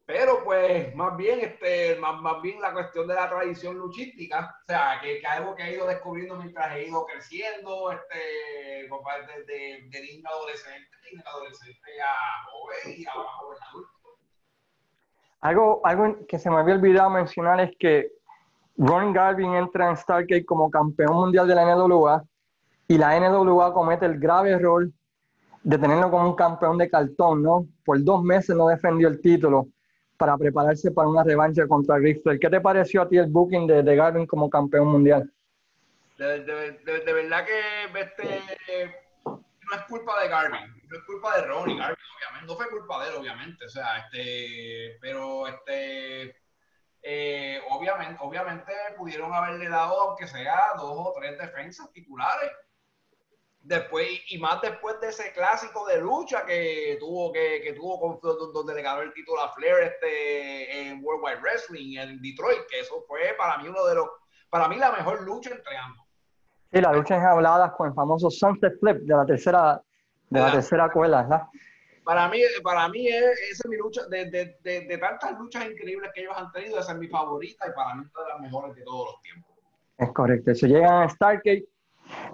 Pero 0.07 0.43
pues 0.43 0.95
más 0.97 1.17
bien, 1.17 1.39
este, 1.41 1.97
más, 2.01 2.21
más 2.21 2.43
bien 2.43 2.61
la 2.61 2.73
cuestión 2.73 3.07
de 3.07 3.15
la 3.15 3.31
tradición 3.31 3.77
luchística, 3.77 4.57
o 4.63 4.67
sea, 4.67 4.99
que, 5.01 5.21
que 5.21 5.27
algo 5.27 5.55
que 5.55 5.63
he 5.63 5.75
ido 5.75 5.87
descubriendo 5.87 6.37
mientras 6.37 6.75
he 6.75 6.89
ido 6.89 7.07
creciendo, 7.07 7.93
este, 7.93 8.19
de, 9.47 9.89
de, 9.89 10.01
niño 10.01 10.29
adolescente, 10.29 10.89
niño 11.11 11.23
adolescente 11.25 12.03
a 12.03 12.51
joven 12.51 13.01
y 13.01 13.07
ahora 13.07 13.29
joven 13.39 13.59
adulto 13.69 14.01
algo, 15.41 15.81
algo 15.85 16.27
que 16.29 16.39
se 16.39 16.51
me 16.51 16.57
había 16.57 16.75
olvidado 16.75 17.11
mencionar 17.11 17.61
es 17.61 17.71
que 17.79 18.13
Ron 18.77 19.13
Garvin 19.13 19.55
entra 19.55 19.89
en 19.89 19.97
Stargate 19.97 20.45
como 20.45 20.71
campeón 20.71 21.15
mundial 21.15 21.49
de 21.49 21.55
la 21.55 21.65
NWA 21.65 22.23
y 22.89 22.99
la 22.99 23.19
NWA 23.19 23.73
comete 23.73 24.07
el 24.07 24.19
grave 24.19 24.51
error 24.51 24.89
de 25.63 25.79
tenerlo 25.79 26.11
como 26.11 26.31
un 26.31 26.37
campeón 26.37 26.79
de 26.79 26.89
cartón, 26.89 27.43
¿no? 27.43 27.67
Por 27.85 28.03
dos 28.03 28.23
meses 28.23 28.57
no 28.57 28.69
defendió 28.69 29.09
el 29.09 29.21
título 29.21 29.69
para 30.17 30.37
prepararse 30.37 30.91
para 30.91 31.09
una 31.09 31.25
revancha 31.25 31.67
contra 31.67 31.97
Rick 31.97 32.23
¿Qué 32.41 32.51
te 32.51 32.61
pareció 32.61 33.03
a 33.03 33.09
ti 33.09 33.17
el 33.17 33.27
booking 33.27 33.67
de, 33.67 33.83
de 33.83 33.97
Garvin 33.97 34.27
como 34.27 34.51
campeón 34.51 34.89
mundial? 34.89 35.31
De, 36.19 36.43
de 36.45 37.13
verdad 37.13 37.47
que 37.47 37.99
este, 37.99 38.95
no 39.25 39.77
es 39.77 39.83
culpa 39.89 40.21
de 40.21 40.29
Garvin, 40.29 40.83
no 40.89 40.97
es 40.97 41.05
culpa 41.05 41.37
de 41.37 41.47
Ronnie 41.47 41.79
Garvin, 41.79 41.97
obviamente, 42.17 42.47
no 42.47 42.57
fue 42.57 42.69
culpa 42.69 43.03
de 43.03 43.11
él, 43.11 43.17
obviamente, 43.17 43.65
o 43.65 43.69
sea, 43.69 43.99
este, 43.99 44.99
pero 45.01 45.47
este, 45.47 46.37
eh, 47.03 47.61
obviamente, 47.71 48.19
obviamente 48.21 48.73
pudieron 48.99 49.33
haberle 49.33 49.69
dado, 49.69 50.01
aunque 50.01 50.27
sea 50.27 50.73
dos 50.77 50.95
o 50.99 51.15
tres 51.19 51.39
defensas 51.39 51.91
titulares. 51.93 52.51
Después, 53.63 54.09
y 54.31 54.39
más 54.39 54.61
después 54.63 54.99
de 55.01 55.09
ese 55.09 55.33
clásico 55.33 55.87
de 55.87 56.01
lucha 56.01 56.47
que 56.47 56.97
tuvo 56.99 57.31
que, 57.31 57.61
que 57.63 57.75
tuvo 57.75 58.19
con, 58.19 58.53
donde 58.55 58.75
le 58.75 58.83
ganó 58.83 59.03
el 59.03 59.13
título 59.13 59.41
a 59.43 59.53
Flair 59.53 59.83
este, 59.83 60.89
en 60.89 61.05
World 61.05 61.23
Wide 61.23 61.41
Wrestling 61.43 61.99
en 61.99 62.23
Detroit, 62.23 62.63
que 62.71 62.81
eso 62.81 63.05
fue 63.07 63.35
para 63.37 63.59
mí 63.59 63.69
uno 63.69 63.85
de 63.85 63.97
los, 63.97 64.09
para 64.49 64.67
mí 64.67 64.77
la 64.77 64.93
mejor 64.93 65.23
lucha 65.23 65.51
entre 65.51 65.77
ambos. 65.77 66.07
Sí, 66.73 66.81
la 66.81 66.93
lucha 66.93 67.31
habladas 67.31 67.73
con 67.73 67.89
el 67.89 67.95
famoso 67.95 68.31
Sunset 68.31 68.79
Flip 68.81 68.99
de 69.03 69.15
la 69.15 69.27
tercera, 69.27 69.83
de 70.31 70.41
la, 70.41 70.53
tercera 70.53 70.91
cuela, 70.91 71.23
¿verdad? 71.23 71.43
Para 72.03 72.29
mí, 72.29 72.41
para 72.63 72.89
mí 72.89 73.09
es, 73.09 73.23
esa 73.23 73.63
es 73.65 73.67
mi 73.69 73.77
lucha, 73.77 74.07
de, 74.09 74.31
de, 74.31 74.57
de, 74.63 74.99
tantas 74.99 75.39
luchas 75.39 75.67
increíbles 75.67 76.11
que 76.15 76.23
ellos 76.23 76.35
han 76.35 76.51
tenido, 76.53 76.79
esa 76.79 76.93
es 76.93 76.99
mi 76.99 77.09
favorita 77.09 77.69
y 77.69 77.73
para 77.73 77.95
mí 77.95 78.05
es 78.07 78.11
una 78.15 78.25
de 78.25 78.31
las 78.31 78.41
mejores 78.41 78.75
de 78.75 78.83
todos 78.83 79.13
los 79.13 79.21
tiempos. 79.21 79.51
Es 79.99 80.13
correcto. 80.13 80.55
Se 80.55 80.67
llegan 80.67 81.03
a 81.03 81.09
Stargate 81.11 81.69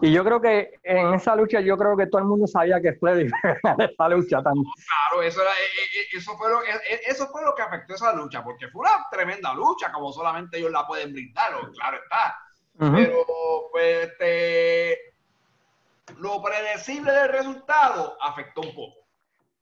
Y 0.03 0.13
yo 0.13 0.25
creo 0.25 0.41
que 0.41 0.79
en 0.83 1.15
esa 1.15 1.35
lucha, 1.35 1.61
yo 1.61 1.77
creo 1.77 1.97
que 1.97 2.07
todo 2.07 2.21
el 2.21 2.27
mundo 2.27 2.47
sabía 2.47 2.81
que 2.81 2.95
Flair 2.95 3.27
iba 3.27 3.39
a 3.43 3.57
ganar 3.63 3.91
esa 3.91 4.09
lucha 4.09 4.43
también. 4.43 4.67
Claro, 4.87 5.23
eso, 5.23 5.43
era, 5.43 5.51
eh, 5.51 6.01
eh, 6.01 6.07
eso, 6.17 6.37
fue 6.37 6.51
lo, 6.51 6.63
eh, 6.63 7.01
eso 7.07 7.27
fue 7.29 7.43
lo 7.43 7.55
que 7.55 7.63
afectó 7.63 7.95
esa 7.95 8.13
lucha, 8.15 8.45
porque 8.45 8.69
fue 8.69 8.83
una 8.83 9.07
tremenda 9.11 9.55
lucha, 9.55 9.91
como 9.93 10.13
solamente 10.13 10.59
ellos 10.59 10.71
la 10.71 10.87
pueden 10.87 11.13
brindar, 11.13 11.53
claro 11.73 11.97
está. 11.97 12.37
Pero, 12.79 13.25
pues, 13.73 14.09
este, 14.09 14.99
lo 16.19 16.43
predecible 16.43 17.11
del 17.11 17.29
resultado 17.31 18.19
afectó 18.21 18.61
un 18.61 18.75
poco. 18.75 18.99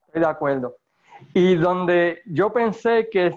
Estoy 0.09 0.21
de 0.21 0.29
acuerdo. 0.29 0.77
Y 1.33 1.55
donde 1.55 2.23
yo 2.27 2.53
pensé 2.53 3.09
que 3.09 3.33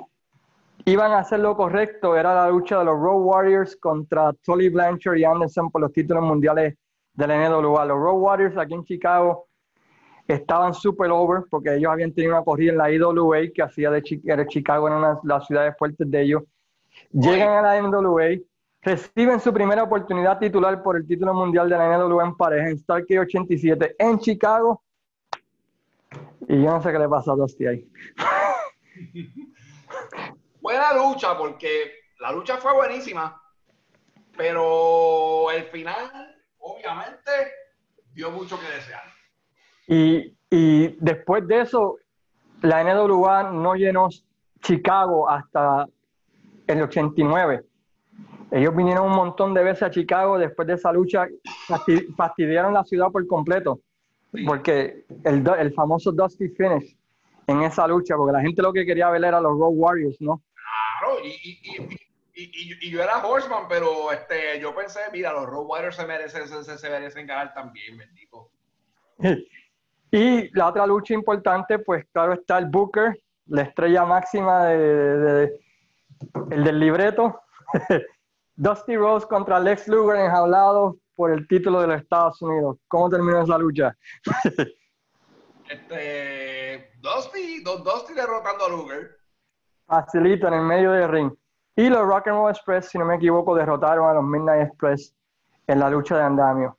iban 0.85 1.11
a 1.11 1.19
hacer 1.19 1.39
lo 1.41 1.55
correcto 1.55 2.15
era 2.15 2.33
la 2.33 2.49
lucha 2.49 2.79
de 2.79 2.85
los 2.85 2.99
Road 2.99 3.21
Warriors 3.21 3.75
contra 3.75 4.33
Tully 4.33 4.69
Blanchard 4.69 5.17
y 5.17 5.25
Anderson 5.25 5.69
por 5.69 5.81
los 5.81 5.93
títulos 5.93 6.23
mundiales 6.23 6.75
de 7.17 7.27
la 7.27 7.49
NWA. 7.49 7.85
Los 7.85 7.97
Road 7.97 8.19
Warriors 8.19 8.57
aquí 8.57 8.73
en 8.73 8.85
Chicago 8.85 9.47
estaban 10.27 10.73
super 10.73 11.11
over 11.11 11.43
porque 11.49 11.75
ellos 11.75 11.91
habían 11.91 12.13
tenido 12.13 12.33
una 12.33 12.43
corrida 12.43 12.71
en 12.71 12.77
la 12.77 12.91
IWA 12.91 13.39
que 13.53 13.61
hacía 13.61 13.91
de 13.91 14.01
Chicago 14.47 14.87
en 14.87 14.93
una 14.93 15.15
de 15.15 15.19
las 15.23 15.45
ciudades 15.45 15.75
fuertes 15.77 16.09
de 16.09 16.21
ellos. 16.21 16.43
Llegan 17.11 17.49
a 17.49 17.61
la 17.61 17.81
NWA, 17.81 18.37
reciben 18.81 19.39
su 19.39 19.53
primera 19.53 19.83
oportunidad 19.83 20.39
titular 20.39 20.81
por 20.81 20.97
el 20.97 21.07
título 21.07 21.33
mundial 21.33 21.69
de 21.69 21.77
la 21.77 21.97
NWA 21.97 22.25
en 22.25 22.35
pareja 22.35 22.69
en 22.69 22.77
Starkey 22.77 23.17
87 23.17 23.95
en 23.97 24.19
Chicago. 24.19 24.81
Y 26.47 26.61
yo 26.61 26.69
no 26.69 26.81
sé 26.81 26.91
qué 26.91 26.99
le 26.99 27.09
pasó 27.09 27.33
a 27.33 27.35
Dusty 27.35 27.65
ahí. 27.65 27.89
buena 30.61 30.93
lucha 30.93 31.37
porque 31.37 31.91
la 32.19 32.31
lucha 32.31 32.57
fue 32.57 32.73
buenísima, 32.73 33.41
pero 34.35 35.49
el 35.51 35.63
final, 35.65 36.36
obviamente, 36.67 37.31
dio 38.13 38.31
mucho 38.31 38.59
que 38.59 38.67
desear. 38.67 39.03
Y, 40.49 40.95
después 40.99 41.47
de 41.47 41.61
eso, 41.61 41.97
la 42.61 42.83
NWA 42.83 43.51
no 43.51 43.75
llenó 43.75 44.09
Chicago 44.61 45.29
hasta 45.29 45.87
el 46.67 46.81
89. 46.81 47.63
Ellos 48.51 48.75
vinieron 48.75 49.07
un 49.07 49.15
montón 49.15 49.53
de 49.53 49.63
veces 49.63 49.83
a 49.83 49.91
Chicago 49.91 50.37
después 50.37 50.67
de 50.67 50.75
esa 50.75 50.91
lucha, 50.91 51.27
fastidiaron 52.15 52.73
la 52.73 52.83
ciudad 52.83 53.11
por 53.11 53.25
completo, 53.27 53.81
porque 54.45 55.05
el, 55.25 55.45
el 55.59 55.73
famoso 55.73 56.11
Dusty 56.11 56.49
Finish 56.49 56.97
en 57.47 57.61
esa 57.63 57.87
lucha, 57.87 58.15
porque 58.15 58.33
la 58.33 58.41
gente 58.41 58.61
lo 58.61 58.73
que 58.73 58.85
quería 58.85 59.09
ver 59.09 59.23
era 59.23 59.41
los 59.41 59.57
Road 59.57 59.73
Warriors, 59.73 60.17
¿no? 60.21 60.41
y, 61.23 62.06
yo 62.89 63.01
era 63.01 63.25
Horseman, 63.25 63.67
pero 63.67 64.11
este, 64.11 64.59
yo 64.59 64.75
pensé, 64.75 64.99
mira, 65.11 65.33
los 65.33 65.45
Road 65.45 65.65
Warriors 65.65 65.95
se 65.95 66.05
merecen, 66.05 66.47
se, 66.47 66.89
merecen 66.89 67.25
ganar 67.25 67.53
también, 67.53 67.97
bendito. 67.97 68.51
Y 70.11 70.55
la 70.55 70.67
otra 70.67 70.85
lucha 70.85 71.13
importante, 71.13 71.79
pues 71.79 72.05
claro 72.13 72.33
está 72.33 72.59
el 72.59 72.67
Booker, 72.67 73.19
la 73.47 73.63
estrella 73.63 74.05
máxima 74.05 74.65
de, 74.65 75.59
el 76.51 76.63
del 76.63 76.79
libreto. 76.79 77.41
Dusty 78.55 78.95
Rose 78.95 79.27
contra 79.27 79.59
Lex 79.59 79.87
Luger 79.87 80.17
enjaulado 80.17 80.97
por 81.15 81.31
el 81.31 81.47
título 81.47 81.81
de 81.81 81.87
los 81.87 82.01
Estados 82.01 82.41
Unidos. 82.41 82.77
¿Cómo 82.87 83.09
terminó 83.09 83.41
esa 83.41 83.57
lucha? 83.57 83.95
este, 85.69 86.91
Dusty, 86.99 87.63
Dusty 87.63 88.13
derrotando 88.13 88.65
a 88.65 88.69
Luger 88.69 89.17
facilito 89.87 90.47
en 90.47 90.53
el 90.53 90.63
medio 90.63 90.91
del 90.91 91.09
ring. 91.09 91.31
Y 91.77 91.89
los 91.89 92.05
Rock 92.07 92.27
and 92.27 92.37
Roll 92.37 92.49
Express, 92.49 92.89
si 92.89 92.97
no 92.97 93.05
me 93.05 93.15
equivoco, 93.15 93.53
derrotaron 93.53 94.09
a 94.09 94.13
los 94.13 94.23
Midnight 94.23 94.67
Express 94.67 95.13
en 95.67 95.79
la 95.79 95.91
lucha 95.91 96.17
de 96.17 96.23
andamio. 96.23 96.75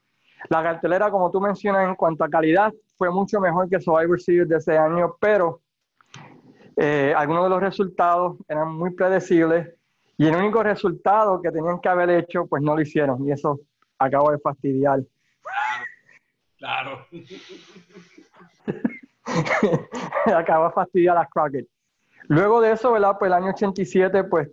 La 0.49 0.61
cartelera, 0.61 1.09
como 1.09 1.31
tú 1.31 1.41
mencionas, 1.41 1.89
en 1.89 1.95
cuanto 1.95 2.25
a 2.25 2.29
calidad, 2.29 2.73
fue 2.97 3.09
mucho 3.09 3.39
mejor 3.39 3.71
que 3.71 3.81
Survivor 3.81 4.21
Series 4.21 4.49
de 4.49 4.57
ese 4.57 4.77
año, 4.77 5.15
pero 5.21 5.61
eh, 6.77 7.15
algunos 7.17 7.45
de 7.45 7.51
los 7.51 7.61
resultados 7.61 8.39
eran 8.49 8.75
muy 8.75 8.91
predecibles 8.91 9.73
y 10.17 10.27
el 10.27 10.35
único 10.35 10.65
resultado 10.65 11.41
que 11.41 11.53
tenían 11.53 11.81
que 11.81 11.89
haber 11.89 12.11
hecho, 12.11 12.47
pues 12.47 12.61
no 12.61 12.75
lo 12.75 12.83
hicieron 12.83 13.25
y 13.25 13.31
eso 13.31 13.61
acabó 14.01 14.33
de 14.33 14.41
fastidiar. 14.41 14.99
Claro. 16.57 17.07
acabó 20.37 20.65
de 20.65 20.73
fastidiar 20.73 21.19
a 21.19 21.27
Crockett. 21.27 21.69
Luego 22.27 22.61
de 22.61 22.73
eso, 22.73 22.91
¿verdad? 22.91 23.15
Pues 23.17 23.29
el 23.29 23.35
año 23.35 23.51
87, 23.51 24.25
pues 24.25 24.49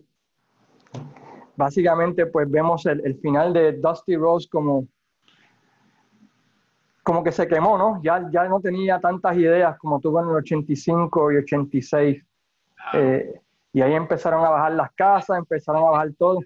básicamente 1.56 2.26
pues 2.26 2.50
vemos 2.50 2.86
el, 2.86 3.20
final 3.20 3.54
de 3.54 3.74
Dusty 3.74 4.16
Rose 4.16 4.48
como, 4.50 4.88
como 7.04 7.24
que 7.24 7.32
se 7.32 7.48
quemó, 7.48 7.78
¿no? 7.78 8.02
Ya, 8.04 8.28
ya 8.32 8.46
no 8.46 8.60
tenía 8.60 9.00
tantas 9.00 9.38
ideas 9.38 9.78
como 9.78 10.00
tuvo 10.00 10.22
en 10.22 10.30
el 10.30 10.36
85 10.36 11.32
y 11.32 11.38
86. 11.38 12.24
Eh, 12.94 13.42
y 13.74 13.82
ahí 13.82 13.94
empezaron 13.94 14.46
a 14.46 14.50
bajar 14.50 14.72
las 14.72 14.92
casas, 14.94 15.38
empezaron 15.38 15.84
a 15.84 15.90
bajar 15.92 16.10
todo. 16.18 16.40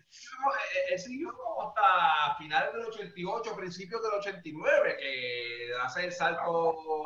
Él 0.91 0.99
siguió 0.99 1.29
hasta 1.29 2.35
finales 2.37 2.73
del 2.73 2.85
88, 2.85 3.55
principios 3.55 4.01
del 4.01 4.13
89, 4.13 4.97
que 4.99 5.69
hace 5.83 6.05
el 6.05 6.11
salto 6.11 6.41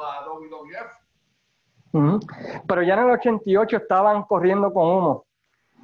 a 0.02 0.26
WWF. 0.26 1.04
Pero 2.68 2.82
ya 2.84 2.94
en 2.94 3.00
el 3.02 3.12
88 3.12 3.78
estaban 3.78 4.24
corriendo 4.24 4.74
con 4.74 4.88
humo. 4.88 5.26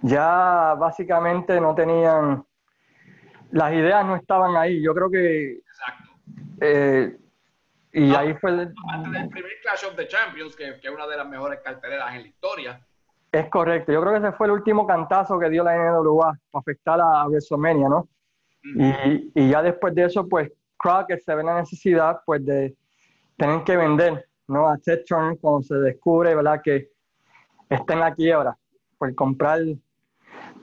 Ya 0.02 0.76
básicamente 0.76 1.60
no 1.60 1.76
tenían, 1.76 2.46
las 3.52 3.74
ideas 3.74 4.06
no 4.06 4.16
estaban 4.16 4.56
ahí. 4.56 4.82
Yo 4.82 4.94
creo 4.94 5.10
que... 5.10 5.52
Exacto. 5.54 6.10
Eh, 6.62 7.18
y 7.92 8.14
ahí 8.14 8.34
fue... 8.36 8.52
El, 8.52 8.58
del 9.12 9.30
primer 9.30 9.52
Clash 9.62 9.86
of 9.86 9.96
the 9.96 10.08
Champions, 10.08 10.56
que, 10.56 10.70
es 10.70 10.90
una 10.90 11.08
de 11.08 11.18
las 11.18 11.28
mejores 11.28 11.60
carteleras 11.64 12.16
en 12.16 12.22
la 12.22 12.28
historia. 12.28 12.82
Es 13.32 13.50
correcto. 13.50 13.92
Yo 13.92 14.02
creo 14.02 14.14
que 14.14 14.28
ese 14.28 14.32
fue 14.38 14.48
el 14.48 14.54
último 14.54 14.88
cantazo 14.88 15.40
que 15.40 15.50
dio 15.50 15.64
la 15.64 15.76
NWA 15.76 16.38
para 16.52 16.62
afectar 16.62 17.00
a, 17.02 17.28
WrestleMania, 17.28 17.90
¿no? 17.90 18.08
y, 18.64 19.32
y, 19.36 19.50
ya 19.50 19.62
después 19.62 19.96
de 19.96 20.04
eso, 20.04 20.28
pues 20.28 20.52
Crockett 20.78 21.22
se 21.22 21.34
ve 21.34 21.44
la 21.44 21.60
necesidad, 21.60 22.22
pues, 22.26 22.46
de 22.46 22.76
tener 23.38 23.64
que 23.64 23.78
vender 23.78 24.30
¿no? 24.50 24.68
A 24.68 24.78
Ted 24.78 25.04
Turner 25.08 25.38
cuando 25.40 25.62
se 25.62 25.76
descubre, 25.76 26.36
¿verdad? 26.36 26.62
Que 26.62 26.90
está 27.70 27.94
en 27.94 28.00
la 28.00 28.14
quiebra 28.14 28.58
por 28.98 29.14
comprar 29.16 29.60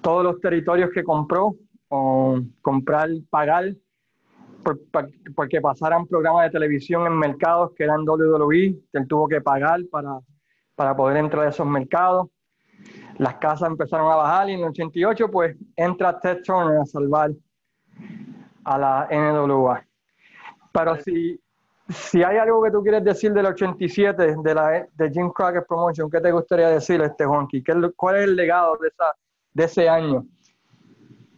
todos 0.03 0.25
los 0.25 0.41
territorios 0.41 0.91
que 0.93 1.05
compró, 1.05 1.57
o 1.89 2.41
comprar, 2.63 3.09
pagar, 3.31 3.75
porque 5.35 5.61
pasaran 5.61 6.07
programas 6.07 6.45
de 6.45 6.51
televisión 6.51 7.07
en 7.07 7.19
mercados 7.19 7.73
que 7.77 7.85
eran 7.85 8.09
WWE, 8.09 8.77
que 8.91 8.99
él 8.99 9.07
tuvo 9.07 9.29
que 9.29 9.41
pagar 9.41 9.81
para, 9.91 10.19
para 10.75 10.97
poder 10.97 11.19
entrar 11.19 11.47
a 11.47 11.51
esos 11.51 11.67
mercados. 11.67 12.29
Las 13.19 13.37
casas 13.37 13.71
empezaron 13.71 14.11
a 14.11 14.17
bajar 14.17 14.51
y 14.51 14.55
en 14.55 14.61
el 14.61 14.67
88 14.67 15.31
pues 15.31 15.57
entra 15.77 16.19
Ted 16.19 16.43
Turner 16.43 16.81
a 16.81 16.85
salvar 16.85 17.31
a 18.65 18.79
la 18.79 19.09
NWA. 19.11 19.87
Pero 20.73 20.97
si, 20.97 21.41
si 21.89 22.23
hay 22.23 22.37
algo 22.37 22.63
que 22.63 22.71
tú 22.71 22.83
quieres 22.83 23.05
decir 23.05 23.33
del 23.33 23.47
87, 23.47 24.37
de, 24.43 24.55
la, 24.55 24.87
de 24.93 25.11
Jim 25.11 25.31
Crockett 25.31 25.67
Promotion, 25.67 26.11
¿qué 26.11 26.21
te 26.21 26.33
gustaría 26.33 26.69
decir, 26.69 27.01
este 27.01 27.25
Juanqui? 27.25 27.63
¿Cuál 27.95 28.17
es 28.17 28.25
el 28.25 28.37
legado 28.37 28.77
de, 28.79 28.89
esa, 28.89 29.15
de 29.57 29.65
ese 29.65 29.89
año, 29.89 30.27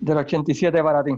del 0.00 0.16
87 0.16 0.82
para 0.82 1.04
ti? 1.04 1.12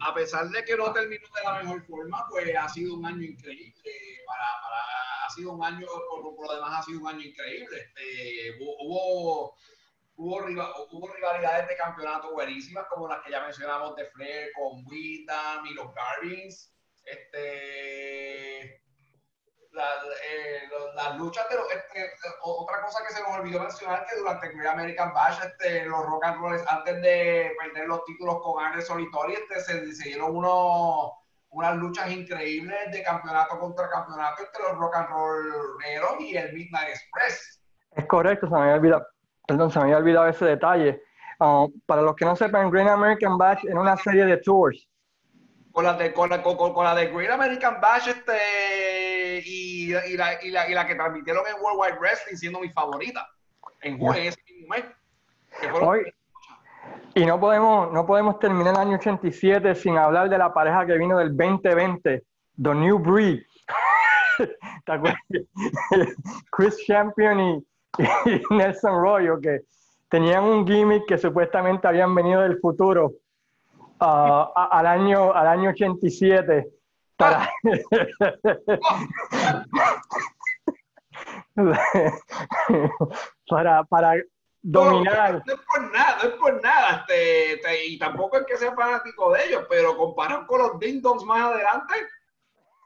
A 0.00 0.12
pesar 0.12 0.46
de 0.50 0.62
que 0.62 0.76
no 0.76 0.92
terminó 0.92 1.26
de 1.34 1.42
la 1.42 1.62
mejor 1.62 1.86
forma, 1.86 2.26
pues 2.28 2.54
ha 2.54 2.68
sido 2.68 2.96
un 2.96 3.06
año 3.06 3.22
increíble. 3.22 3.90
Para, 4.26 5.26
ha 5.26 5.30
sido 5.30 5.52
un 5.52 5.64
año, 5.64 5.86
por, 6.10 6.46
lo 6.46 6.54
demás, 6.54 6.80
ha 6.80 6.82
sido 6.82 7.00
un 7.00 7.08
año 7.08 7.22
increíble. 7.22 7.78
Este, 7.78 8.58
hubo, 8.60 9.54
hubo, 10.16 10.36
hubo, 10.92 11.14
rivalidades 11.14 11.66
de 11.66 11.76
campeonato 11.76 12.30
buenísimas, 12.32 12.84
como 12.90 13.08
las 13.08 13.22
que 13.24 13.30
ya 13.30 13.42
mencionamos 13.42 13.96
de 13.96 14.04
Flair 14.04 14.50
con 14.54 14.84
Wita 14.86 15.62
y 15.64 15.72
los 15.72 15.88
este, 17.06 18.82
eh, 19.78 20.62
las 20.94 21.16
luchas, 21.16 21.46
pero 21.48 21.62
este, 21.70 22.10
otra 22.42 22.82
cosa 22.82 23.04
que 23.06 23.14
se 23.14 23.22
nos 23.22 23.38
olvidó 23.38 23.60
mencionar 23.60 24.06
que 24.06 24.16
durante 24.16 24.46
el 24.48 24.66
American 24.66 25.12
Bash, 25.12 25.38
este, 25.44 25.86
los 25.86 26.04
Rock 26.06 26.24
and 26.24 26.40
Roll, 26.40 26.60
antes 26.68 27.02
de 27.02 27.52
perder 27.58 27.88
los 27.88 28.04
títulos 28.04 28.40
con 28.42 28.64
Anderson 28.64 29.00
y 29.00 29.10
Tori, 29.10 29.34
este, 29.34 29.60
se, 29.60 29.92
se 29.92 30.08
dieron 30.08 30.36
unos 30.36 31.12
unas 31.50 31.76
luchas 31.76 32.10
increíbles 32.10 32.76
de 32.92 33.02
campeonato 33.02 33.58
contra 33.58 33.88
campeonato 33.88 34.42
entre 34.42 34.62
los 34.64 34.76
Rock 34.76 34.96
and 34.96 35.08
Roll 35.08 36.20
y 36.20 36.36
el 36.36 36.52
Midnight 36.52 36.90
Express. 36.90 37.62
Es 37.92 38.04
correcto, 38.06 38.46
se 38.46 38.54
me 38.54 38.60
había 38.60 38.74
olvidado, 38.74 39.06
perdón, 39.46 39.70
se 39.70 39.78
me 39.78 39.84
había 39.84 39.96
olvidado 39.96 40.28
ese 40.28 40.44
detalle. 40.44 41.02
Ah, 41.40 41.66
para 41.86 42.02
los 42.02 42.14
que 42.16 42.26
no 42.26 42.36
sepan, 42.36 42.70
Great 42.70 42.88
American 42.88 43.38
Bash 43.38 43.64
en 43.64 43.78
una 43.78 43.96
serie 43.96 44.26
de 44.26 44.36
tours 44.38 44.88
con 45.78 45.84
la 45.84 45.94
de, 45.94 46.12
con 46.12 46.28
la, 46.28 46.42
con, 46.42 46.84
la 46.84 46.92
de 46.92 47.06
Great 47.06 47.30
American 47.30 47.80
Bash 47.80 48.08
este, 48.08 48.32
y, 49.44 49.94
y, 49.94 50.16
la, 50.16 50.42
y, 50.42 50.50
la, 50.50 50.68
y 50.68 50.74
la 50.74 50.86
que 50.86 50.94
transmitieron 50.94 51.44
en 51.46 51.62
World 51.62 51.80
Wide 51.80 51.98
Wrestling 52.00 52.36
siendo 52.36 52.60
mi 52.60 52.70
favorita 52.70 53.28
en, 53.82 54.00
ese 54.16 54.42
mismo 54.46 54.74
mes. 54.74 54.84
Y 57.14 57.26
no 57.26 57.40
podemos, 57.40 57.92
no 57.92 58.06
podemos 58.06 58.38
terminar 58.38 58.74
el 58.74 58.80
año 58.80 58.96
87 58.96 59.74
sin 59.74 59.96
hablar 59.96 60.28
de 60.28 60.38
la 60.38 60.52
pareja 60.52 60.86
que 60.86 60.96
vino 60.96 61.18
del 61.18 61.36
2020, 61.36 62.22
The 62.62 62.74
New 62.74 62.98
Breed. 62.98 63.42
¿Te 64.86 64.92
acuerdas? 64.92 65.20
Chris 66.50 66.76
Champion 66.86 67.40
y, 67.40 67.64
Nelson 68.50 69.02
Royo, 69.02 69.40
que 69.40 69.62
tenían 70.08 70.44
un 70.44 70.66
gimmick 70.66 71.06
que 71.06 71.18
supuestamente 71.18 71.88
habían 71.88 72.14
venido 72.14 72.42
del 72.42 72.58
futuro 72.60 73.12
uh, 74.00 74.44
al, 74.54 74.86
año, 74.86 75.32
al 75.32 75.48
año 75.48 75.70
87 75.70 76.77
para, 77.18 77.52
para, 83.48 83.82
para 83.84 84.14
dominar. 84.62 85.42
No, 85.44 85.52
es 85.52 85.60
por 85.60 85.92
nada, 85.92 86.16
no 86.22 86.28
es 86.28 86.34
por 86.36 86.62
nada, 86.62 87.04
este, 87.08 87.86
y 87.86 87.98
tampoco 87.98 88.38
es 88.38 88.46
que 88.46 88.56
sea 88.56 88.72
fanático 88.74 89.32
de 89.32 89.44
ellos, 89.46 89.66
pero 89.68 89.96
comparan 89.96 90.46
con 90.46 90.60
los 90.60 90.78
Ding 90.78 91.02
Dongs 91.02 91.24
más 91.24 91.52
adelante. 91.52 91.94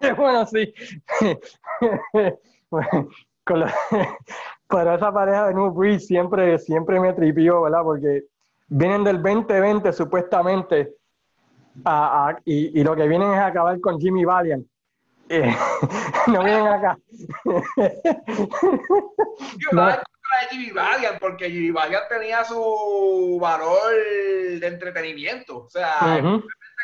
Bueno, 0.16 0.44
sí. 0.46 0.74
con 3.44 3.64
pero 4.68 4.94
esa 4.96 5.12
pareja 5.12 5.46
de 5.46 5.54
New 5.54 5.70
Breed 5.70 6.00
siempre, 6.00 6.58
siempre 6.58 6.98
me 6.98 7.12
tripió, 7.12 7.62
¿verdad? 7.62 7.84
Porque 7.84 8.24
vienen 8.66 9.04
del 9.04 9.22
2020 9.22 9.92
supuestamente 9.92 10.96
y, 12.44 12.80
y, 12.80 12.84
lo 12.84 12.94
que 12.94 13.08
vienen 13.08 13.32
es 13.32 13.40
acabar 13.40 13.80
con 13.80 14.00
Jimmy 14.00 14.24
Valiant. 14.24 14.66
Eh, 15.28 15.54
no 16.26 16.44
vienen 16.44 16.66
acá. 16.66 16.98
Jimmy 20.50 20.70
Valiant, 20.70 21.18
porque 21.18 21.50
Jimmy 21.50 21.70
Valiant 21.70 22.08
tenía 22.08 22.44
su 22.44 23.38
valor 23.40 23.94
de 24.60 24.66
entretenimiento, 24.66 25.64
o 25.64 25.70
sea, 25.70 26.20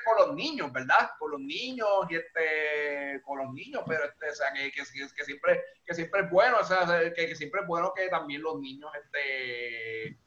con 0.04 0.26
los 0.26 0.34
niños, 0.34 0.72
¿verdad? 0.72 1.10
Con 1.18 1.32
los 1.32 1.40
niños 1.40 1.88
y 2.08 2.16
este, 2.16 3.20
con 3.24 3.38
los 3.38 3.52
niños, 3.52 3.82
pero 3.86 4.04
este, 4.04 4.30
o 4.30 4.34
sea, 4.34 4.52
que, 4.52 4.70
que, 4.70 4.82
que 4.82 5.24
siempre, 5.24 5.62
que 5.84 5.94
siempre 5.94 6.22
es 6.22 6.30
bueno, 6.30 6.58
o 6.60 6.64
sea, 6.64 7.12
que, 7.14 7.34
siempre 7.34 7.60
es 7.60 7.66
bueno 7.66 7.92
que 7.94 8.08
también 8.08 8.42
los 8.42 8.58
niños, 8.60 8.90
este, 9.02 10.18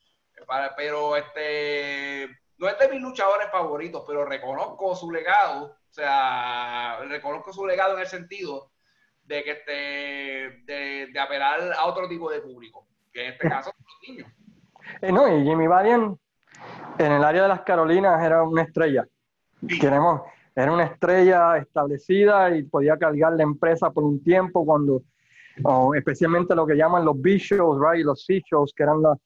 para, 0.45 0.75
pero 0.75 1.15
este, 1.15 2.29
no 2.61 2.69
es 2.69 2.77
de 2.77 2.89
mis 2.89 3.01
luchadores 3.01 3.49
favoritos, 3.51 4.03
pero 4.07 4.23
reconozco 4.23 4.95
su 4.95 5.11
legado, 5.11 5.65
o 5.65 5.93
sea, 5.93 6.99
reconozco 7.09 7.51
su 7.51 7.65
legado 7.65 7.95
en 7.95 8.01
el 8.01 8.07
sentido 8.07 8.69
de 9.23 9.43
que 9.43 9.51
este, 9.51 9.71
de, 10.71 11.07
de 11.11 11.19
apelar 11.19 11.73
a 11.73 11.85
otro 11.85 12.07
tipo 12.07 12.29
de 12.29 12.39
público 12.39 12.87
que 13.11 13.25
en 13.25 13.31
este 13.33 13.49
caso 13.49 13.71
son 13.71 13.85
los 13.85 14.09
niños. 14.09 14.31
Eh, 15.01 15.11
no, 15.11 15.27
y 15.27 15.43
Jimmy 15.43 15.65
Valiant 15.65 16.17
en 16.99 17.11
el 17.11 17.23
área 17.23 17.43
de 17.43 17.47
las 17.47 17.61
Carolinas 17.61 18.23
era 18.23 18.43
una 18.43 18.61
estrella. 18.61 19.07
Queremos, 19.79 20.21
era 20.55 20.71
una 20.71 20.83
estrella 20.83 21.57
establecida 21.57 22.55
y 22.55 22.63
podía 22.63 22.97
cargar 22.97 23.33
la 23.33 23.43
empresa 23.43 23.89
por 23.89 24.03
un 24.03 24.23
tiempo 24.23 24.65
cuando, 24.65 25.01
especialmente 25.95 26.55
lo 26.55 26.67
que 26.67 26.75
llaman 26.75 27.05
los 27.05 27.19
B-shows, 27.19 27.79
right? 27.79 28.05
los 28.05 28.23
C-shows, 28.25 28.73
que 28.75 28.83
eran 28.83 29.01
las, 29.01 29.17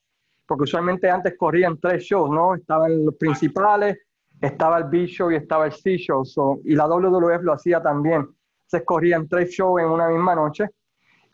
porque 0.48 0.64
usualmente 0.64 1.10
antes 1.10 1.36
corrían 1.38 1.80
tres 1.80 2.04
shows, 2.04 2.30
¿no? 2.30 2.56
Estaban 2.56 3.06
los 3.06 3.16
principales, 3.16 3.98
estaba 4.42 4.80
el 4.80 4.86
B-show 4.86 5.32
y 5.32 5.36
estaba 5.36 5.66
el 5.66 5.72
C-show, 5.72 6.24
y 6.64 6.76
la 6.76 6.88
WWF 6.88 7.42
lo 7.42 7.54
hacía 7.54 7.82
también. 7.82 8.28
Se 8.66 8.84
corrían 8.84 9.28
tres 9.28 9.52
shows 9.52 9.82
en 9.82 9.88
una 9.88 10.08
misma 10.08 10.36
noche 10.36 10.70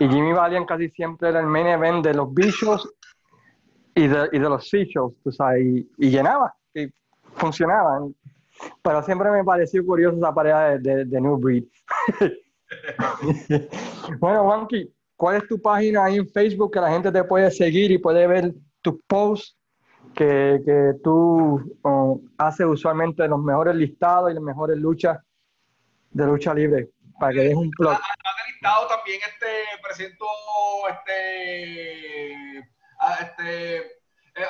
y 0.01 0.09
Jimmy 0.09 0.33
Valiant 0.33 0.67
casi 0.67 0.89
siempre 0.89 1.29
era 1.29 1.41
el 1.41 1.45
main 1.45 1.67
event 1.67 2.03
de 2.03 2.15
los 2.15 2.33
bichos 2.33 2.91
y 3.93 4.07
de, 4.07 4.29
y 4.31 4.39
de 4.39 4.49
los 4.49 4.67
Seashells, 4.67 5.13
tú 5.23 5.31
sabes, 5.31 5.63
y, 5.63 6.09
llenaba, 6.09 6.55
y 6.73 6.87
funcionaba. 7.35 8.07
Pero 8.81 9.03
siempre 9.03 9.29
me 9.29 9.43
pareció 9.43 9.85
curioso 9.85 10.17
esa 10.17 10.33
pareja 10.33 10.79
de, 10.79 11.05
de, 11.05 11.21
New 11.21 11.37
Breed. 11.37 11.65
bueno, 14.19 14.43
Juanqui, 14.43 14.91
¿cuál 15.15 15.37
es 15.37 15.47
tu 15.47 15.61
página 15.61 16.05
ahí 16.05 16.17
en 16.17 16.27
Facebook 16.27 16.73
que 16.73 16.79
la 16.79 16.89
gente 16.89 17.11
te 17.11 17.23
puede 17.23 17.51
seguir 17.51 17.91
y 17.91 17.99
puede 17.99 18.25
ver 18.25 18.55
tus 18.81 18.95
posts 19.07 19.57
que, 20.15 20.59
que 20.65 20.93
tú 21.03 21.77
haces 22.37 22.65
usualmente 22.65 23.27
los 23.27 23.41
mejores 23.41 23.75
listados 23.75 24.31
y 24.31 24.33
las 24.33 24.43
mejores 24.43 24.77
luchas 24.77 25.19
de 26.11 26.25
lucha 26.25 26.53
libre? 26.53 26.89
Para 27.19 27.33
que 27.33 27.39
dejes 27.39 27.57
un 27.57 27.71
plot 27.71 27.97
también 28.87 29.19
este, 29.27 29.47
presento 29.81 30.25
este, 30.89 32.59
este 33.21 33.77
eh, 34.33 34.45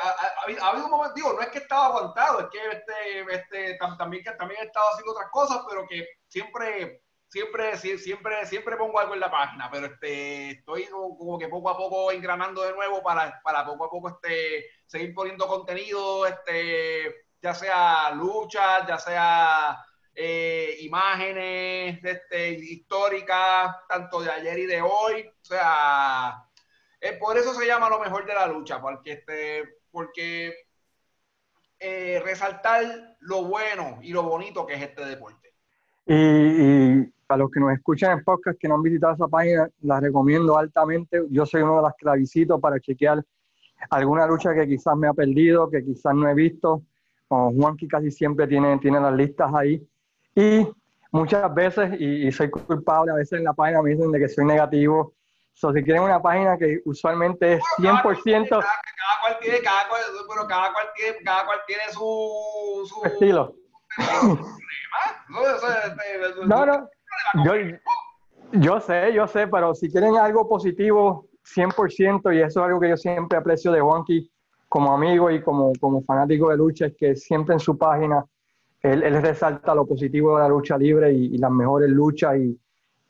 ha, 0.62 0.70
habido 0.70 0.86
un 0.86 0.92
momento, 0.92 1.16
digo, 1.16 1.34
no 1.34 1.42
es 1.42 1.48
que 1.48 1.58
estaba 1.58 1.88
aguantado, 1.88 2.42
es 2.42 2.48
que 2.52 2.60
este, 2.78 3.34
este, 3.34 3.78
también, 3.98 4.24
que 4.24 4.32
también 4.32 4.62
he 4.62 4.66
estado 4.66 4.86
haciendo 4.92 5.14
otras 5.14 5.32
cosas, 5.32 5.64
pero 5.68 5.88
que 5.88 6.08
siempre, 6.28 7.02
siempre, 7.32 7.78
siempre, 7.78 8.46
siempre 8.46 8.76
pongo 8.76 9.00
algo 9.00 9.14
en 9.14 9.22
la 9.22 9.32
página, 9.32 9.70
pero 9.72 9.86
este, 9.86 10.52
estoy 10.52 10.86
como 10.90 11.40
que 11.40 11.48
poco 11.48 11.70
a 11.70 11.78
poco 11.78 12.12
engranando 12.12 12.62
de 12.62 12.74
nuevo 12.74 13.02
para, 13.02 13.42
para 13.42 13.66
poco 13.66 13.86
a 13.86 13.90
poco 13.90 14.10
este, 14.10 14.66
seguir 14.86 15.14
poniendo 15.14 15.48
contenido, 15.48 16.28
este, 16.28 17.24
ya 17.42 17.54
sea 17.54 18.12
lucha, 18.12 18.86
ya 18.86 18.98
sea 18.98 19.78
eh, 20.14 20.76
imágenes 20.82 22.04
este, 22.04 22.50
históricas, 22.50 23.78
tanto 23.88 24.22
de 24.22 24.30
ayer 24.30 24.60
y 24.60 24.66
de 24.66 24.82
hoy. 24.82 25.26
O 25.42 25.46
sea, 25.46 26.44
eh, 27.00 27.14
por 27.14 27.38
eso 27.38 27.54
se 27.54 27.66
llama 27.66 27.90
lo 27.90 28.00
mejor 28.00 28.26
de 28.26 28.34
la 28.34 28.46
lucha, 28.48 28.82
porque, 28.82 29.14
este, 29.14 29.78
porque 29.90 30.54
eh, 31.80 32.22
resaltar 32.26 33.16
lo 33.22 33.46
bueno 33.46 34.00
y 34.02 34.12
lo 34.12 34.24
bonito 34.24 34.66
que 34.66 34.74
es 34.74 34.82
este 34.82 35.06
deporte. 35.06 35.54
A 37.32 37.38
los 37.38 37.50
que 37.50 37.60
nos 37.60 37.72
escuchan 37.72 38.18
en 38.18 38.24
podcast 38.24 38.60
que 38.60 38.68
no 38.68 38.76
han 38.76 38.84
visitado 38.84 39.14
esa 39.14 39.28
página, 39.28 39.70
la 39.82 40.00
recomiendo 40.00 40.58
altamente. 40.58 41.22
Yo 41.30 41.46
soy 41.46 41.62
uno 41.62 41.78
de 41.78 41.84
las 41.84 41.94
que 41.98 42.06
la 42.06 42.16
visito 42.16 42.60
para 42.60 42.80
chequear 42.80 43.24
alguna 43.90 44.28
lucha 44.28 44.54
que 44.54 44.68
quizás 44.68 44.96
me 44.98 45.08
ha 45.08 45.14
perdido, 45.14 45.70
que 45.70 45.84
quizás 45.84 46.14
no 46.14 46.28
he 46.28 46.34
visto. 46.34 46.84
Juan 47.30 47.78
que 47.78 47.88
casi 47.88 48.12
siempre 48.12 48.46
tiene, 48.46 48.78
tiene 48.80 49.00
las 49.00 49.14
listas 49.14 49.50
ahí. 49.56 49.82
Y 50.36 50.68
muchas 51.12 51.54
veces, 51.54 51.94
y, 52.00 52.30
soy 52.32 52.50
culpable, 52.50 53.12
a 53.12 53.16
veces 53.16 53.40
en 53.40 53.46
la 53.46 53.54
página 53.54 53.82
me 53.82 53.92
dicen 53.92 54.12
de 54.12 54.20
que 54.20 54.28
soy 54.28 54.44
negativo. 54.44 55.14
So, 55.54 55.72
si 55.72 55.82
quieren 55.84 56.04
una 56.04 56.22
página 56.22 56.58
que 56.58 56.82
usualmente 56.86 57.54
es 57.54 57.64
100%... 57.78 58.50
Cada, 58.50 58.62
cual 59.22 59.38
tiene, 59.42 59.60
cada 59.62 59.88
cual, 59.88 60.02
pero 60.28 60.48
cada 60.48 60.74
cual 60.74 60.88
tiene, 60.96 61.18
cada 61.24 61.46
cual 61.46 61.60
tiene 61.68 61.84
su, 61.92 62.86
su 62.86 63.06
estilo. 63.06 63.56
no, 66.46 66.66
no. 66.66 66.90
Yo, 67.46 67.54
yo 68.54 68.80
sé, 68.82 69.14
yo 69.14 69.28
sé, 69.28 69.48
pero 69.48 69.74
si 69.74 69.90
quieren 69.90 70.16
algo 70.18 70.48
positivo, 70.48 71.28
100%, 71.56 72.36
y 72.36 72.42
eso 72.42 72.60
es 72.60 72.66
algo 72.66 72.80
que 72.80 72.90
yo 72.90 72.98
siempre 72.98 73.38
aprecio 73.38 73.72
de 73.72 73.82
Wonky 73.82 74.30
como 74.68 74.94
amigo 74.94 75.30
y 75.32 75.42
como, 75.42 75.74
como 75.80 76.02
fanático 76.04 76.50
de 76.50 76.58
lucha, 76.58 76.86
es 76.86 76.96
que 76.96 77.16
siempre 77.16 77.54
en 77.54 77.60
su 77.60 77.78
página 77.78 78.26
él, 78.82 79.22
resalta 79.22 79.76
lo 79.76 79.86
positivo 79.86 80.38
de 80.38 80.44
la 80.44 80.50
lucha 80.50 80.78
libre 80.78 81.12
y, 81.12 81.38
las 81.38 81.52
mejores 81.52 81.90
luchas. 81.90 82.38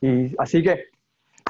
Y, 0.02 0.36
así 0.38 0.64
que 0.64 0.86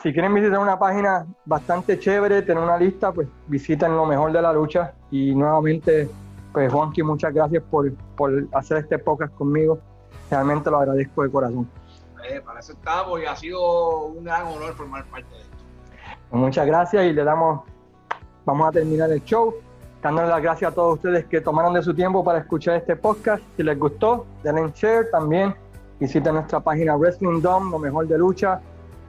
si 0.01 0.13
quieren 0.13 0.33
visitar 0.33 0.59
una 0.59 0.77
página 0.77 1.25
bastante 1.45 1.97
chévere, 1.97 2.41
tener 2.41 2.63
una 2.63 2.77
lista, 2.77 3.11
pues 3.11 3.27
visiten 3.47 3.95
lo 3.95 4.05
mejor 4.05 4.31
de 4.31 4.41
la 4.41 4.53
lucha. 4.53 4.93
Y 5.09 5.33
nuevamente, 5.33 6.09
pues 6.51 6.71
Juanqui, 6.71 7.03
muchas 7.03 7.33
gracias 7.33 7.63
por, 7.63 7.91
por 8.15 8.47
hacer 8.53 8.77
este 8.77 8.99
podcast 8.99 9.33
conmigo. 9.35 9.79
Realmente 10.29 10.69
lo 10.69 10.77
agradezco 10.77 11.23
de 11.23 11.31
corazón. 11.31 11.67
Eh, 12.29 12.41
para 12.45 12.59
eso 12.59 12.73
estamos 12.73 13.21
y 13.21 13.25
ha 13.25 13.35
sido 13.35 14.05
un 14.05 14.23
gran 14.23 14.47
honor 14.47 14.73
formar 14.73 15.05
parte 15.05 15.29
de 15.33 15.41
esto. 15.41 15.57
Muchas 16.31 16.65
gracias 16.65 17.05
y 17.05 17.13
le 17.13 17.23
damos, 17.23 17.61
vamos 18.45 18.67
a 18.67 18.71
terminar 18.71 19.11
el 19.11 19.23
show 19.23 19.53
dándole 20.01 20.29
las 20.29 20.41
gracias 20.41 20.71
a 20.71 20.75
todos 20.75 20.95
ustedes 20.95 21.25
que 21.25 21.41
tomaron 21.41 21.73
de 21.73 21.83
su 21.83 21.93
tiempo 21.93 22.23
para 22.23 22.39
escuchar 22.39 22.75
este 22.77 22.95
podcast. 22.95 23.43
Si 23.55 23.63
les 23.63 23.77
gustó, 23.77 24.25
denle 24.43 24.71
share 24.75 25.09
también. 25.11 25.55
Visiten 25.99 26.33
nuestra 26.33 26.59
página 26.59 26.95
Wrestling 26.95 27.41
Dome, 27.41 27.69
lo 27.69 27.77
mejor 27.77 28.07
de 28.07 28.17
lucha, 28.17 28.59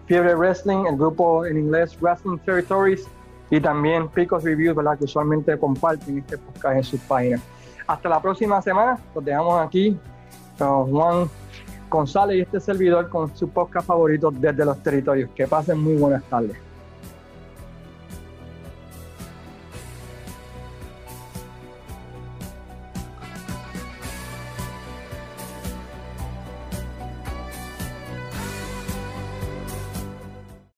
Fiebre 0.06 0.34
Wrestling, 0.34 0.84
el 0.86 0.96
grupo 0.96 1.46
en 1.46 1.56
inglés 1.56 1.96
Wrestling 2.00 2.38
Territories 2.40 3.08
y 3.50 3.60
también 3.60 4.08
Picos 4.08 4.44
Reviews, 4.44 4.76
¿verdad? 4.76 4.98
que 4.98 5.04
usualmente 5.04 5.58
comparten 5.58 6.18
este 6.18 6.36
podcast 6.36 6.76
en 6.76 6.84
sus 6.84 7.00
páginas. 7.00 7.40
Hasta 7.86 8.08
la 8.10 8.20
próxima 8.20 8.60
semana, 8.60 8.98
los 9.14 9.24
dejamos 9.24 9.66
aquí 9.66 9.98
Juan 10.58 11.28
González 11.93 12.38
y 12.38 12.40
este 12.40 12.59
servidor 12.59 13.09
con 13.09 13.34
su 13.36 13.49
podcast 13.49 13.86
favorito 13.86 14.30
desde 14.30 14.64
los 14.64 14.82
territorios. 14.82 15.30
Que 15.34 15.47
pasen 15.47 15.78
muy 15.78 15.97
buenas 15.97 16.24
tardes. 16.24 16.57